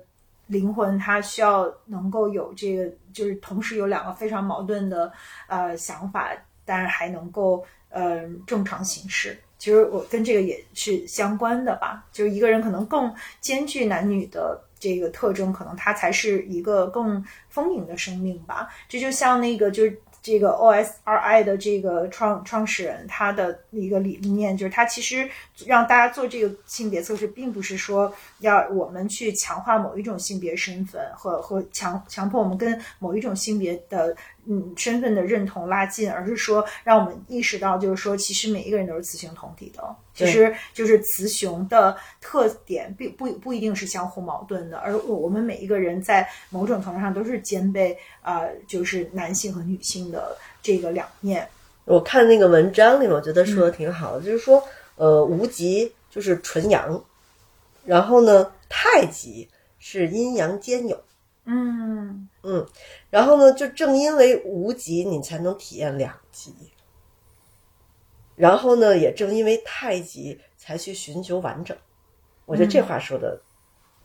[0.48, 5.12] 灵魂，他需要能够有这个，就是同时有两个非常矛盾的
[5.48, 6.32] 呃想法，
[6.66, 9.38] 但是还能够呃正常行事。
[9.58, 18.68] 其实我跟这个也是相关的吧，就是一个人可能更兼具男女的这个特征，可能他才是一个更丰盈的生命吧。
[18.90, 25.30] 这就像那个就是这个 OSRI 的这个创创始人，他的一个理念就是，他其实
[25.68, 51.48] 让大家做这个性别测试，并不是说要我们去强化某一种性别身份和和强强迫我们跟某一种性别的嗯身份的认同拉近，而是说让我们意识到，就是说其实每一个人都是雌雄同体的，其实就是雌雄的特点并不不一定是相互矛盾的，而我们每一个人在某种程度上都是兼备呃就是男性和女性的这个两面。
[51.86, 54.64] 我看那个文章里面，我觉得说的挺好的，就是说，
[54.96, 57.00] 呃，无极就是纯阳，
[57.86, 59.48] 然后呢，太极
[59.78, 61.00] 是阴阳兼有，
[61.46, 62.66] 嗯嗯，
[63.10, 66.54] 然后呢，就正因为无极，你才能体验两极，
[68.36, 71.76] 然后呢，也正因为太极，才去寻求完整。
[72.46, 73.42] 我觉得这话说的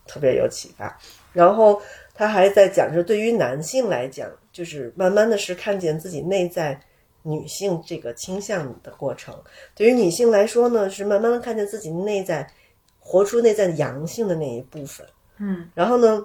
[0.06, 0.98] 特别有启发。
[1.32, 1.80] 然后
[2.14, 6.80] 他还在讲说，对于男性来讲，就是慢慢的是看见自己内在
[7.22, 9.34] 女性这个倾向的过程；
[9.74, 12.50] 对于女性来说呢，是慢慢的看见自己内在
[12.98, 15.06] 活出内在阳性的那一部分。
[15.36, 16.24] 嗯然后呢，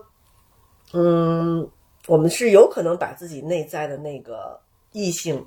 [0.94, 1.70] 嗯，
[2.08, 4.60] 我们是有可能把自己内在的那个
[4.92, 5.46] 异性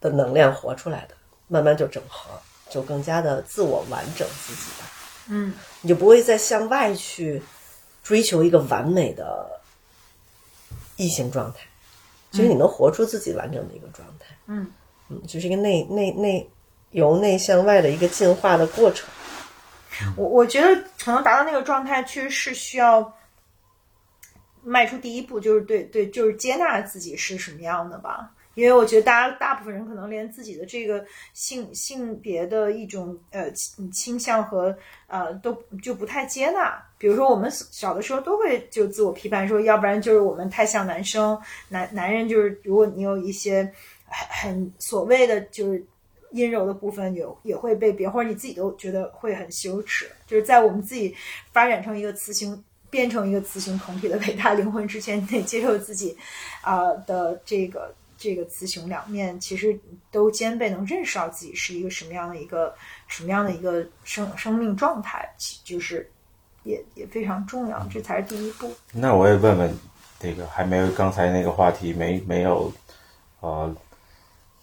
[0.00, 1.14] 的能量活出来的，
[1.46, 2.30] 慢慢就整合，
[2.68, 4.86] 就更加的自我完整自己吧。
[5.30, 5.52] 嗯
[5.82, 7.42] 你就不会再向外去
[8.02, 9.60] 追求一个完美的
[10.96, 11.60] 异性状态，
[12.30, 14.34] 其实你能活出自己完整的一个状态。
[14.46, 14.70] 嗯
[15.08, 16.50] 嗯，就是一个内内内
[16.90, 19.08] 由内向外的一个进化的过程。
[20.16, 23.12] 我我觉得可能达到那个状态，确实是需要
[24.68, 28.30] 迈出第一步，就是对对，就是接纳自己是什么样的吧。
[28.54, 33.48] 因为我觉得大家大部分人可能连自己的这个性性别的一种呃
[33.92, 34.76] 倾向和
[35.06, 36.76] 呃都就不太接纳。
[36.98, 43.62] 比如说我们小的时候都会就自我批判说，要不然就是我们太像男生，男男人就是如果你有一些
[44.06, 45.86] 很很所谓的就是
[46.32, 51.14] 阴柔的部分也也会被别或者你自己都觉得会很羞耻，就是在我们自己
[51.52, 52.64] 发展成一个雌性。
[52.90, 56.16] 变成一个雌雄同体的伟大灵魂之前，你得接受自己，
[56.62, 59.78] 啊、的这个这个雌雄两面，其实
[60.10, 62.74] 都兼备，能认识到自己是一个什么样的一个
[63.06, 66.10] 什么样的一个生生命状态，其就是
[66.64, 68.70] 也也非常重要，这才是第一步。
[68.92, 69.72] 那我也问问
[70.18, 72.72] 这个还没有刚才那个话题没没有
[73.40, 73.72] 呃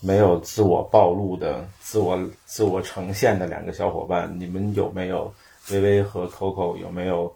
[0.02, 5.34] 没有自我暴露的自我自我呈现的两个小伙伴，你们有没有
[5.72, 7.34] 微微和 Coco 有没有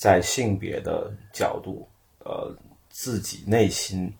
[0.00, 1.86] 在性别的角度
[2.20, 2.56] 呃
[2.88, 4.10] 自己内心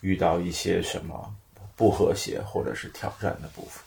[0.00, 1.34] 遇到一些什么
[1.74, 3.82] 不和谐或者是挑战的部分？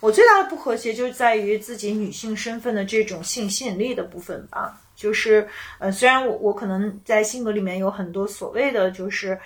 [0.00, 4.78] 我最大的不和谐就是在于自己女性身份的这种性吸引力的部分吧。
[4.94, 9.40] 就是呃，虽然我我可能在性格里面有很多所谓的就是，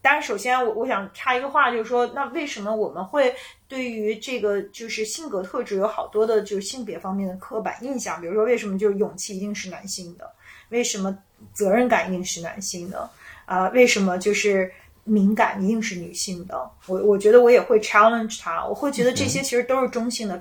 [0.00, 3.34] 当然首先我我想插一个话，就是说，那为什么我们会
[3.66, 8.20] 对于这个就是性格特质有好多的就是性别方面的刻板印象？
[8.20, 10.30] 比如说，为什么就是勇气一定是男性的？
[10.68, 11.16] 为什么
[11.52, 13.08] 责任感一定是男性的？
[13.44, 14.70] 啊、为什么就是
[15.04, 16.70] 敏感一定是女性的？
[16.86, 20.38] 我我觉得我也会 challenge 它，我会觉得这些其实都是中性的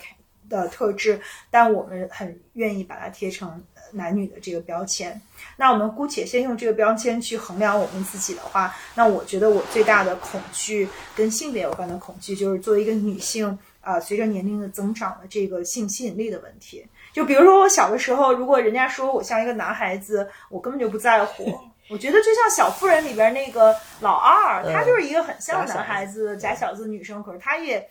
[0.49, 1.19] 的特质，
[1.49, 5.19] 但我们很愿意把它贴成呃男女的这个标签。
[5.55, 16.85] 那我们姑且先用这个标签去衡量我们自己的话，那我觉得我最大的恐惧跟性别有关的恐惧，就是作为一个女性，啊，随着年龄的增长的这个性吸引力的问题。
[17.13, 21.45] 就比如说我小的时候，如果人家说我像一个男孩子，我根本就不在乎。
[21.89, 27.89] 我觉得就像《小妇人》里边那个老二，他就是一个很像男孩子的假小子女生，可是他也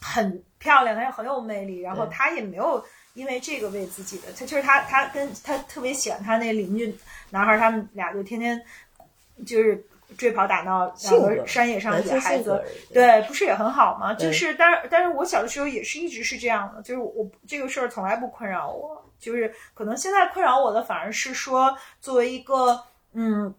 [0.00, 2.84] 很漂亮，他也很有魅力，然后他也没有
[3.14, 6.94] 因为这个为自己的，他就是他他跟他特别喜欢他那邻居
[7.30, 8.60] 男孩，他们俩就天天
[9.46, 9.84] 就是
[10.16, 14.14] 追跑打闹，两个山野上男性野孩子对，不是也很好吗？
[14.14, 22.82] 就是，但是但是我小的时候也是一直是这样的，就是我我这个事儿从来不困扰我，就是可能现在困扰我的反而是说，作为一个
[23.12, 23.54] 嗯。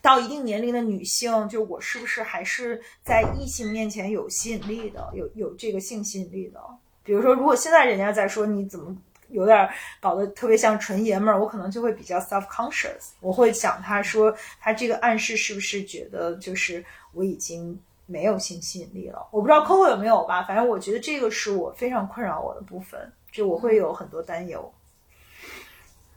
[0.00, 6.60] 到一定年龄的女性，就我是不是还是在异性面前有吸引力的，有有这个性吸引力的？
[7.02, 8.96] 比如说，如果现在人家在说你怎么
[9.28, 9.68] 有点
[10.00, 19.24] 搞得特别像纯爷们儿，我可能就会比较 self conscious，我会想他说他这个暗示是不是觉得就是我已经没有性吸引力了？
[19.30, 24.72] 我不知道 Coco 有没有吧，反正我觉得这个是我非常困扰我的部分，就我会有很多担忧。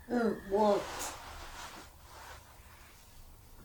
[0.08, 0.78] 嗯，我，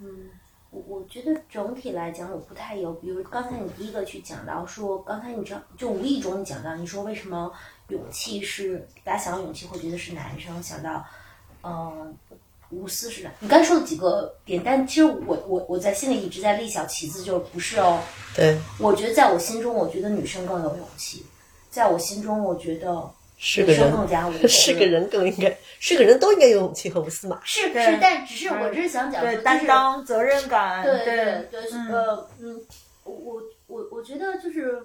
[0.00, 0.30] 嗯，
[0.70, 7.50] 我我觉得整体来讲我不太有，比如刚才你第一个去讲到说，刚才你这就无意中你讲到，你说为什么
[7.88, 11.02] 勇气是大家想到勇气会觉得是男生，想到，
[11.62, 12.14] 嗯、
[12.68, 17.98] 无私是男，你刚才说了几个点，但其实我我我在心里一直在立小旗子，就是不是哦，
[18.36, 21.24] 对，我觉得在我心中，我觉得女生更有勇气，
[21.70, 27.40] 在我心中，我觉得是个女生更加无 人，是个人更应该，是个人都应该有勇气和无私嘛。
[27.44, 32.60] 是是，但只是我只是想讲，对担当、责任感，对对对呃嗯，
[33.04, 34.82] 我我我我觉得就是。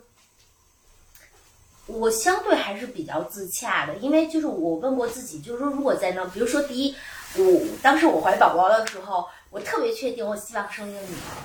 [1.85, 6.95] 我相对还是比较自洽的，因为就是我问过自己，就是说如果在那，比如说第一，
[7.35, 11.43] 我当时我怀宝宝的时候，我特别确定我希望生一个女儿，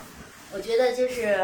[0.52, 1.36] 我觉得就是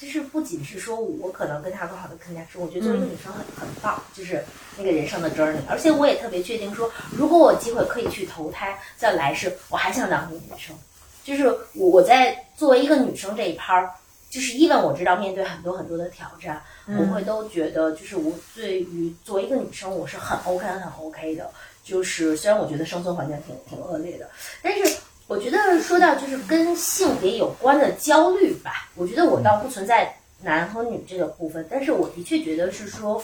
[0.00, 4.42] 就是不仅是说我可能跟他更好的 connection，我觉得作为一个女生很很棒，就是
[4.78, 10.74] 那个人生的 journey，而且我也特别确定说，如果我有机会可以去投胎，在来世我还想当一个女生，
[11.22, 13.90] 就是我我在作为一个女生这一趴儿，
[14.30, 21.50] 就是因为我知道面对很多很多的挑战，我会都觉得就是我对于作为一个女生，我是很 OK 很 OK 的。
[21.82, 24.28] 就是虽然我觉得生存环境挺挺恶劣的，
[24.62, 24.96] 但是
[25.30, 30.12] 我觉得说到就是跟性别有关的焦虑吧，我觉得我倒不存在
[30.42, 33.22] 男和女这个部分，但是我的确觉得是说，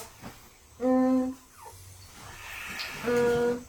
[0.78, 1.34] 嗯
[3.08, 3.60] 嗯，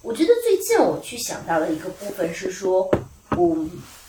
[0.00, 2.90] 我觉得最近我去想到的一个部分是说，
[3.36, 3.66] 我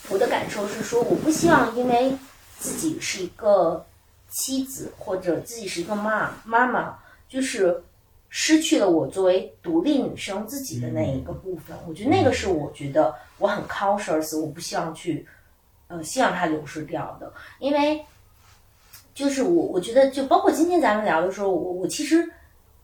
[0.08, 2.18] 我的感受是说，我不希望因为
[2.58, 3.86] 自己是一个
[4.30, 6.98] 妻子或者自己是一个妈妈妈，
[7.28, 7.84] 就是
[8.30, 11.76] 失去了我作为独立女生自己的那一个部分。
[11.88, 15.28] 我觉得那个是我觉得我很 cautious，我不希望去
[15.88, 18.06] 呃希望它流失掉的，因为
[19.14, 22.32] 就是我我觉得就包括今天咱们聊的时候，我我其实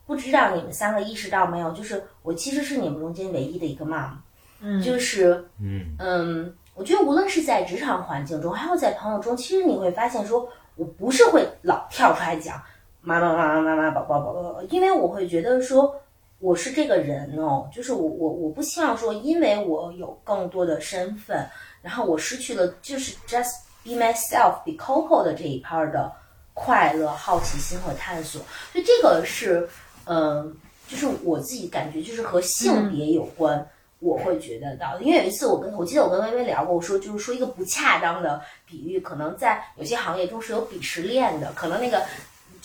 [0.05, 4.11] 不知道你们三个意识到没有，就是我其实是你们中间唯一的一个 mom，
[4.59, 4.81] 嗯。
[4.81, 5.95] 就是嗯。
[5.99, 12.61] 嗯，我觉得无论是在职场环境中，还有在朋友中，其实你会发现说，我不是会老跳出来讲
[13.06, 15.95] 妈妈妈妈妈妈宝宝宝宝，因为我会觉得说。
[16.40, 21.48] 我是这个人哦，就是我我我不希望说，因为我有更多的身份，
[21.82, 23.53] 然后我失去了就是 just
[23.86, 26.11] be myself be Coco 的这一 part 的
[26.53, 28.41] 快乐、好奇心和探索。
[28.73, 29.68] 所以这个是，
[30.06, 30.56] 嗯、
[30.90, 33.65] 就是我自己感觉就是和性别有关。
[33.99, 42.03] 我会觉得到，因为有一次我跟我记得我跟微微聊过，我说就是说一个不恰当的比喻，可能在有些行业中是有鄙视链的，可能那个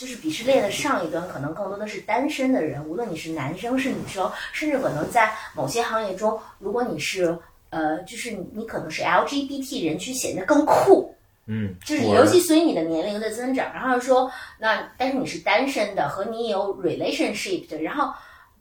[0.01, 11.15] 就是鄙视链的上一端，可能更多的是单身的人，无论你是男生是女生，甚至可能在某些行业中，如果你是呃，就是你你可能是 LGBT 人群，显得更酷，
[11.45, 18.11] 嗯，就是尤其随你的年龄的增长，然后说那但是你是单身的，和你有 relationship 的，然后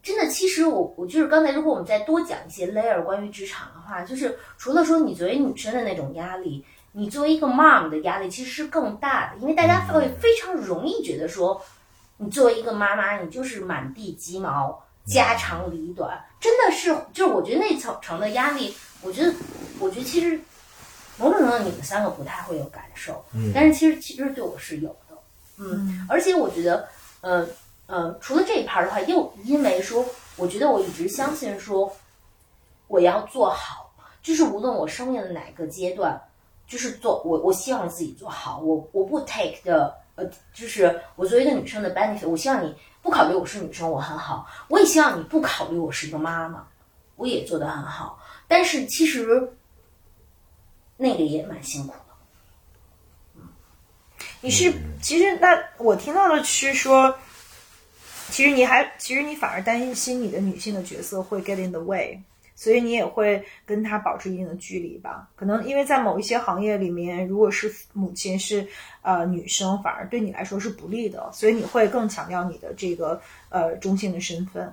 [0.02, 6.62] 真的其实我我就是刚才如果我们再多讲一些 layer 关于职场的话，就是除了说你作为女生的那种压力，
[6.92, 11.60] 你作为一个 mom 的压力其实是更大的，因为大家会非常容易觉得说，
[12.18, 14.82] 你作为一个妈妈，你就是满地鸡毛。
[15.06, 19.32] 家长里短，真的是，就是我觉得那层层的压力，我觉得，
[19.80, 20.38] 我觉得其实
[21.16, 23.50] 某种程度上你们三个不太会有感受，嗯。
[23.52, 25.16] 但是其实其实对我是有的，
[25.56, 26.86] 嗯，而且我觉得，
[27.22, 27.44] 呃
[27.86, 30.04] 呃，除了这一盘的话，又因为说，
[30.36, 31.90] 我觉得我一直相信说，
[32.86, 33.92] 我要做好，
[34.22, 36.20] 就是无论我生命的哪个阶段，
[36.70, 40.24] 就是做我我希望自己做好，我我不 take 的呃，
[40.54, 42.72] 就是我作为一个女生的 benefit，我希望你
[43.02, 46.64] 不考虑我是女生，我很好，我也希望你不考虑我是一个妈妈，
[47.16, 49.52] 我也做得很好，但是其实
[50.96, 53.44] 那个也蛮辛苦的。
[54.40, 54.72] 你是
[55.02, 57.12] 其实那我听到的是说，
[58.30, 62.22] 其实你还其实你反而担心你的女性的角色会 get in the way，
[62.60, 65.26] 所以你也会跟他保持一定的距离吧？
[65.34, 68.66] 可能因为在某一些行业里面，如果是母亲是
[69.00, 73.18] 呃女生，反而对你来说是不利的，所以你会更强调你的这个
[73.48, 74.70] 呃中性的身份。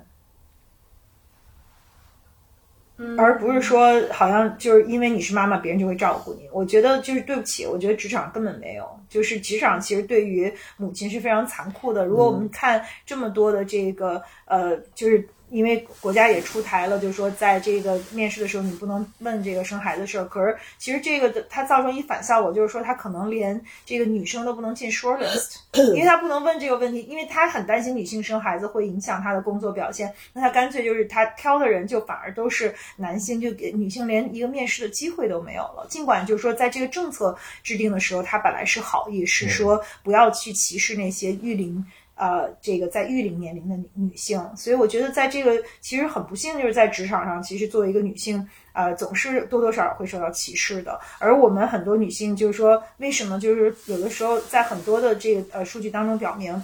[3.18, 6.50] 而不是说好像就是因为你是妈妈，别人就会照顾你。
[6.52, 12.06] 我觉得就是对不起，我觉得职场根本没有，就是职场其实对于母亲是非常残酷的。
[12.06, 20.26] 如果我们看这么多的这个呃，就是因为国家也出台了，就是说在这个面试的时候你不能问这个生孩子的事儿。
[20.26, 30.14] 可是其实这个的它造成一反效果，就是说他可能连这个女生都不能进 shortlist， 因为他不能问这个问题，因为他很担心女性生孩子会影响她的工作表现。
[30.34, 35.86] 那他干脆就是他挑的人就反而都是男性，就给女性连一个面试的机会都没有了。
[35.90, 41.86] 尽管就是说在这个政策制定的时候，他本来是好意，是说不要去歧视那些育龄。
[42.18, 50.99] 呃，这个在育龄年龄的女女性，所以我觉得在这个其实很不幸，就是在职场上，其实作为一个女性，呃，总是多多少少会受到歧视的。
[51.19, 56.61] 而我们很多女性，就是说，为什么就是有的时候在很多的这个呃数据当中表明。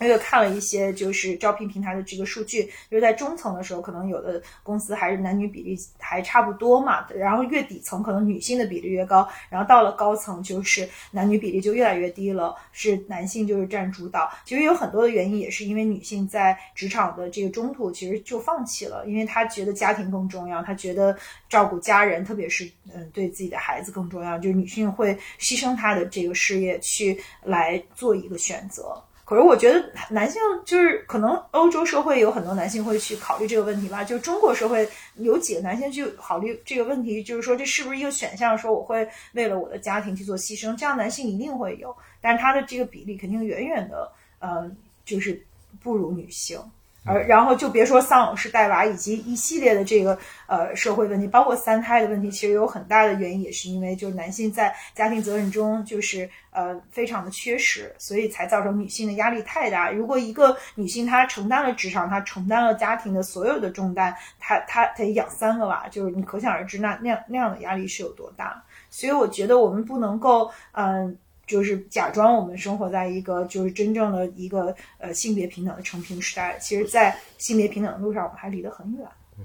[0.00, 7.06] 我也看了一些，就是招聘平台的这个数据，就是在中层的时候，可能有的公司还是男女比例还差不多嘛。
[7.14, 14.32] 然后越底层可能女性的比例越高，然后到了高层就是男女比例就越来越低了，是男性就是占主导。
[14.46, 21.14] 其实有很多的原因，也是因为女性在职场的这个中途其实就放弃了，因为她觉得家庭更重要，她觉得
[21.46, 22.64] 照顾家人，特别是
[22.94, 28.98] 嗯对自己的孩子更重要，就是女性会牺牲她的这个事业去来做一个选择。
[29.30, 34.88] 可是我觉得男性就是可能欧洲社会有很多男性会去考虑这个问题吧，就中国社会
[35.18, 38.58] 有几个男性去考虑这个问题，就是说这是不是一个选项？
[38.58, 44.68] 说我会为了我的家庭去做牺牲，这样男性一定会有，但是他的这个比例肯定远远的呃
[45.04, 45.40] 就是
[45.80, 46.60] 不如女性。
[47.04, 59.90] 而然后就别说丧偶式带娃以及一系列的这个呃社会问题，包括三胎的问题，其实有很大的原因也是因为就是男性在家庭责任中就是呃非常的缺失，所以才造成女性的压力太大。
[59.90, 68.62] 如果一个女性她承担了职场，她承担了家庭的所有的重担，她她得养三个娃，就是你可想而知那那样那样的压力是有多大。
[68.90, 71.16] 所以我觉得我们不能够嗯。
[71.50, 79.04] 就是假装我们生活在一个就是真正的一个呃性别平等的成平时代，其实，在性别平等的路上，我们还离得很远。
[79.36, 79.44] 嗯，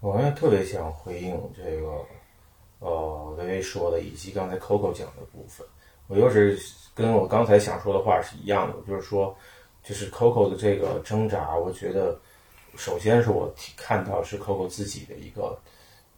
[0.00, 2.02] 我也特别想回应这个
[2.78, 5.66] 呃微微说的，以及刚才 Coco 讲的部分。
[6.06, 6.58] 我又是
[6.94, 9.36] 跟我刚才想说的话是一样的，就是说，
[9.82, 12.18] 就是 Coco 的这个挣扎，我觉得
[12.74, 15.58] 首先是我看到是 Coco 自己的一个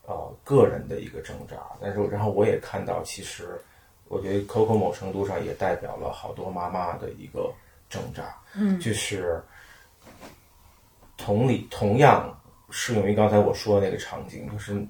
[0.07, 3.61] 呃个人的一个挣扎，但是然后我也看到其实。
[4.09, 7.53] 我觉得 Coco 某程度上也代表了好多妈妈的一个
[7.89, 9.43] 挣扎，嗯，就是
[11.17, 12.35] 同理，同样
[12.71, 14.85] 适用于刚才我说的那个场景，就是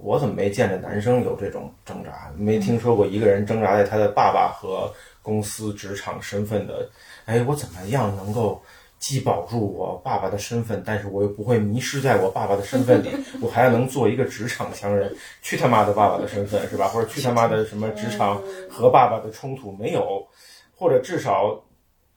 [0.00, 2.32] 我怎么没见着男生有这种挣扎？
[2.36, 4.92] 没听说过一个人挣扎在他的爸爸和
[5.22, 6.88] 公司职场身份的，
[7.24, 8.62] 哎，我怎么样能够？
[8.98, 13.08] 既保住我爸爸的身份，但是我又不会迷失在我爸爸的身份里，
[13.40, 15.14] 我还能做一个职场强人。
[15.40, 16.88] 去他妈的爸爸的身份是吧？
[16.88, 20.26] 或者去他妈的什么职场和爸爸的冲突没有？
[20.74, 21.64] 或者至少，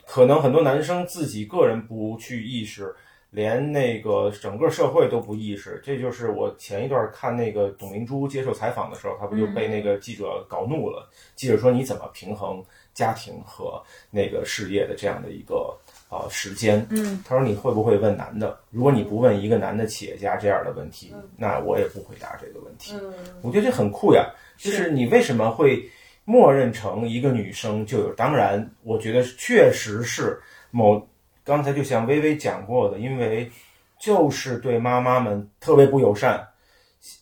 [0.05, 2.93] 可能很多男生自己个人不去意识，
[3.29, 5.79] 连那个整个社会都不意识。
[5.83, 11.09] 这就是我前一段看那个董明珠接受采访的时候，他不就被那个记者搞怒了？
[11.35, 12.63] 记者说你怎么平衡
[12.93, 15.75] 家庭和那个事业的这样的一个？
[16.11, 16.85] 啊，时间。
[16.89, 18.59] 嗯，他说你会不会问男的？
[18.69, 22.93] 如果你不问一个男的企业家这样的问题，那我也不回答这个问题。
[23.01, 24.29] 嗯，我觉得这很酷呀。
[24.57, 25.89] 就是你为什么会
[26.25, 28.13] 默认成一个女生就有？
[28.13, 30.37] 当然，我觉得确实是
[30.69, 31.01] 某
[31.45, 33.49] 刚才就像微微讲过的，因为
[33.97, 36.45] 就是对妈妈们特别不友善。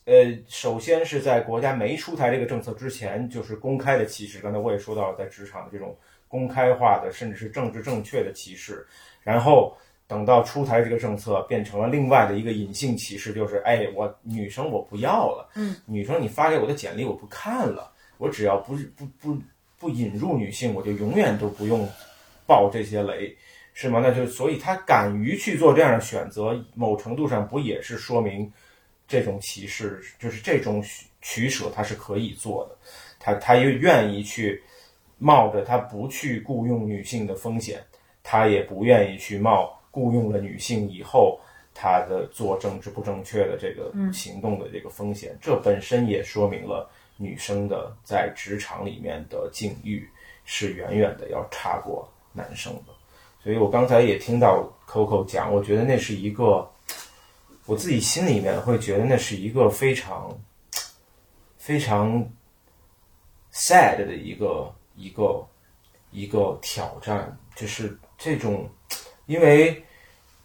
[0.04, 4.40] 呃，首先是在国家没出台这个政策之前，就是公开的歧视。
[4.40, 5.96] 刚才我也说到了，在职场的这种。
[6.30, 8.86] 公开化的，甚至是政治正确的歧视，
[9.24, 9.76] 然后
[10.06, 19.36] 等到出台这个政策，变成了另外的一个隐性歧视，就是哎，我女生我不要了，嗯，女生你发给我的简历我不看了，我只要不不不
[19.76, 21.84] 不引入女性，我就永远都不用
[22.46, 23.36] 爆这些雷，
[23.74, 24.00] 是吗？
[24.00, 28.48] 那就所以他敢于去做这样的选择，某程度上不也是说明
[29.08, 30.80] 这种歧视，就是这种
[31.20, 32.76] 取舍他是可以做的，
[33.18, 34.62] 他他又愿意去。
[35.22, 37.78] 冒着他不去雇佣女性的风险，
[38.22, 41.38] 他也不愿意去冒雇佣了女性以后
[41.74, 45.36] 他的做政治不正确的这个行动的这个风险。
[45.38, 50.08] 这本身也说明了女生的在职场里面的境遇
[50.46, 52.92] 是远远的要差过男生的。
[53.44, 56.66] 所以我刚才也听到 Coco 讲，我觉得那是一个
[57.66, 60.34] 我自己心里面会觉得那是一个非常
[61.58, 62.26] 非常
[63.52, 64.74] sad 的一个。
[64.94, 65.46] 一个
[66.10, 68.68] 一个挑战，就是这种，
[69.26, 69.82] 因为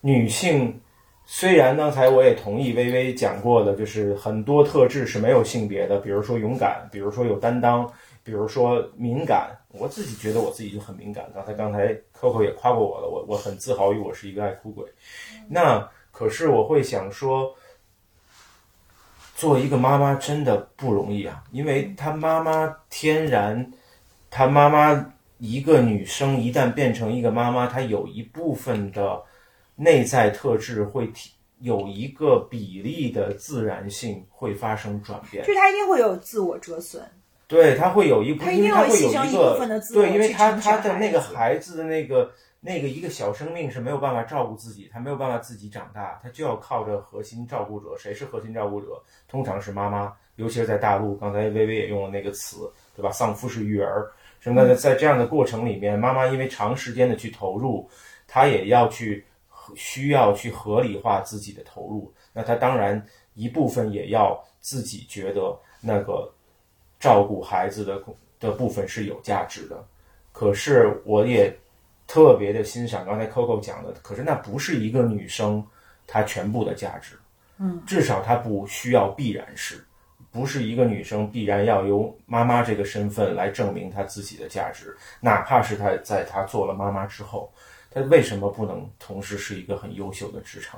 [0.02, 0.80] 女性
[1.26, 7.92] 虽然刚才我也同意微微讲过的，就是很多特质是没有性别的，比如说勇敢，比如说有担当，
[8.24, 11.26] 比如说敏感，我自己觉得我自己就很敏感。
[11.34, 14.86] 刚才刚才 Coco 也夸过我了，我我很自豪于我是一个爱哭鬼。
[15.50, 17.56] 那可是我会想说，
[19.36, 23.72] 做一个妈妈真的不容易啊，因为她妈妈天然，
[24.36, 29.24] 她妈妈一个女生一旦变成一个妈妈，她有一部分的
[29.78, 35.54] 内在特质会体有一个比例的自然性会发生转变就。
[35.54, 37.02] 是他一定会有自我折损。
[37.48, 42.30] 对，她会有一部，他一定因为他会有会牺牲一个部分的自我对，因为去他成全他的那个孩子的那个
[42.60, 47.96] 那个一个小生命是没有办法照顾自己，她没有办法自己长大，她就要靠着核心照顾者。
[47.98, 49.02] 谁是核心照顾者？
[49.30, 53.10] 通常是妈妈，尤其是在大陆，刚才薇薇也用了那个词，对吧？
[53.12, 54.12] 丧夫是育儿，
[54.46, 57.90] 什么的，在这样的过程里面，妈妈因为长时间的去投入，
[58.28, 59.26] 她也要去
[59.76, 62.14] 需要去合理化自己的投入。
[62.32, 63.04] 那她当然
[63.34, 66.32] 一部分也要自己觉得那个
[67.00, 68.00] 照顾孩子的
[68.40, 69.84] 的部分是有价值的。
[70.32, 71.52] 可是我也
[72.06, 75.66] 特别的欣赏刚才 Coco 讲的，可是那不是一个女生
[76.06, 77.18] 她全部的价值，
[77.58, 79.84] 嗯，至少她不需要必然是，
[80.36, 87.50] 不是一个女生必然要由妈妈这个身份来证明她自己的价值，哪怕是她在她做了妈妈之后，
[87.90, 90.78] 她为什么不能同时是一个很优秀的职场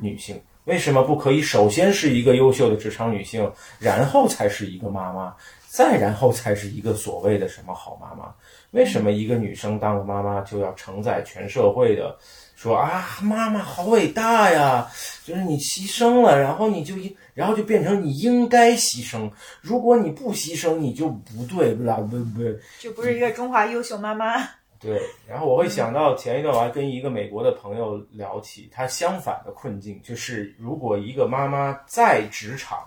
[0.00, 0.40] 女性？
[0.64, 5.36] 为什么不可以首先是一个优秀的职场女性，然后才是一个妈妈，
[5.68, 8.34] 再然后才是一个所谓的什么好妈妈？
[8.70, 12.16] 为什么一个女生当了妈妈就要承载全社会的
[12.56, 14.90] 说啊，妈妈好伟大呀，
[15.22, 19.30] 就是你牺牲了，然后你就应，然后就变成你应该牺牲，
[19.60, 22.42] 如果你不牺牲，你就不对，不啦不不。
[22.80, 24.42] 就不是一个中华优秀妈妈。
[24.80, 32.78] 对，然后我会想到前一段我还跟一个美国的朋友聊起，他相反的困境，就是如果一个妈妈在职场，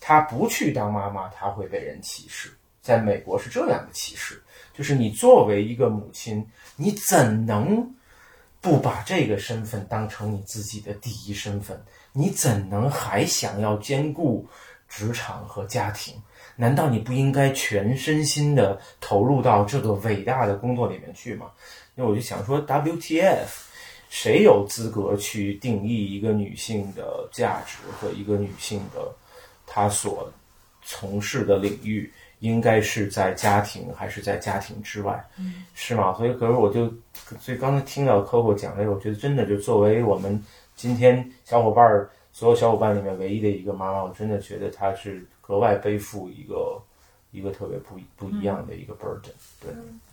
[0.00, 2.50] 她不去当妈妈，她会被人歧视。
[2.80, 4.42] 在美国是这样的歧视，
[4.76, 6.46] 就是你作为一个母亲，
[6.76, 7.88] 你怎能
[8.64, 11.78] 不把这个身份当成你自己的第一身份？
[12.14, 14.48] 你怎能还想要兼顾
[14.88, 16.14] 职场和家庭？
[16.56, 21.50] 难道你不应该全身心的投入到这个伟大的工作里面去吗？
[21.94, 23.48] 那我就想说，WTF，
[24.08, 29.14] 谁有资格去定义一个女性的价值和一个女性的
[29.66, 30.32] 她所
[30.82, 32.10] 从事的领域
[32.44, 35.24] 应该是在家庭还是在家庭之外？
[35.38, 36.14] 嗯，是吗？
[36.14, 36.92] 所以，可是我就，
[37.40, 40.38] 所以刚才听到 Coco 讲的，我觉得真的就作为我们
[40.76, 46.78] 今天小伙伴儿所有小伙伴里面唯一的一个妈妈，我真的觉得她是格外背负一个
[47.32, 49.72] 一个特别不不一样的一个 burden，对，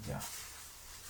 [0.10, 0.18] 呀、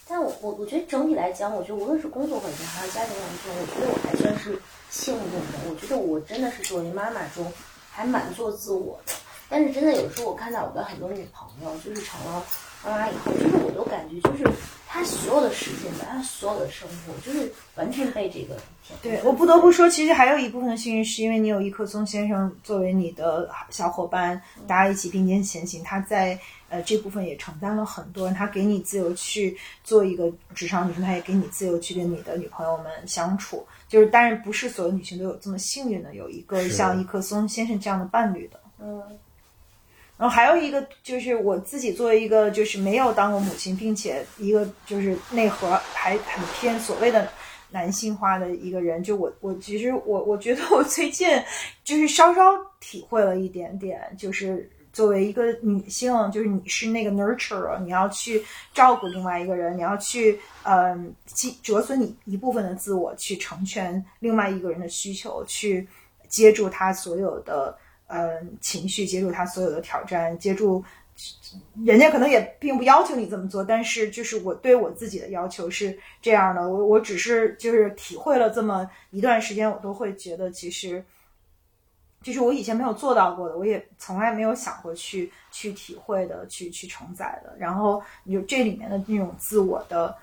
[0.07, 5.69] 但我我我觉得整体来讲，我觉得无论是工作环境还是家庭环境，我觉得我还算是幸运的。
[5.69, 7.45] 我觉得我真的是作为妈妈中
[7.91, 9.13] 还蛮做自我的。
[9.51, 12.41] 但是真的有时候我看到我的很多女朋友，就是成了
[12.85, 14.49] 妈妈以后，就是我都感觉就是
[14.87, 18.57] 她所有的时间吧，她所有的生活，就是完全被这个
[19.01, 25.83] 对我不得不说，其实还有一部分的幸运，是因为你有一棵松先生作为你的小伙伴，大家一起并肩前行。
[25.83, 33.65] 他在呃这部分也承担了很多，他给你自由去做一个职场女生，他也给你自由去跟你的女朋友们相处。
[33.89, 38.57] 就是当然不是所有女性都有这么幸运的有一个像一棵松先生这样的伴侣的。
[38.79, 39.01] 嗯
[40.21, 47.27] 然后还有一个就是我自己作为一个就是没有当过母亲，并且一个就是内核还很偏所谓的
[47.71, 51.27] 男性化的一个人，就我我其实我我觉得我最近
[51.83, 52.43] 就是稍稍
[52.79, 58.43] 体会了一点点，就是作为一个女性，就是你是那个 nurturer，你要去
[58.75, 65.87] 照顾另外一个人，你要去嗯击折损你一部分的自我，去成全另外一个人的需求，去
[66.29, 67.75] 接住他所有的。
[68.13, 70.83] 嗯，情绪接住他所有的挑战，接住
[71.85, 81.01] 人家可能也并不要求你这么做，但是就是我对我自己的要求是这样的，我我只是就是体会了这么一段时间，我都会觉得其实
[82.21, 87.55] 就是我以前没有做到过的，我也从来没有想过去去体会的，去去承载的。
[87.57, 90.13] 然后有这里面的那种自我的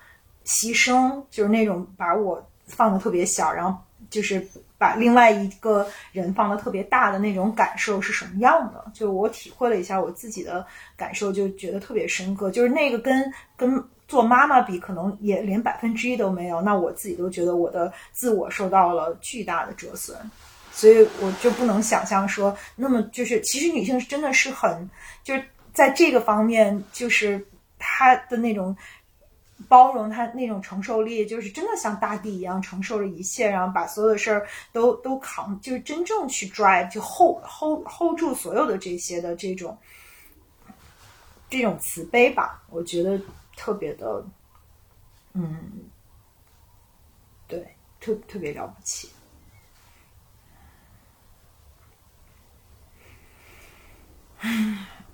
[0.45, 3.75] 牺牲，就是那种把我放的特别小，然后
[4.11, 4.47] 就是。
[4.79, 8.91] 把另外一个人放的特别大的那种感受是什么样的？
[8.93, 10.65] 就我体会了一下我自己的
[10.95, 12.49] 感受，就觉得特别深刻。
[12.49, 16.61] 就是那个跟跟做妈妈比，可能也连百分之一都没有。
[16.61, 20.17] 那我自己都觉得我的自我受到了巨大的折损，
[20.71, 24.89] 所以我就不能想象说，那么就是其实女性真的是很
[25.23, 25.43] 就是
[25.73, 27.45] 在这个方面，就是
[27.77, 28.75] 她的那种。
[29.67, 39.77] 包容他那种承受力，就是真的像大地一样承受着一切，然后把所有的事儿都都扛，就是真正去 drive，就 hold hold hold 住所有的这些的这种
[41.49, 43.19] 这种慈悲吧，我觉得
[43.57, 44.25] 特别的，
[45.33, 45.89] 嗯，
[47.47, 49.09] 对，特特别了不起。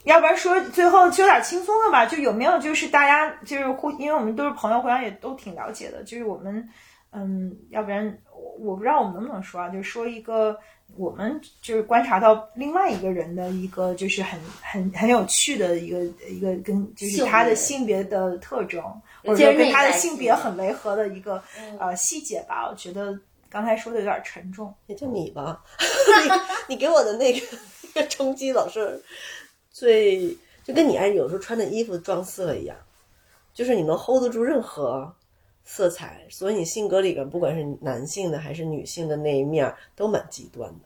[0.06, 6.70] 要不然说最后说点轻松的吧，就有没有就是大家就是互，因为我们都是朋友，互相也都挺了解的，就是我们，
[7.12, 10.56] 嗯，要不然我我不知道我们能不能说啊，就说一个
[10.96, 18.84] 我们就是观察到另外一个人的一个就是很很很有趣的一个一个跟就是他的性别的特征，
[19.24, 21.42] 或者说跟他的性别很违和的一个
[21.80, 23.20] 呃细节吧，我觉得
[23.50, 25.64] 刚才说的有点沉重，也就你吧，
[26.70, 27.58] 你你给我的那个
[27.96, 29.04] 那个冲击老是。
[29.76, 30.30] 最
[30.64, 32.78] 就跟你爱有时候穿的衣服撞色一样，
[33.54, 35.14] 就是你能 hold 得住任何
[35.66, 40.86] 色彩，所以你性格里边不管是男性的还是女性的那一面都蛮极端的。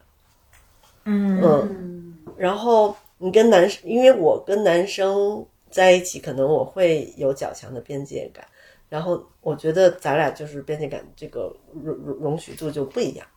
[1.03, 8.43] 嗯嗯，然后你跟男生，因为我跟男生在一起，可能我会有较强的边界感，
[8.89, 13.27] 然后我觉得咱俩就是边界感这个容容容许度就不一样。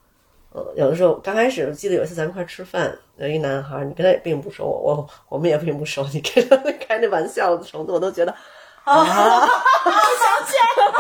[0.55, 6.57] 呃，有的时候刚开始，我记得有一次咱一块吃饭，有一男孩，你跟他也并不熟，我我们也并不熟，你跟他
[6.87, 8.33] 开那玩笑的程度，我都觉得
[8.85, 9.15] 啊，我想
[10.47, 10.93] 起来了。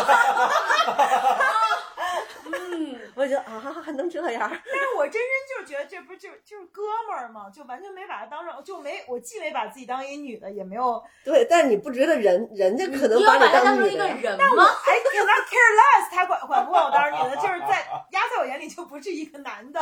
[3.23, 4.41] 我觉得啊，还能这样？
[4.51, 7.49] 但是我真真就是觉得这不是就就是哥们儿吗？
[7.55, 11.47] 就完全没把他当成，就没我既没把自己当一女的，也没有对。
[11.49, 14.37] 但是你不觉得人人家可能把你当女的？
[14.37, 19.81] 但我哎，cannot care less，他管管不管我当女的，就是在 压在我眼里就不是一个男的。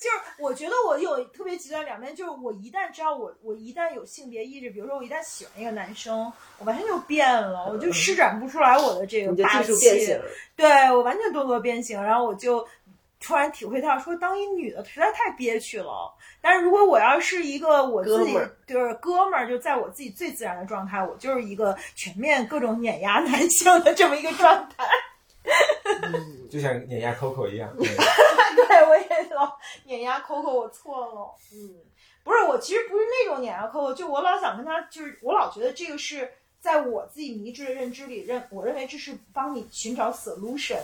[0.00, 9.72] 就是我觉得我有特别极端两面，就是我一旦知道我我一旦有性别意识，比如说我一旦喜欢一个男生，我完全就变了，我就施展不出来我的这个霸气。
[10.56, 12.66] 对我完全咄咄变形，然后我就。
[13.22, 16.12] 突然体会到，说当一女的实在太憋屈了。
[16.40, 18.36] 但是如果我要是一个我自己
[18.66, 24.84] 就是哥们儿，就在我自己最自然的状态，我就是一个全面各种碾压男性的这么一个状态。
[26.50, 27.72] 就像碾压 Coco 一样。
[27.78, 31.34] 对，我也老碾压 Coco，我错了。
[31.52, 31.76] 嗯，
[32.24, 40.80] 不是，我其实不是那种碾压 Coco，就我老想跟他，就是我老觉得这个是在我自己迷之的认知里认，我认为这是帮你寻找 solution。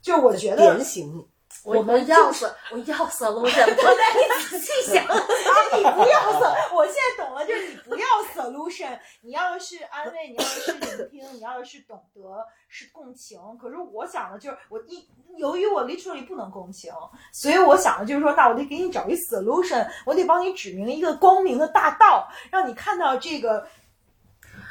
[0.00, 0.74] 就我觉得。
[0.74, 1.26] 典型。
[1.64, 3.32] 我们要死，我要死了！
[3.32, 5.04] 我忍不住，你仔细想，
[5.76, 6.74] 你不要死。
[6.74, 12.20] 我现在懂了，就是你不要 solution，你要的是安慰，你要的是聆听，你要的是懂得，
[12.68, 13.38] 是共情。
[13.60, 16.92] 可是我想的就是，我一由于我 literally 不能共情，
[17.32, 23.66] 所以我想的就是说，那我得给你找一 solution，我得帮你指明一个光明的大道，让你看到这个。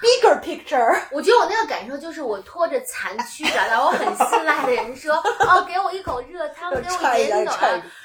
[0.01, 7.59] Bigger picture，我觉得我那个感受就是我拖着残躯找到我很信赖的人，说哦，给我一口热汤，给我一点暖。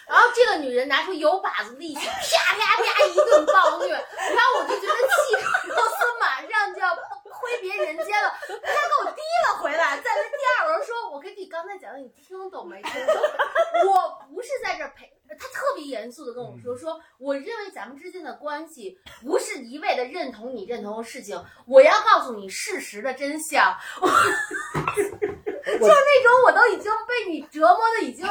[0.06, 6.94] 然后这个女人拿出有把子力气，啪啪啪一顿暴虐，然后我就觉得气如游丝，马上就要
[7.30, 8.34] 挥别人间了。
[8.40, 13.16] 她给我提了回来，在那第二轮说：“我跟你刚才讲的，你听懂没听懂？
[13.90, 23.76] 我不是在这陪。”他特别严肃的跟我说：“说我认为咱们之间的关系不是一味的认同你认同的事情，我要告诉你事实的真相。
[25.66, 28.26] 就那种我都已经被你折磨的已经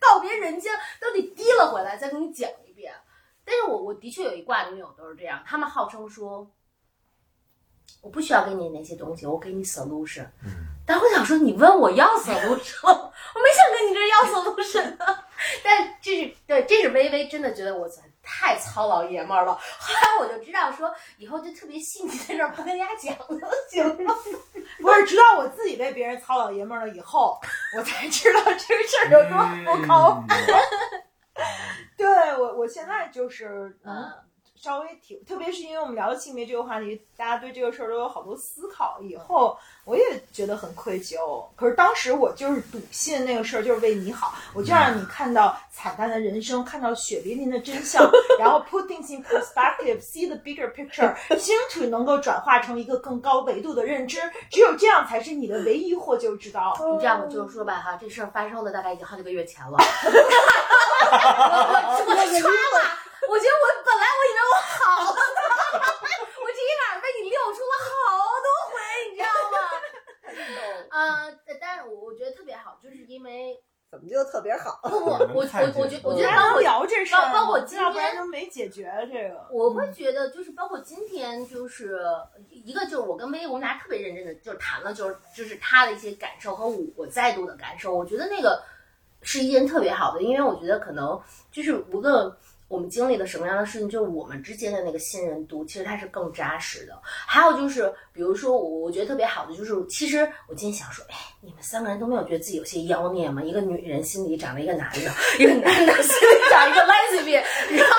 [0.00, 2.92] 告别人间，都得提了回来再跟你讲一遍。
[3.44, 6.50] 但是我我的确有一挂女友都是这样，他们号称说
[8.00, 10.26] 我不需要给你那些东西，我给你 solution。
[10.44, 10.71] 但我
[11.12, 15.24] 想说，你问我要 solution，我没想跟你这要 solution 的。”
[15.64, 17.88] 但这是对，这是微微真的觉得我
[18.22, 19.52] 太糙老爷们儿了。
[19.54, 24.14] 后来我就知道说，以后就特别细腻，在这儿不跟人家讲了，行吗？
[24.80, 27.40] 不是，直到我自己被别人操老爷们儿了以后，
[27.76, 30.26] 我才知道这个事儿有多不靠谱。
[31.98, 32.06] 对
[32.38, 34.12] 我，我现在就是嗯。
[34.62, 39.00] 稍微体，特别是因为我们聊了性别这个话题，大家对这个事儿都有好多思考。
[39.02, 48.08] 以后我也觉得很愧疚，可是当时我就是笃信那个事儿就是为你好，我就让你看到惨淡的人生，看到血淋淋的真相，
[48.38, 54.20] 然后 put things in perspective，see the bigger picture，兴许能够转化成一个更高维度的认知。
[54.48, 56.72] 只有这样才是你的唯一获救之道。
[56.94, 59.76] 你这样我就是说吧，哈，这事儿发生的大概已经好几个月前了。
[61.02, 63.11] 我我擦了。
[63.28, 65.42] 我觉得我本来我以为我好了呢，
[66.42, 67.90] 我这一晚上被你溜出了好
[68.42, 68.74] 多回，
[69.10, 69.56] 你知道吗？
[70.90, 74.80] 呃，但是我我觉得特别好，就是因为怎么就特别好？
[74.82, 75.46] 不不，我我
[75.76, 79.46] 我觉我觉得包括聊这事儿，包括今天都没解决这个。
[79.50, 82.00] 我会觉得就是包括今天，就是
[82.50, 87.94] 一个就是我跟薇我们俩特别认真的就谈了，就是就是他的一些感受和我我再度的感受。
[87.94, 88.62] 我觉得那个
[89.22, 91.20] 是一件特别好的，因为我觉得可能
[91.50, 92.34] 就是无论。
[92.72, 96.98] 我们经历了什么样的事情，就是我们之间的那个信任度，其实它是更扎实的。
[97.04, 103.42] 还有就是，比如说我我觉得特别好的就是，其实我今天想说，哎，你们三个人都没有觉得自己有些妖孽吗？
[103.42, 105.00] 一个女人心里长了一个男的，
[105.38, 107.44] 一个男的心里长一个 lesbian，
[107.76, 107.94] 然后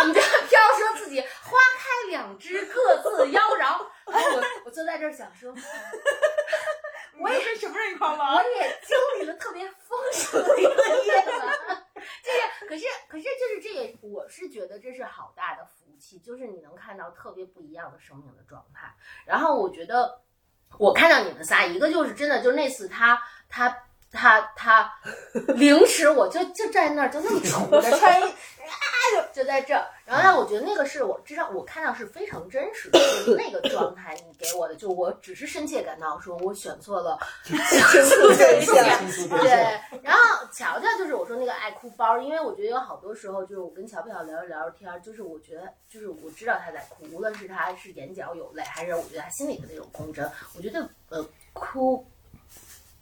[0.00, 3.86] 我们这飘说自己花开两枝，各自妖娆。
[4.12, 5.54] 哎，我我坐在这儿想说，
[7.20, 8.42] 我也跟什么人一块玩我？
[8.42, 11.84] 也经历了特别丰盛的一个夜晚。
[12.22, 18.94] 这是可是可是就是这也，我是觉得这是好大的福气，就是你能看到特别不一样的生命的状态。
[19.24, 20.22] 然后我觉得
[20.78, 24.90] 我看到你们仨，一个就是真的，就是那次他他他他
[25.54, 28.74] 凌迟我就就站那儿就那么杵着 穿一啊
[29.32, 38.74] 就就在这儿，然后但，我觉得那个是我至少我看到是非常真实的，就是那个状态你给我的，就我只是深切感到说我选错了 倾诉对象
[39.38, 40.20] 对对，然后
[40.52, 52.06] 乔乔就是我说那个爱哭包，因为我觉得有好多时候就是我跟乔乔聊着聊着天儿，就是我觉得就是我知道他在哭，无论是他是眼角有泪，还是我觉得他心里的那种共振，我觉得呃哭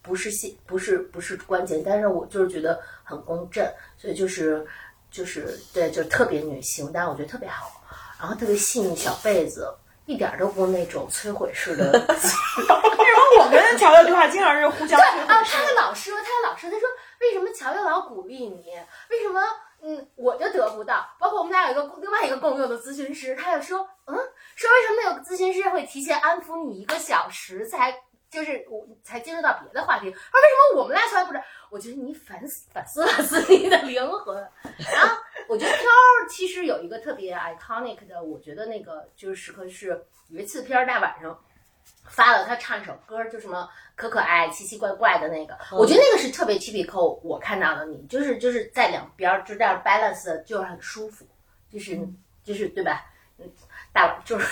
[0.06, 3.66] 不是信不是不是关键，但是我就是觉得很公正，
[3.98, 4.64] 所以就是
[5.10, 7.70] 就是对，就特别女性，但我觉得特别好，
[8.20, 9.74] 然后特别细腻小被子。
[10.06, 12.28] 一点儿都不那种摧毁式的为什
[12.62, 16.88] 么我跟乔乔对话经常是互相对啊，他的老师，他的老师，他说
[17.20, 18.66] 为什么乔乔老鼓励你？
[19.10, 19.40] 为什么
[19.82, 21.04] 嗯我就得不到？
[21.18, 24.14] 包括我们俩有一个另外一个共用的咨询师，他就说嗯，
[24.54, 28.02] 说为什么有个咨询师会提前安抚你一个小时才
[28.36, 30.04] 就是我才进入到别的话题？
[30.04, 31.42] 说为什么我们俩从来不是？
[31.70, 34.36] 我觉得你反思反思了思你的灵魂。
[34.92, 35.16] 然后
[35.48, 41.42] 我觉得飘儿其实有一个特别 iconic 的，我觉得那个就是时刻是有一次飘儿大晚上。
[42.08, 47.18] 发了他唱一首歌，就什么可可爱、奇奇怪怪的那个，我觉得那个是特别 typical。
[47.22, 51.26] 我看到的你，就是就是在两边儿就这样 balance，的就是很舒服，
[51.72, 51.98] 就是
[52.44, 53.04] 就是对吧？
[53.38, 53.50] 嗯，
[53.92, 54.46] 大就是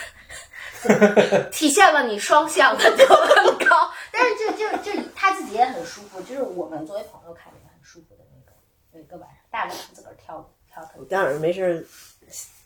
[1.52, 8.52] 体现了你双向的都很高，但是就就就他自己也很舒服，就是我们作为朋友看着也很舒服的那个
[8.92, 11.04] 有一个晚上，大晚上自个儿跳舞跳特别。
[11.06, 11.84] 待会儿没事儿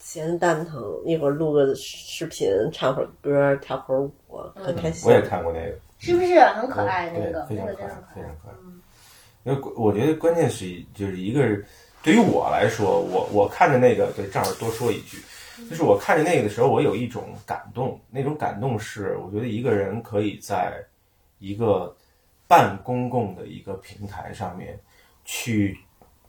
[0.00, 4.12] 闲蛋疼，一会儿录个视频，唱会儿歌，跳会儿舞，
[4.54, 5.08] 很开心。
[5.08, 7.10] 我也看过那个，是不是很可爱？
[7.10, 8.54] 那个那非常可爱非常可爱。
[8.62, 8.80] 嗯
[9.44, 11.64] 因为我觉得关键是就是一个是
[12.02, 15.22] 对于我来说，我我看着那个，对，正好多说一句，
[15.68, 20.84] 就是我看着那个的时候，我有一种感动，那种感动是我觉得一个人可以在
[21.38, 21.94] 一个
[22.46, 24.78] 半公共的一个平台上面
[25.24, 25.78] 去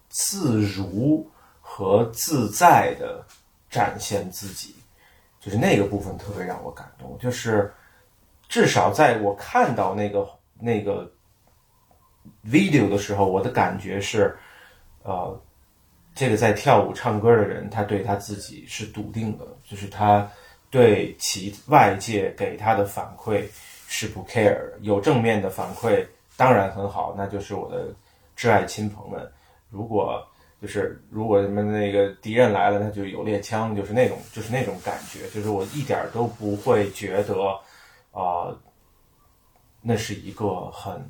[0.10, 1.30] 自如
[1.62, 3.24] 和自在的
[3.70, 4.76] 展现自己，
[5.40, 7.72] 就是那个部分特别让我感动，就是
[8.48, 10.28] 至少在我看到那个
[10.60, 11.10] 那个
[12.46, 14.38] video 的时候，我的感觉是，
[15.04, 15.42] 呃，
[16.20, 20.30] 这个在跳舞唱歌的人，他对他自己是笃定的，就是他
[20.70, 23.46] 对其外界给他的反馈
[23.88, 26.06] 是不 care，有正面的反馈
[26.36, 27.96] 当然很好，那就是我的
[28.36, 29.32] 挚爱亲朋们。
[29.70, 30.22] 如果
[30.62, 37.58] 就是如果什么那个敌人来了，他就有猎枪，就是那种就是那种感觉，就是我一点都不会觉得
[38.12, 38.54] 啊、
[39.82, 41.10] 那是一个很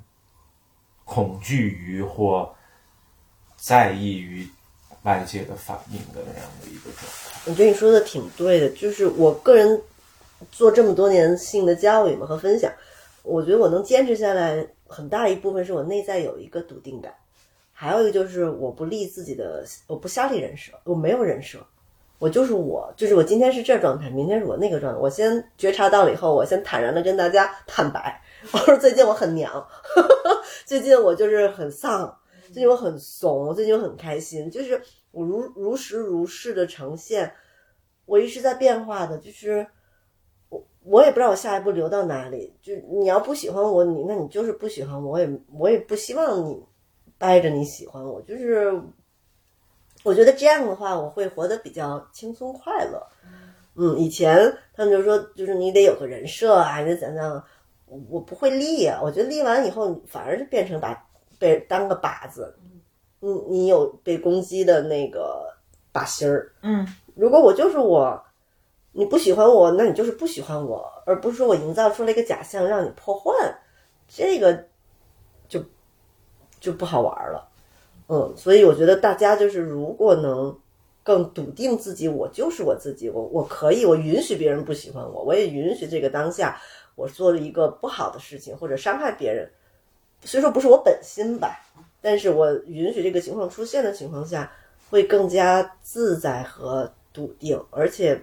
[1.03, 2.53] 恐惧于或
[3.55, 4.47] 在意于
[5.09, 7.41] 外界的反应的那样的一个状态。
[7.45, 9.81] 我觉得你说的挺对的，就是我个人
[10.51, 12.71] 做这么多年性的教育嘛和分享，
[13.23, 17.11] 我觉得我能坚持下来，很大一部分是我内在有一个笃定感，
[17.73, 21.57] 还有一个就是我不立自己的，我不瞎立人设，我没有人设，
[22.19, 24.99] 我就是我，就是我今天是这状态，明天是我那个状态。
[24.99, 28.21] 我先觉察到了以后，我先坦然的跟大家坦白，
[28.53, 29.65] 我说最近我很娘，
[30.65, 32.15] 最近我就是很丧，
[32.53, 34.81] 最近我很怂，最近我很开心，就是
[35.11, 37.33] 我如如实如是的呈现，
[38.05, 39.65] 我一直在变化的，就是
[40.49, 42.53] 我我也不知道我下一步流到哪里。
[42.61, 46.63] 就你要不喜欢我，你那你就是不喜欢我，我也我也不希望你
[47.17, 48.81] 掰着你喜欢我，就是
[50.03, 53.05] 我觉得这样的话，我会活得比较轻松快乐。
[53.75, 57.43] 嗯，以前他们就说，就是你得有个人设啊，你得怎样，
[57.85, 58.99] 我不会立啊。
[59.01, 61.07] 我觉得立完以后，反而是变成把
[61.37, 62.57] 被当个靶子。
[63.19, 65.53] 你你有被攻击的那个
[65.93, 66.51] 靶心儿。
[66.61, 68.23] 嗯，如果我就是我，
[68.91, 73.31] 你不喜欢我，那你就是不喜欢我，而不是说我营造出了一个假象让你破坏，
[74.07, 74.65] 这个
[75.47, 75.63] 就
[76.59, 77.49] 就不好玩了。
[78.07, 80.57] 嗯，所以我觉得大家就是如果能
[81.03, 86.59] 更笃定自己，我就是我自己，我我可以，我允许别人不喜欢我，我也允许这个当下
[86.95, 89.51] 我做了一个不好的事情或者伤害别人，
[90.23, 91.59] 虽说不是我本心吧，
[92.01, 94.51] 但是我允许这个情况出现的情况下，
[94.89, 98.19] 会更加自在和笃定，而且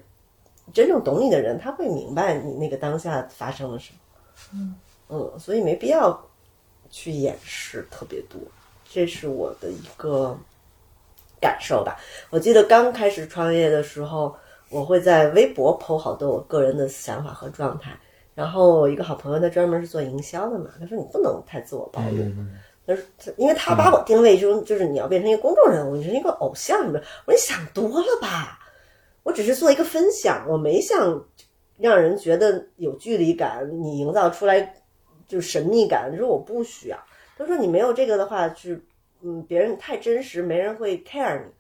[0.73, 3.99] 真正懂你的人，他会明白你那个当下发生了什么。
[4.55, 4.75] 嗯
[5.09, 6.21] 嗯，所以没必要
[6.91, 8.41] 去掩饰特别多，
[8.89, 10.37] 这是我的一个
[11.41, 11.97] 感受吧。
[12.31, 14.35] 我记得刚开始创业的时候，
[14.69, 17.97] 我会在微博 PO 好多我个人的想法和状态。
[18.35, 22.23] 然后我一个好朋友，他专门是做营销的嘛，他说你不能太自我暴露。
[22.23, 23.05] 嗯他说，
[23.37, 27.01] 因为他把我定位成就是你要变成一个公众人物，你是一个偶像什么的。
[27.27, 28.59] 我说你想多了吧，
[29.23, 31.25] 我只是做一个分享，我没想
[31.79, 34.83] 让人觉得有距离感，你营造出来
[35.27, 36.11] 就神秘感。
[36.13, 36.99] 他说我不需要，
[37.37, 38.81] 他说你没有这个的话，是
[39.23, 41.51] 嗯，别人太真实，没人会 care 你。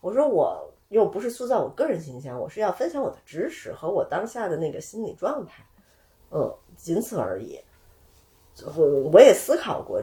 [0.00, 5.66] 我说我又不是塑造我个人形象，我是要分享我的知识和我当下的那个心理状态，
[6.30, 7.60] 嗯，仅此而已。
[8.76, 10.02] 我我也思考过，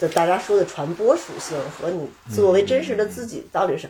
[0.00, 3.86] 就大家说的传播属性和你作为真实的自己到底是，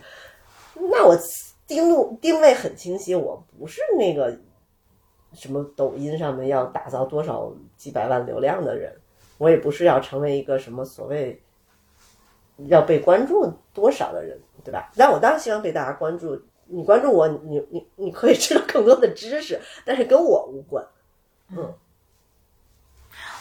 [0.75, 1.17] 那我
[1.65, 4.37] 定路定位很清晰，我不是那个
[5.33, 8.93] 什么抖音上面要打造多少几百万流量的人，
[9.37, 11.41] 我也不是要成为一个什么所谓
[12.67, 14.91] 要被关注多少的人，对吧？
[14.97, 20.85] 但我当然希望被大家关注，你关注我，你你你可以知道更多的知识，但是跟我无关。
[21.55, 21.73] 嗯，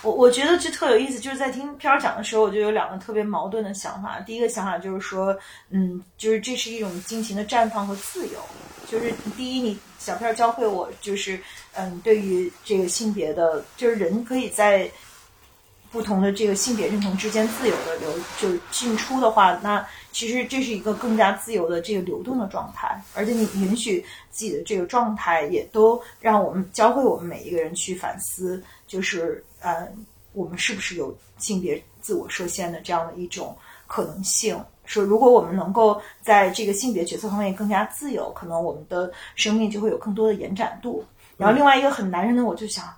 [0.03, 4.19] 我我觉得这特有意思，就是在听片儿讲的时候，我就有两个特别矛盾的想法。
[4.21, 5.37] 第一个想法就是说，
[5.69, 8.39] 嗯，就是这是一种尽情的绽放和自由。
[8.89, 11.39] 就是第一，你小片儿教会我，就是
[11.75, 14.91] 嗯，对于这个性别的，就是人可以在
[15.93, 28.61] 不同的这个性别认同之间自由的流，就是进出的话，那其实这是一个更加自由的这个流动的状态，而且你允许自己的这个状态，也都让我们教会我们每一个人去反思，
[28.91, 29.87] 就是呃，
[30.33, 33.57] 我们是不是有性别自我设限的这样的一种
[33.87, 34.61] 可能性。
[34.85, 41.05] 说，如果我们能够在这个性别角色方面更加自由，可能我们的生命就会有更多的延展度。
[41.37, 42.93] 然后另外一个很男人的，我就想，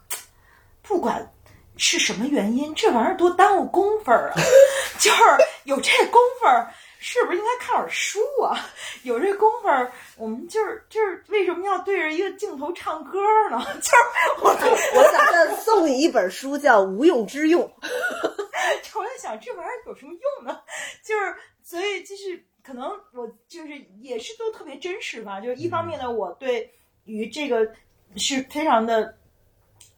[0.81, 1.31] 不管
[1.77, 4.41] 是什么原因，这玩意儿多耽误功夫儿啊！
[4.99, 5.23] 就是
[5.65, 6.73] 有这功夫儿，
[7.05, 8.57] 是不是应该看会儿书啊？
[9.03, 13.19] 有这功夫儿，我们就是就是为什么要对着一个镜头唱歌
[13.51, 13.59] 呢？
[13.83, 13.97] 就是
[14.41, 17.63] 我我打算送你一本书，叫《无用之用》。
[18.95, 20.61] 我在想这玩意儿有什么用呢？
[21.05, 21.35] 就是
[21.65, 23.71] 所以就是可能我就是
[24.01, 25.41] 也是都特别真实吧。
[25.41, 26.73] 就是一方面呢，我对
[27.05, 27.69] 于这个
[28.17, 29.13] 是非常的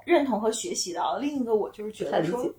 [0.07, 2.51] 认同和学习的；另一个我就是觉得说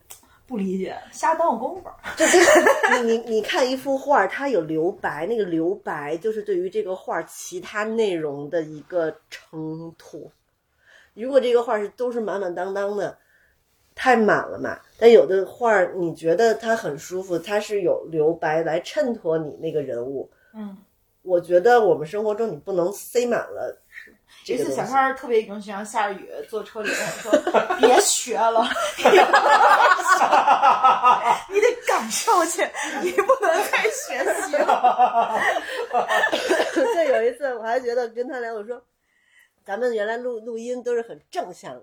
[0.48, 1.96] 不理解瞎耽误功夫儿。
[2.16, 10.32] 就这个，你你你看一幅画，它有留白，那个留白就是对于这个画其他内容的一个衬托。
[11.14, 13.18] 如果这个画是都是满满当当的，
[13.96, 14.78] 太满了嘛。
[15.00, 20.30] 但有的画儿你觉得它很舒服，它是有留白来衬托你那个人物。
[20.54, 20.78] 嗯，
[21.22, 23.82] 我觉得我们生活中你不能塞满了
[24.46, 24.58] 这。
[24.58, 27.32] 次小花儿特别容易然后下着雨，坐车里跟我说
[27.82, 28.66] ：“别学了，
[31.50, 32.62] 你得感受去，
[33.02, 35.38] 你不能太学习了。
[36.74, 38.80] 对，有一次我还觉得跟他聊，我说
[39.66, 41.82] 咱们原来录录音都是很正向的，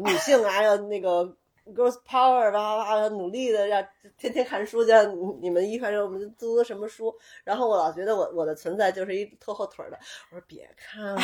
[0.00, 1.34] 女性啊要那个
[1.74, 3.82] girls power 吧哇哇努力的要
[4.16, 7.14] 天天看书，像你你们一开始我们读的什么书，
[7.44, 9.98] 然后我老觉得我我的存在就是一拖后腿儿的，
[10.30, 11.20] 我说别看了，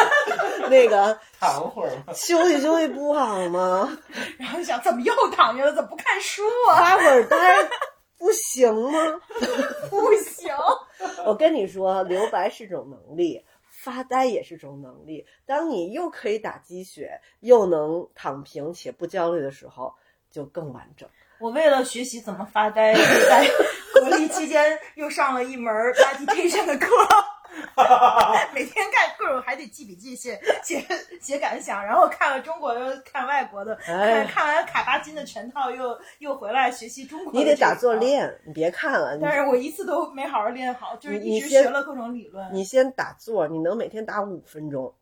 [0.70, 2.12] 那个 躺会儿吧。
[2.12, 3.98] 休息休息不好吗？
[4.38, 5.72] ”然后想怎么又躺下了？
[5.74, 6.76] 怎么不看书啊？
[6.76, 7.36] 发会儿呆
[8.18, 9.20] 不行吗？
[9.90, 10.54] 不行，
[11.26, 13.44] 我跟你说，留白是种能力，
[13.84, 15.26] 发呆也是种能力。
[15.44, 19.94] 当你又可以打鸡血，又能躺平且不焦虑的时候，
[20.30, 21.06] 就更完整。
[21.38, 23.46] 我为了学习怎么发呆，在
[23.92, 26.86] 隔离期间又上了一门 meditation 的课。
[28.54, 30.84] 每天干各种还得记笔记、写 写
[31.20, 37.74] 写感想，然后看了中国又看外国的，哎看看完卡巴金的全套，又又回来学习中国的你得打。
[37.74, 42.48] 坐练，你别看了，但是我一次都没好好练好，就是一直学了各种理论。
[42.52, 44.94] 你先打坐，你能每天打五分钟，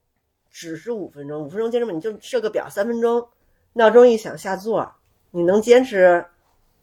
[0.50, 3.28] 只是五分钟，五分钟坚持吧，你就设个表，三分钟，
[3.74, 4.90] 闹钟一响下坐，
[5.30, 6.24] 你能坚持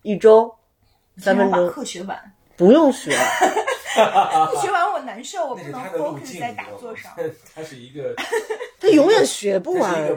[0.03, 0.55] 一周，
[1.17, 3.11] 三分钟把钟课学完，不用学。
[4.51, 7.11] 不学完我难受，我不能 focus，在打坐上。
[7.53, 8.13] 他是一个，
[8.79, 10.09] 他永远学不完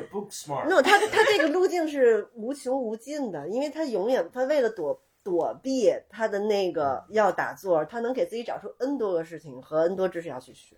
[0.69, 10.77] no，他他这个路径是无穷无尽的，因为他永远他为了躲躲避他的那个要打坐，他能给自己找出 n 多个事情和 n 多知识要去学，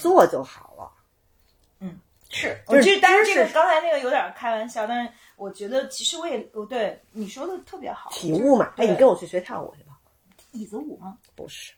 [0.00, 0.90] 做就好了。
[2.34, 9.98] 是，就是我觉得，但是这个刚才那个有点开玩笑，但是我觉得其实我也我对你说的特别好，体悟嘛，哎，你跟我去学跳舞去吧？
[10.52, 11.18] 椅子舞吗？
[11.34, 11.72] 不是，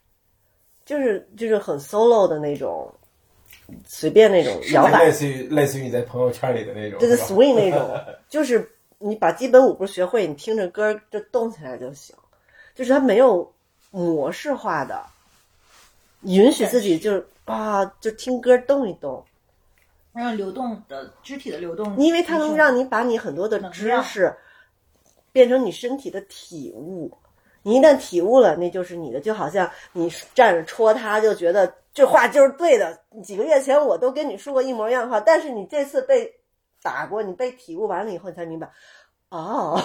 [0.85, 2.93] 就是就是很 solo 的那种，
[3.87, 7.99] 随便那种摇摆类，似于类似于你在朋友圈里的那种，对对是 swing 那种，
[8.29, 12.15] 就是你把基本舞步学会，你听着歌就动起来就行，
[12.75, 13.51] 就是它没有
[13.91, 15.03] 模式化的，
[16.23, 19.25] 允许自己就是啊，就听歌动一动，
[20.13, 24.35] 让流动的肢体的流动，因为它能让你把你很多的知识
[25.33, 27.11] 变成你身体的体悟。
[27.65, 33.01] 你一旦体悟了，那就是你的，就好像你站着戳他，就觉得这话就是对的。
[33.25, 36.33] 几个月前我都跟你说过一模一样的话，但是你这次被
[36.83, 38.71] 打过，你被体悟完了以后，你才明白，
[39.31, 39.81] 哦，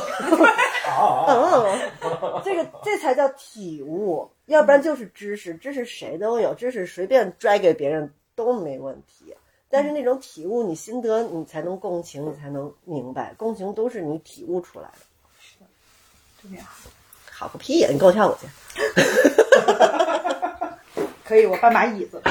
[0.86, 9.34] 啊，嗯，这个这才叫体悟，要不然就是知识，知识谁都有，知识随便拽给别人都没问题。
[9.70, 15.66] 但是那种体悟，你心得，你才能共情，你才能明白，共情都是你体悟出来的。
[16.42, 16.90] 特别好。
[17.40, 17.88] 好个屁呀！
[17.90, 18.46] 你跟我跳舞去。
[21.24, 22.22] 可以，我搬把椅子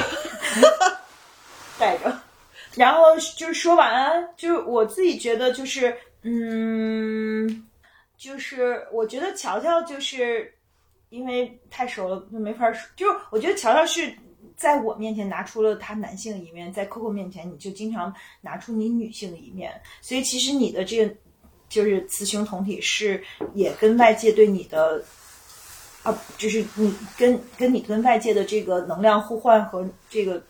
[1.79, 2.15] 带着。
[2.75, 3.01] 然后
[3.35, 7.67] 就是说完，就是我自己觉得就是，嗯，
[8.17, 10.53] 就是我觉得乔乔就是
[11.09, 12.87] 因为太熟了，就没法说。
[12.95, 14.13] 就是我觉得乔乔是
[14.55, 21.15] 在我面前拿出了他男性的一面，在 Coco 面前你就经常拿出你女性的一面，所以其实你的这个
[21.69, 23.23] 就是雌雄同体是
[23.53, 25.01] 也跟外界对你的。
[26.01, 30.41] 啊，就是你跟跟你跟外界的这个能量互换和这个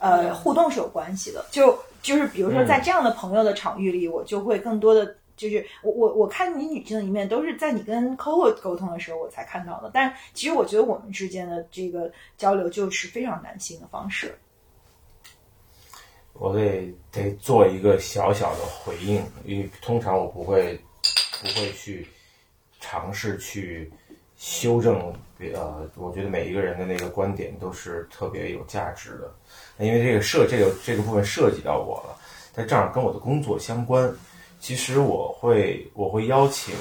[0.00, 1.46] 呃互动是有关系的。
[1.52, 9.92] 就就是比如说在这样的朋友的场域里，我就会更多的就是我我我看你女性的一面，都是在你跟 Coco 沟通的时候我才看到的。
[9.94, 14.36] 但其实我觉得我们之间的这个交流就是非常男性的方式。
[16.40, 20.74] 我得得做一个小小的回应，因为通常我不会
[21.42, 22.08] 不会去
[22.80, 23.92] 尝试去
[24.38, 25.12] 修正，
[25.54, 29.34] 呃，我觉得每一个人的那个观点都是特别有价值的，
[29.84, 32.16] 因为这个涉这个这个部分涉及到我了，
[32.54, 34.10] 但正好跟我的工作相关。
[34.58, 36.74] 其实我会我会邀请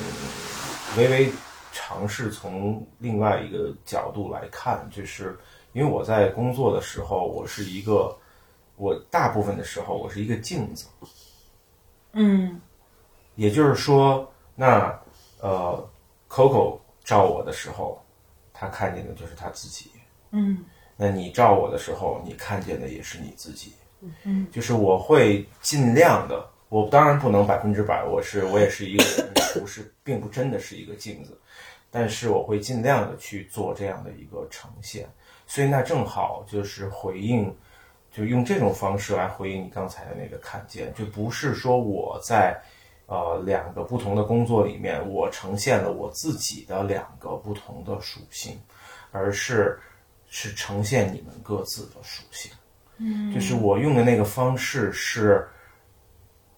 [0.97, 1.29] 微微
[1.73, 5.37] 尝试从另外一个角度来看，就是
[5.73, 8.17] 因为我在工作的时候，我是一个
[8.79, 10.87] 我大部分的时候我是一个镜子，
[12.13, 12.59] 嗯
[13.35, 14.97] 也就是说，那
[15.41, 15.89] 呃
[16.29, 18.01] ，Coco 照我的时候，
[18.53, 19.91] 他看见的就是他自己。
[20.31, 20.63] 嗯
[20.95, 23.73] 那你照我的时候，你看见的也是你自己。
[24.23, 31.37] 嗯，就是我会尽量的，我当然不能百分之百，我是我也是一个人，不是，并不真的是一个镜子，
[31.91, 35.05] 但是我会尽量的去做这样的一个呈现。
[35.47, 37.53] 所以那正好就是回应，
[38.19, 42.61] 就用这种方式来回应你刚才的那个看见，就不是说我在
[43.05, 48.59] 呃两个不同的工作里面，我呈现了我自己的两个不同的属性，
[49.13, 49.79] 而是
[50.27, 52.51] 是呈现你们各自的属性。
[52.97, 55.47] 嗯，就是我用的那个方式是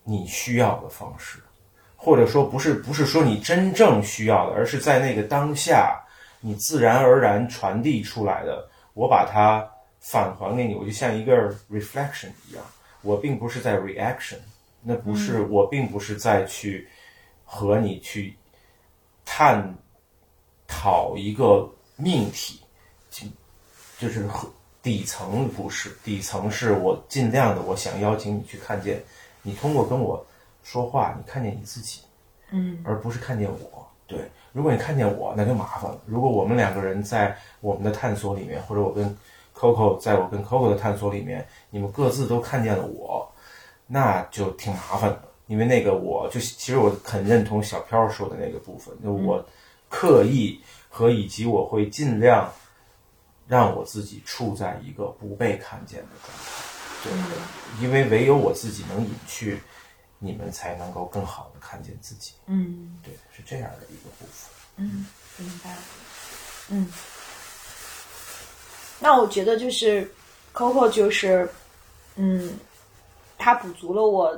[0.03, 1.37] 你需要的方式，
[1.95, 6.01] 或者说不是不是说你真正需要的，而是在那个当下
[6.39, 9.70] 你自然而然传递出来的，我把它
[10.01, 11.33] 返还给你，我就像一个
[11.71, 12.63] reflection 一样，
[13.01, 14.39] 我并不是在 reaction，
[14.81, 16.87] 那不是、我并不是在去
[17.45, 18.35] 和你去
[19.23, 19.73] 探
[20.67, 22.59] 讨一个命题，
[23.09, 23.27] 就
[23.99, 24.51] 就是和
[24.81, 29.01] 底层不是，底层是我尽量的，我想邀请你去看见，
[29.43, 30.25] 你通过跟我
[30.63, 32.01] 说话，你看见你自己，
[32.49, 33.87] 嗯而不是看见我。
[34.07, 34.19] 对，
[34.51, 36.01] 如果你看见我，那就麻烦了。
[36.05, 39.15] 如果我们两个人在我们的探索里面，或者我跟
[39.55, 43.31] Coco 在我跟 Coco 的探索里面，你们各自都看见了我，
[43.87, 45.23] 那就挺麻烦的。
[45.47, 49.45] 因为那个我就其实我很认同小飘说的那个部分，就我
[49.89, 52.49] 刻意和以及我会尽量
[53.47, 56.53] 让我自己处在一个不被看见的状态。
[57.03, 59.59] 对，因为唯有我自己能隐去，
[60.19, 62.33] 你们才能够更好的看见自己。
[62.45, 64.49] 嗯对，是这样的一个部分。
[64.77, 65.05] 嗯，
[65.37, 65.81] 明白了。
[66.69, 66.87] 嗯，
[69.03, 70.07] 那我觉得就是
[70.53, 71.49] Coco 就是，
[72.15, 72.53] 嗯，
[73.35, 74.31] 他补足了我，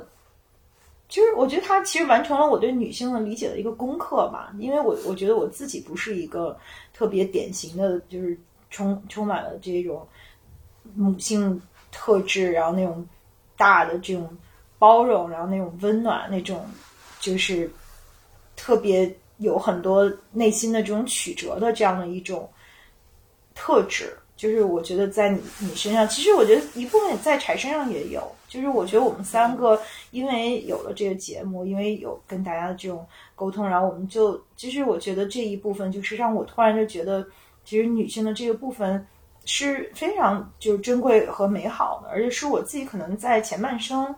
[1.06, 4.50] 就是我觉得他其实完成了我对女性的理解的一个功课吧。
[4.58, 6.58] 因为我我觉得我自己不是一个
[6.94, 8.38] 特别典型的，就是
[8.70, 10.08] 充充满了这种
[10.94, 11.60] 母性
[11.92, 13.06] 特质，然后那种
[13.58, 14.34] 大的这种
[14.78, 16.66] 包容，然后那种温暖，那种
[17.20, 17.70] 就是
[18.56, 22.50] 特别有很多内心的这种曲折的这样的一种
[23.54, 24.16] 特质。
[24.36, 28.22] 就是我觉得在你你身上，其实我觉得一部分在柴身上也有。
[28.46, 29.80] 就是我觉得我们三个
[30.12, 33.04] 因为有了这个节目，因为有跟大家的这种
[33.34, 37.26] 沟通，然后我们就其实我觉得这一部分就是让我突然就觉得，
[37.64, 39.04] 其实女性的这个部分
[39.44, 44.14] 是非常就是珍贵和美好的，而且是我自己可能在前半生，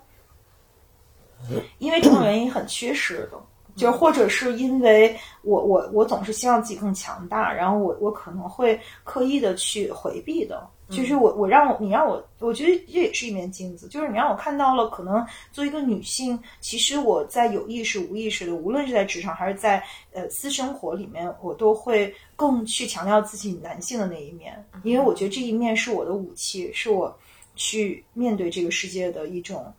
[1.79, 3.41] 因为这种原因很缺失的，
[3.77, 10.69] 就或者是因为我我我总是希望自己更强大，然后我我可能会刻意的去回避的。
[10.89, 13.89] 就是我，我让我，你让我，我觉得这也是一面镜子。
[13.89, 15.15] 就是你让我看到了，可能
[15.51, 19.83] 作为一个女性，其实我在有意识、无意识的，无论是在职场还是在
[20.13, 27.13] 呃私生活里面，我都会更去强调自己男性的那一面，因为我觉得这一面是我的武器，是我
[27.57, 29.75] 去面对这个世界的一种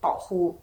[0.00, 0.58] 保护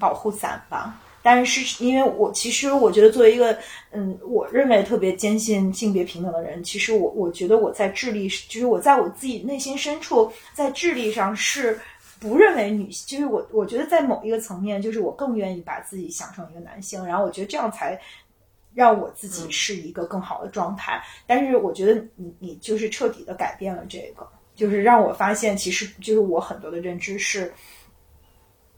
[0.00, 1.00] 保护伞吧。
[1.22, 3.56] 但是，因为我其实我觉得，作为一个
[3.92, 11.78] 嗯，我认为特别坚信性别平等的人，其实我我觉得我在智力，就是我在我自己内心深处，在智力上是
[12.18, 17.96] 不认为女性，就是我我觉得在某一个层面，就是我更愿意把自己想成一个男性，然后我觉得这样才
[18.74, 21.00] 让我自己是一个更好的状态。
[21.26, 24.26] 但是我觉得你你就是彻底的改变了这个，
[24.56, 27.52] 就是让我发现，其实就是我很多的认知是。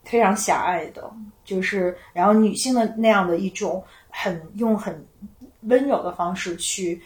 [0.05, 1.11] 非常狭隘的，
[1.45, 5.05] 就是然后女性的那样的一种很用很
[5.63, 7.01] 温柔的方式去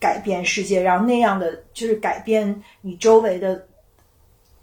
[0.00, 3.66] 改变世界，然后那样的就是改变你周围的，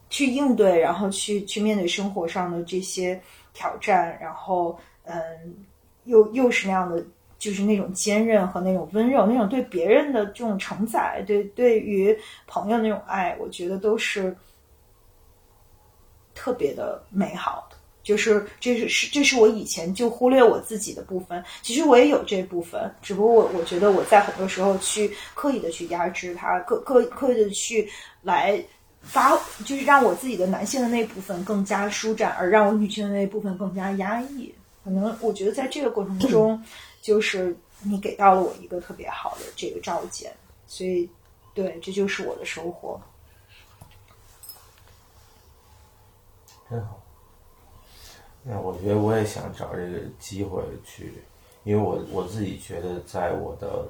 [0.10, 3.22] 去应对，然后去去面对生活上的这些
[3.54, 5.22] 挑战，然后嗯，
[6.06, 7.06] 又又是那样的，
[7.38, 14.36] 就是那种坚韧和那种温柔，那种对别人的这种承载，对对于朋友那种爱，我觉得都是。
[16.42, 21.44] 特别的美好的，就是这是是这是我以前就忽略我自己的部分。
[21.62, 27.88] 其实我也有这部分，只不过我我觉得我在很多时候去刻意的去压制它，刻刻刻意的去
[28.24, 28.60] 来
[29.04, 29.38] 发，
[29.68, 34.52] 就是让我自己的男性的那部分更加舒展，而让我女性的那部分更加压抑。
[34.84, 36.60] 可能我觉得在这个过程中，
[37.04, 40.34] 就是你给到了我一个特别好的这个照见，
[40.66, 41.08] 所以
[41.54, 43.00] 对，这就是我的收获。
[46.72, 46.98] 真好，
[48.44, 51.22] 那我觉得我也想找这个机会去，
[51.66, 53.86] 因为我我自己觉得，在我的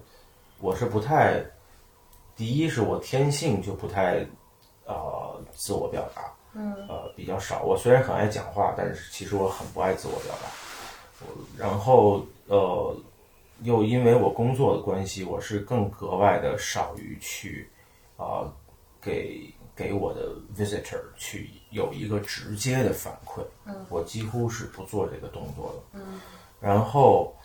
[0.59, 1.45] 我是不太，
[2.35, 4.25] 第一是我天性就不太
[4.87, 7.61] 呃自我表达，嗯，呃比较少。
[7.61, 10.49] 我虽然很爱讲话，但是其实我很不爱自我表达。
[11.55, 12.97] 然后呃，
[13.61, 17.69] 又因为我工作的关系，我是更格外的少于去
[18.17, 18.51] 啊
[18.99, 19.53] 给。
[19.81, 23.41] 给我的 visitor 去有一个直接的反馈，
[23.89, 25.99] 我几乎是不做这个动作的。
[26.59, 27.35] 然后，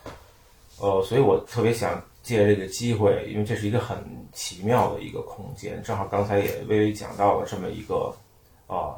[0.78, 3.96] 呃，所以我特别想借这个机会，因为这是一个很
[4.34, 8.14] 奇妙的一个空间，正好刚才也微微讲到了这么一个，
[8.66, 8.92] 啊，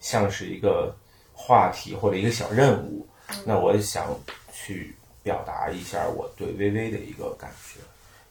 [0.00, 0.92] 像是一个
[1.32, 3.06] 话题或者一个小任务，
[3.46, 4.12] 那我想
[4.52, 7.78] 去表达一下我对微微的一个感觉，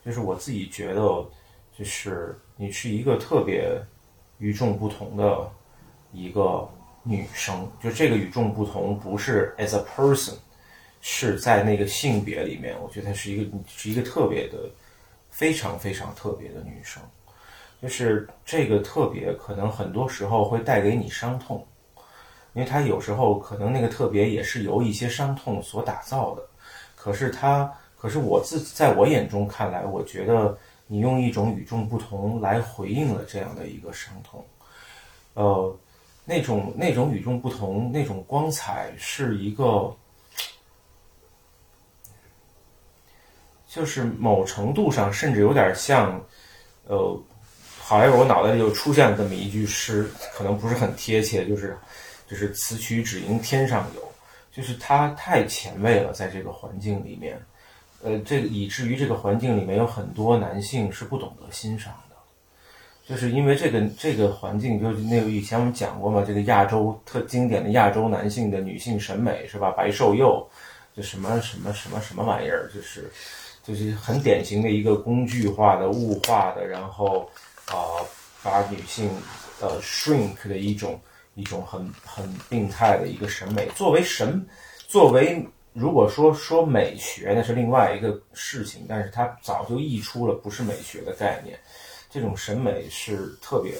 [0.03, 1.01] 就是我自己觉得，
[1.77, 3.81] 就是你是一个特别。
[4.39, 5.49] 与众不同的
[6.11, 6.67] 一个
[7.03, 10.33] 女生，就这个与众不同不是 as a person，
[11.01, 14.57] 是在那个性别里面，我觉得她是一个是一个特别的、
[15.29, 17.03] 非常非常特别的女生。
[17.81, 21.65] 就是这个特别，可能很多时候会带给你伤痛，
[22.53, 26.43] 因为她有时候可能那个特别也是由一些伤痛所打造的。
[26.95, 30.57] 可是她，可是我自在我眼中看来，我觉得。
[30.91, 34.43] 你用一种与众不同来回应了这样的一个伤痛，
[35.35, 35.77] 呃，
[36.25, 39.95] 那种那种与众不同，那种光彩是一个，
[43.67, 46.19] 就是某程度上甚至有点像，
[46.87, 47.23] 呃，
[47.79, 51.77] 好像我脑袋里就出现了这么一句诗，可能不是很贴切，就是
[52.27, 54.11] 就是此曲只应天上有，
[54.51, 57.39] 就是它太前卫了，在这个环境里面。
[58.01, 62.15] 呃，这个以至于这个环境里面有很多男性是不懂得欣赏的，
[63.05, 69.71] 就是因为这个这个环境，就是那个以前我们讲过嘛，这个亚洲特经典的亚洲男性的女性审美是吧？
[69.71, 70.47] 白瘦幼，
[70.95, 73.11] 就什么什么什么什么玩意儿，就是
[73.63, 77.29] 就是很典型的一个工具化的物化的，然后
[77.65, 77.99] 啊，
[78.41, 79.09] 把女性
[79.59, 80.97] 呃 shrink 的一种
[81.35, 84.47] 一种很很病态的一个审美，作为神，
[84.87, 85.45] 作为。
[85.79, 91.57] 如果说说美学那是另外一个事情，但是它早就溢出了不是美学的概念。
[92.11, 93.73] 这种审美是特别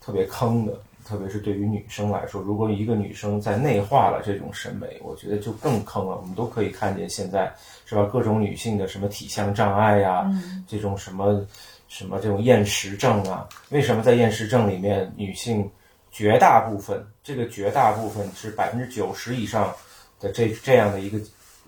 [0.00, 6.16] 特别坑的，特别是对于女生来说，如果一个女生在内化了这种审美，我觉得就更坑了。
[6.16, 7.52] 我们都可以看见现在
[7.84, 10.30] 是吧，各种女性的什么体相障碍呀，
[10.68, 11.44] 这种什么
[11.88, 15.68] 什么这种厌食症啊，为什么在厌食症里面，女性
[16.12, 19.74] 绝大部分这个绝大部分是百分之九十以上。
[20.24, 21.18] 的这这样的一个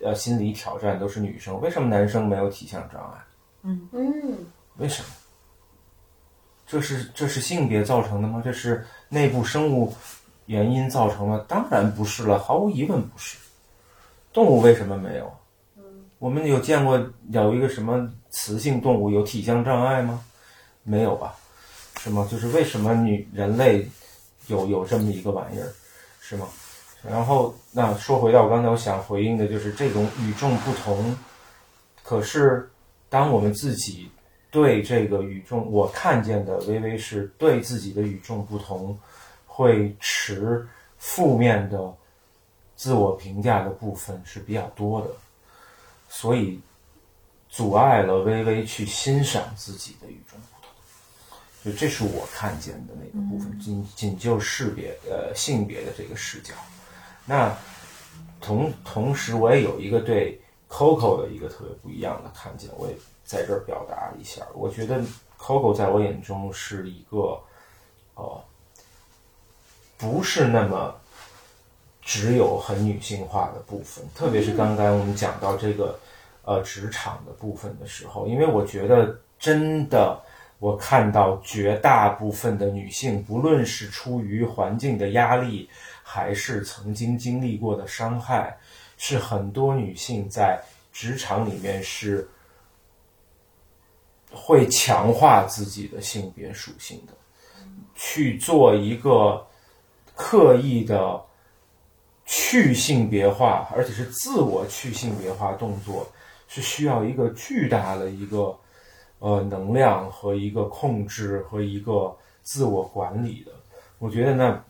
[0.03, 3.25] 呃心理挑战都是女生，为什么男生没有体相障碍？
[3.63, 4.39] 嗯嗯，
[4.79, 5.09] 为什么？
[6.67, 8.41] 这是这是性别造成的吗？
[8.43, 9.95] 这是内部生物
[10.47, 11.39] 原因造成的？
[11.41, 13.37] 当然不是了，毫无疑问不是。
[14.33, 15.33] 动物为什么没有？
[16.19, 16.99] 我们有见过
[17.31, 20.25] 有一个什么雌性动物有体相障碍吗？
[20.83, 21.35] 没有吧？
[22.01, 22.27] 是吗？
[22.31, 23.87] 就是为什么女人类
[24.47, 25.69] 有有这么一个玩意儿，
[26.21, 26.49] 是吗？
[27.09, 31.17] 然后那说回到我刚才我想回应的就是这种与众不同，
[32.03, 32.69] 可是
[33.09, 34.11] 当我们自己
[34.51, 38.99] 对这个与众，我看见的微微是对自己的与众不同
[39.47, 40.67] 会持
[40.99, 41.95] 负面的
[42.75, 45.09] 自我评价的部分是比较多的，
[46.09, 46.61] 所以
[47.49, 50.71] 阻碍了微微去欣赏自己的与众不同。
[51.65, 56.55] 就这是我看见的那个部分，仅仅就识别呃性别的这个视角。
[57.27, 57.53] 那
[58.41, 62.95] 同同时，我也有一个对 Coco 的一个特别不一样的看见，我也
[63.25, 64.43] 在这儿表达一下。
[64.55, 65.03] 我觉得
[65.39, 67.39] Coco 在我眼中是一个，
[68.15, 68.41] 呃，
[69.99, 70.95] 不是那么
[72.01, 75.99] 只有很女性化的部分，特别是刚刚我们讲到这个
[76.45, 80.23] 呃职场的部分的时候，因为我觉得真的。
[80.59, 85.69] 我看到绝大部分的女性，不论是出于环境的压力，
[86.09, 88.57] 还是曾经经历过的伤害，
[88.97, 90.63] 是很多女性在
[90.93, 92.29] 职场里面是
[94.31, 97.13] 会强化自己的性别属性的，
[97.97, 99.45] 去做一个
[100.15, 101.21] 刻意的
[102.25, 106.07] 去性别化，而且是自我去性别化动作，
[106.47, 108.57] 是需要一个巨大的一个。
[109.19, 113.53] 呃，能量和一个控制和一个自我管理的，
[113.99, 114.63] 我觉得那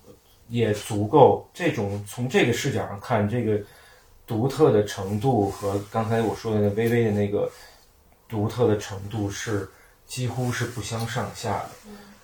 [0.48, 1.48] 也足够。
[1.52, 3.60] 这种从这个视角上看，这个
[4.26, 7.50] 独特的程度和刚才我说的那微微的那个
[8.28, 9.68] 独特的程度是
[10.06, 11.70] 几乎是不相上下的。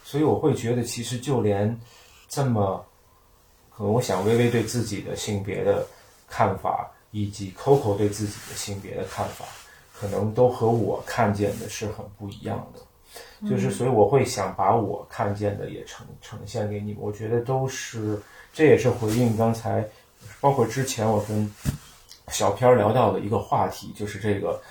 [0.04, 1.78] 所以我会觉得，其实就连
[2.28, 2.84] 这么，
[3.70, 5.86] 可能我想微微对自己的性别的
[6.28, 9.44] 看法，以及 Coco 对自己的性别的看法。
[9.94, 12.80] 可能都和我看见的是很不一样的，
[13.48, 16.96] 就是所以我会想把我看见的也呈呈现给你。
[16.98, 18.20] 我觉得都是，
[18.52, 19.84] 这也是回应刚才，
[20.40, 21.52] 包括之前我跟
[22.28, 24.62] 小片聊到的一个话题，就是这个，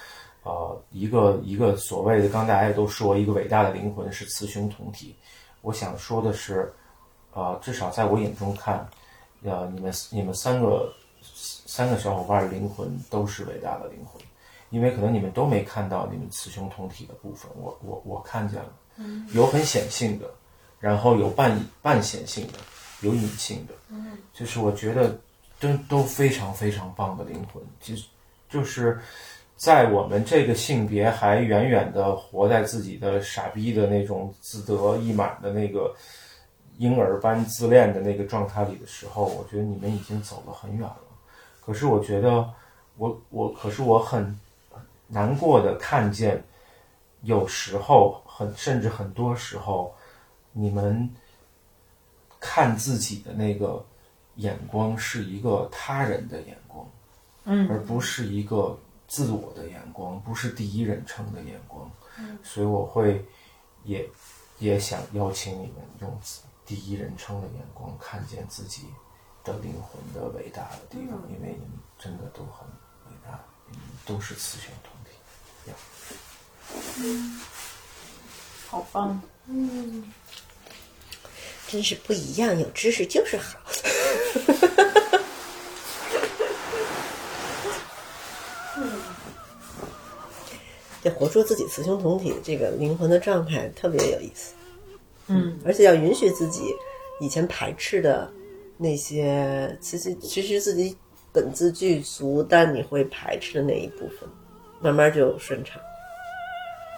[0.43, 5.15] 呃，一个一个所谓的，刚大家也都说一个伟大的灵魂是雌雄同体。
[5.61, 6.71] 我想说的是，
[7.33, 8.87] 呃，至少在我眼中看，
[9.43, 10.93] 呃，你们你们三个
[11.33, 14.20] 三个小伙伴的灵魂都是伟大的灵魂。
[14.71, 18.73] 因为可能你们都没看到你们雌雄同体的部分，我我我看见了，
[19.33, 20.25] 有很显性的，
[20.79, 22.53] 然后有半半显性的，
[23.01, 23.73] 有隐性的，
[24.33, 25.19] 就是我觉得
[25.59, 28.07] 都都非常非常棒的灵魂，其实
[28.49, 28.97] 就是
[29.57, 35.93] 在我们这个性别还远远的活在自己的傻逼的那种自得意满的那个
[36.77, 41.01] 婴儿般自恋的那个状态里的时候，我觉得你们已经走了很远了。
[41.59, 42.49] 可是我觉得
[42.95, 44.39] 我我可是我很。
[45.11, 46.41] 难过的看见，
[47.21, 49.93] 有时候很甚至很多时候，
[50.53, 51.09] 你们
[52.39, 53.85] 看自己的那个
[54.35, 56.89] 眼光是一个他人的眼光，
[57.43, 61.91] 嗯，而不是一个自我的眼光，不是第一人称的眼光。
[62.17, 63.23] 嗯，所以我会
[63.83, 64.09] 也
[64.59, 66.19] 也想邀请你们用
[66.65, 68.87] 第一人称的眼光看见自己
[69.43, 72.65] 的灵魂的伟大的地方，因为你们真的都很
[73.09, 73.39] 伟大，
[73.69, 74.90] 你们都是雌雄同。
[76.97, 77.39] 嗯，
[78.67, 79.21] 好棒。
[79.47, 80.11] 嗯，
[81.67, 83.59] 真是不一样，有知识就是好。
[91.03, 94.53] 这活出自己雌雄同体这个灵魂的状态，特别有意思。
[95.25, 96.61] 嗯，而且要允许自己
[97.19, 98.31] 以前排斥的
[98.77, 100.95] 那些，其实其实自己
[101.31, 104.29] 本自具足，但你会排斥的那一部分，
[104.81, 105.81] 慢慢就顺畅。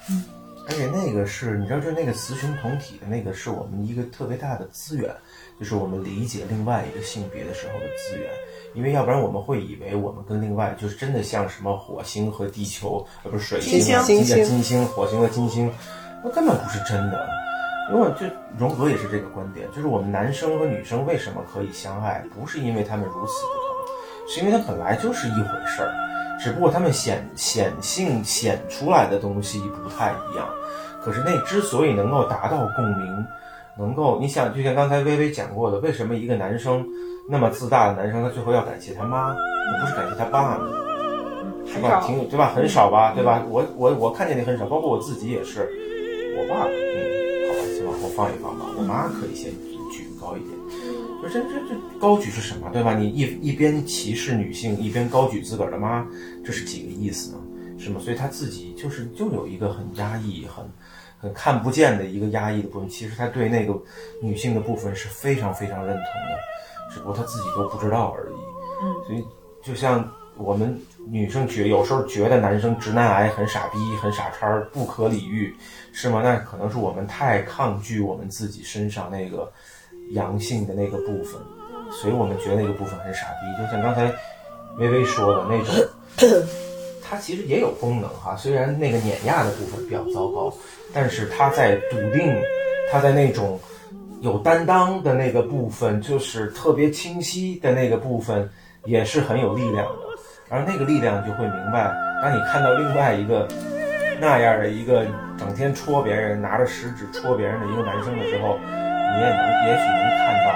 [0.09, 0.23] 嗯，
[0.67, 5.13] 而且那个是，你知道，就那个雌雄同体的那个，是我们一个特别大的资源，
[5.59, 8.29] 就是我们理解另外一个性别的时候的资源。
[8.73, 15.71] 因为要不然我们会以为我们跟另外就是真的像什么火星和地球，呃，不是水星、金星、金星、火星和金星，
[16.23, 17.27] 那根本不是真的。
[17.91, 18.25] 因为就
[18.57, 25.93] 荣格也是这个观点，就是我们男生和女生为什么可以相爱，不是因为他们如此不同，是因为他本来就是一回事儿。
[26.43, 30.45] 只不过他们显显性显出来的东西不太一样，
[31.01, 33.25] 可是那之所以能够达到共鸣，
[33.77, 36.85] 能够你想，就像刚才微微讲过的，为什么一个男生
[37.29, 40.67] 那么自大的男生，他最后要感谢他妈，而不是感谢他爸呢？
[41.65, 42.03] 是吧？
[42.05, 42.51] 挺对吧？
[42.53, 43.13] 很少吧？
[43.15, 43.41] 对吧？
[43.47, 45.61] 我我我看见的很少，包括我自己也是，
[46.37, 46.75] 我爸，嗯，
[47.47, 48.65] 好吧，先往后放一放吧。
[48.77, 49.49] 我妈可以先
[49.89, 50.51] 举高一点。
[51.23, 52.93] 不是这这这高举是什么，对吧？
[52.93, 56.05] 你一一边歧视女性，一边高举自个儿的妈，
[56.43, 57.37] 这是几个意思呢？
[57.79, 57.99] 是吗？
[58.03, 60.65] 所以他自己就是就有一个很压抑、很
[61.17, 62.89] 很看不见的一个压抑的部分。
[62.89, 63.73] 其实他对那个
[64.21, 68.35] 女性的部分是非常非常认同的，只不过他自己都不知道而已。
[68.83, 69.25] 嗯，所以
[69.63, 70.05] 就像
[70.35, 70.77] 我们
[71.07, 75.55] 女生觉有时候觉得男生直男癌很傻逼、很傻叉、不可理喻，
[75.93, 76.21] 是吗？
[76.21, 79.49] 那可能是我们太抗拒我们自己身上那个
[80.11, 81.41] 阳性的那个部分，
[81.91, 83.63] 所以我们觉得那个部分很傻逼。
[83.63, 84.13] 就像刚才
[84.77, 86.45] 微微说的那种。
[87.05, 90.51] 它其实也有功能哈，虽然那个碾压的部分比较糟糕，
[90.93, 92.33] 但是它在笃定，
[92.91, 93.59] 它在那种
[94.21, 98.49] 有担当的那个部分，就是特别清晰的那个部分，
[98.85, 99.99] 也是很有力量的。
[100.49, 101.93] 而那个力量就会明白，
[102.23, 103.47] 当你看到另外一个
[104.19, 105.05] 那样的一个
[105.37, 108.57] 整天戳别人、拿着食指戳别人的一个男生的时候，
[109.13, 110.47] 你也能也许能看到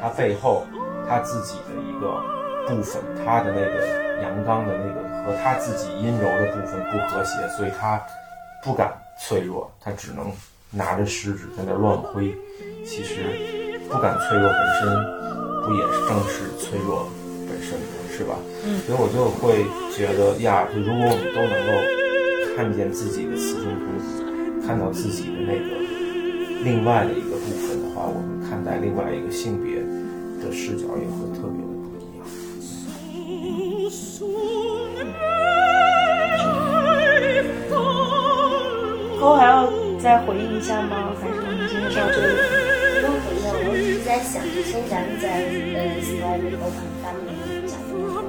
[0.00, 0.64] 他背后
[1.08, 2.22] 他自己的一个
[2.68, 5.04] 部分，他的那个阳刚的那个。
[5.24, 7.98] 和他自己阴柔的部分不和谐，所以他
[8.62, 10.30] 不敢脆弱，他只能
[10.70, 12.30] 拿着食指在那乱挥。
[12.84, 13.22] 其实
[13.88, 14.86] 不敢脆弱本身，
[15.64, 17.08] 不也是正是脆弱
[17.48, 17.78] 本身？
[18.12, 18.36] 是吧？
[18.66, 18.78] 嗯。
[18.80, 19.64] 所以我就会
[19.96, 21.72] 觉得呀，就如果我们都能够
[22.54, 24.04] 看见自己的雌雄同体，
[24.66, 25.64] 看到自己的那个
[26.62, 27.33] 另外的一个
[28.06, 29.82] 我们看待另外一个性别
[30.44, 32.24] 的视角也会特别的不一样。
[39.20, 41.14] 后还要再回应一下吗？
[41.18, 42.36] 还是我们今天到这里？
[43.00, 48.20] 不用回应，我只是在想，之前咱们在呃 Slide Open 发布会讲的时候，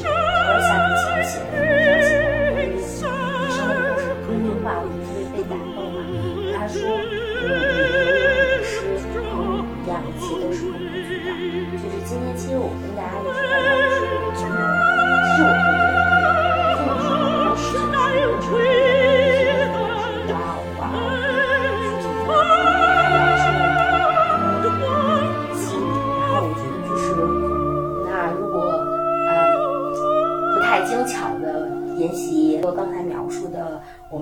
[0.00, 2.16] 就是我下面写写的那条写
[2.56, 3.04] 的，
[3.52, 6.00] 生活故事一句话，我就特别被打动嘛。
[6.56, 6.80] 他说，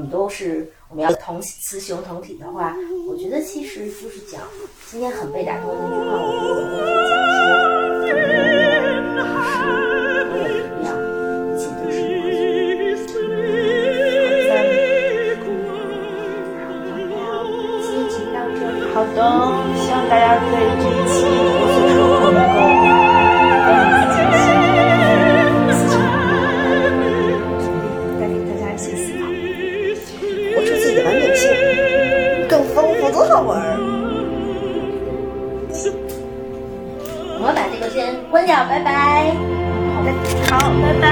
[0.01, 2.75] 们都是我们要同雌雄同体的话，
[3.07, 4.41] 我觉得其实就是讲
[4.91, 7.13] 今天很被打动的那句话，我觉得我们可以讲
[9.55, 9.61] 说，
[10.31, 10.89] 我有力量，
[11.55, 12.09] 一切都是今
[12.81, 13.13] 天就
[18.33, 18.81] 到这里。
[18.93, 19.19] 好的，
[19.77, 20.53] 希望大家对
[20.83, 20.85] 这
[38.69, 39.33] 拜拜。
[40.51, 41.10] 好，拜拜。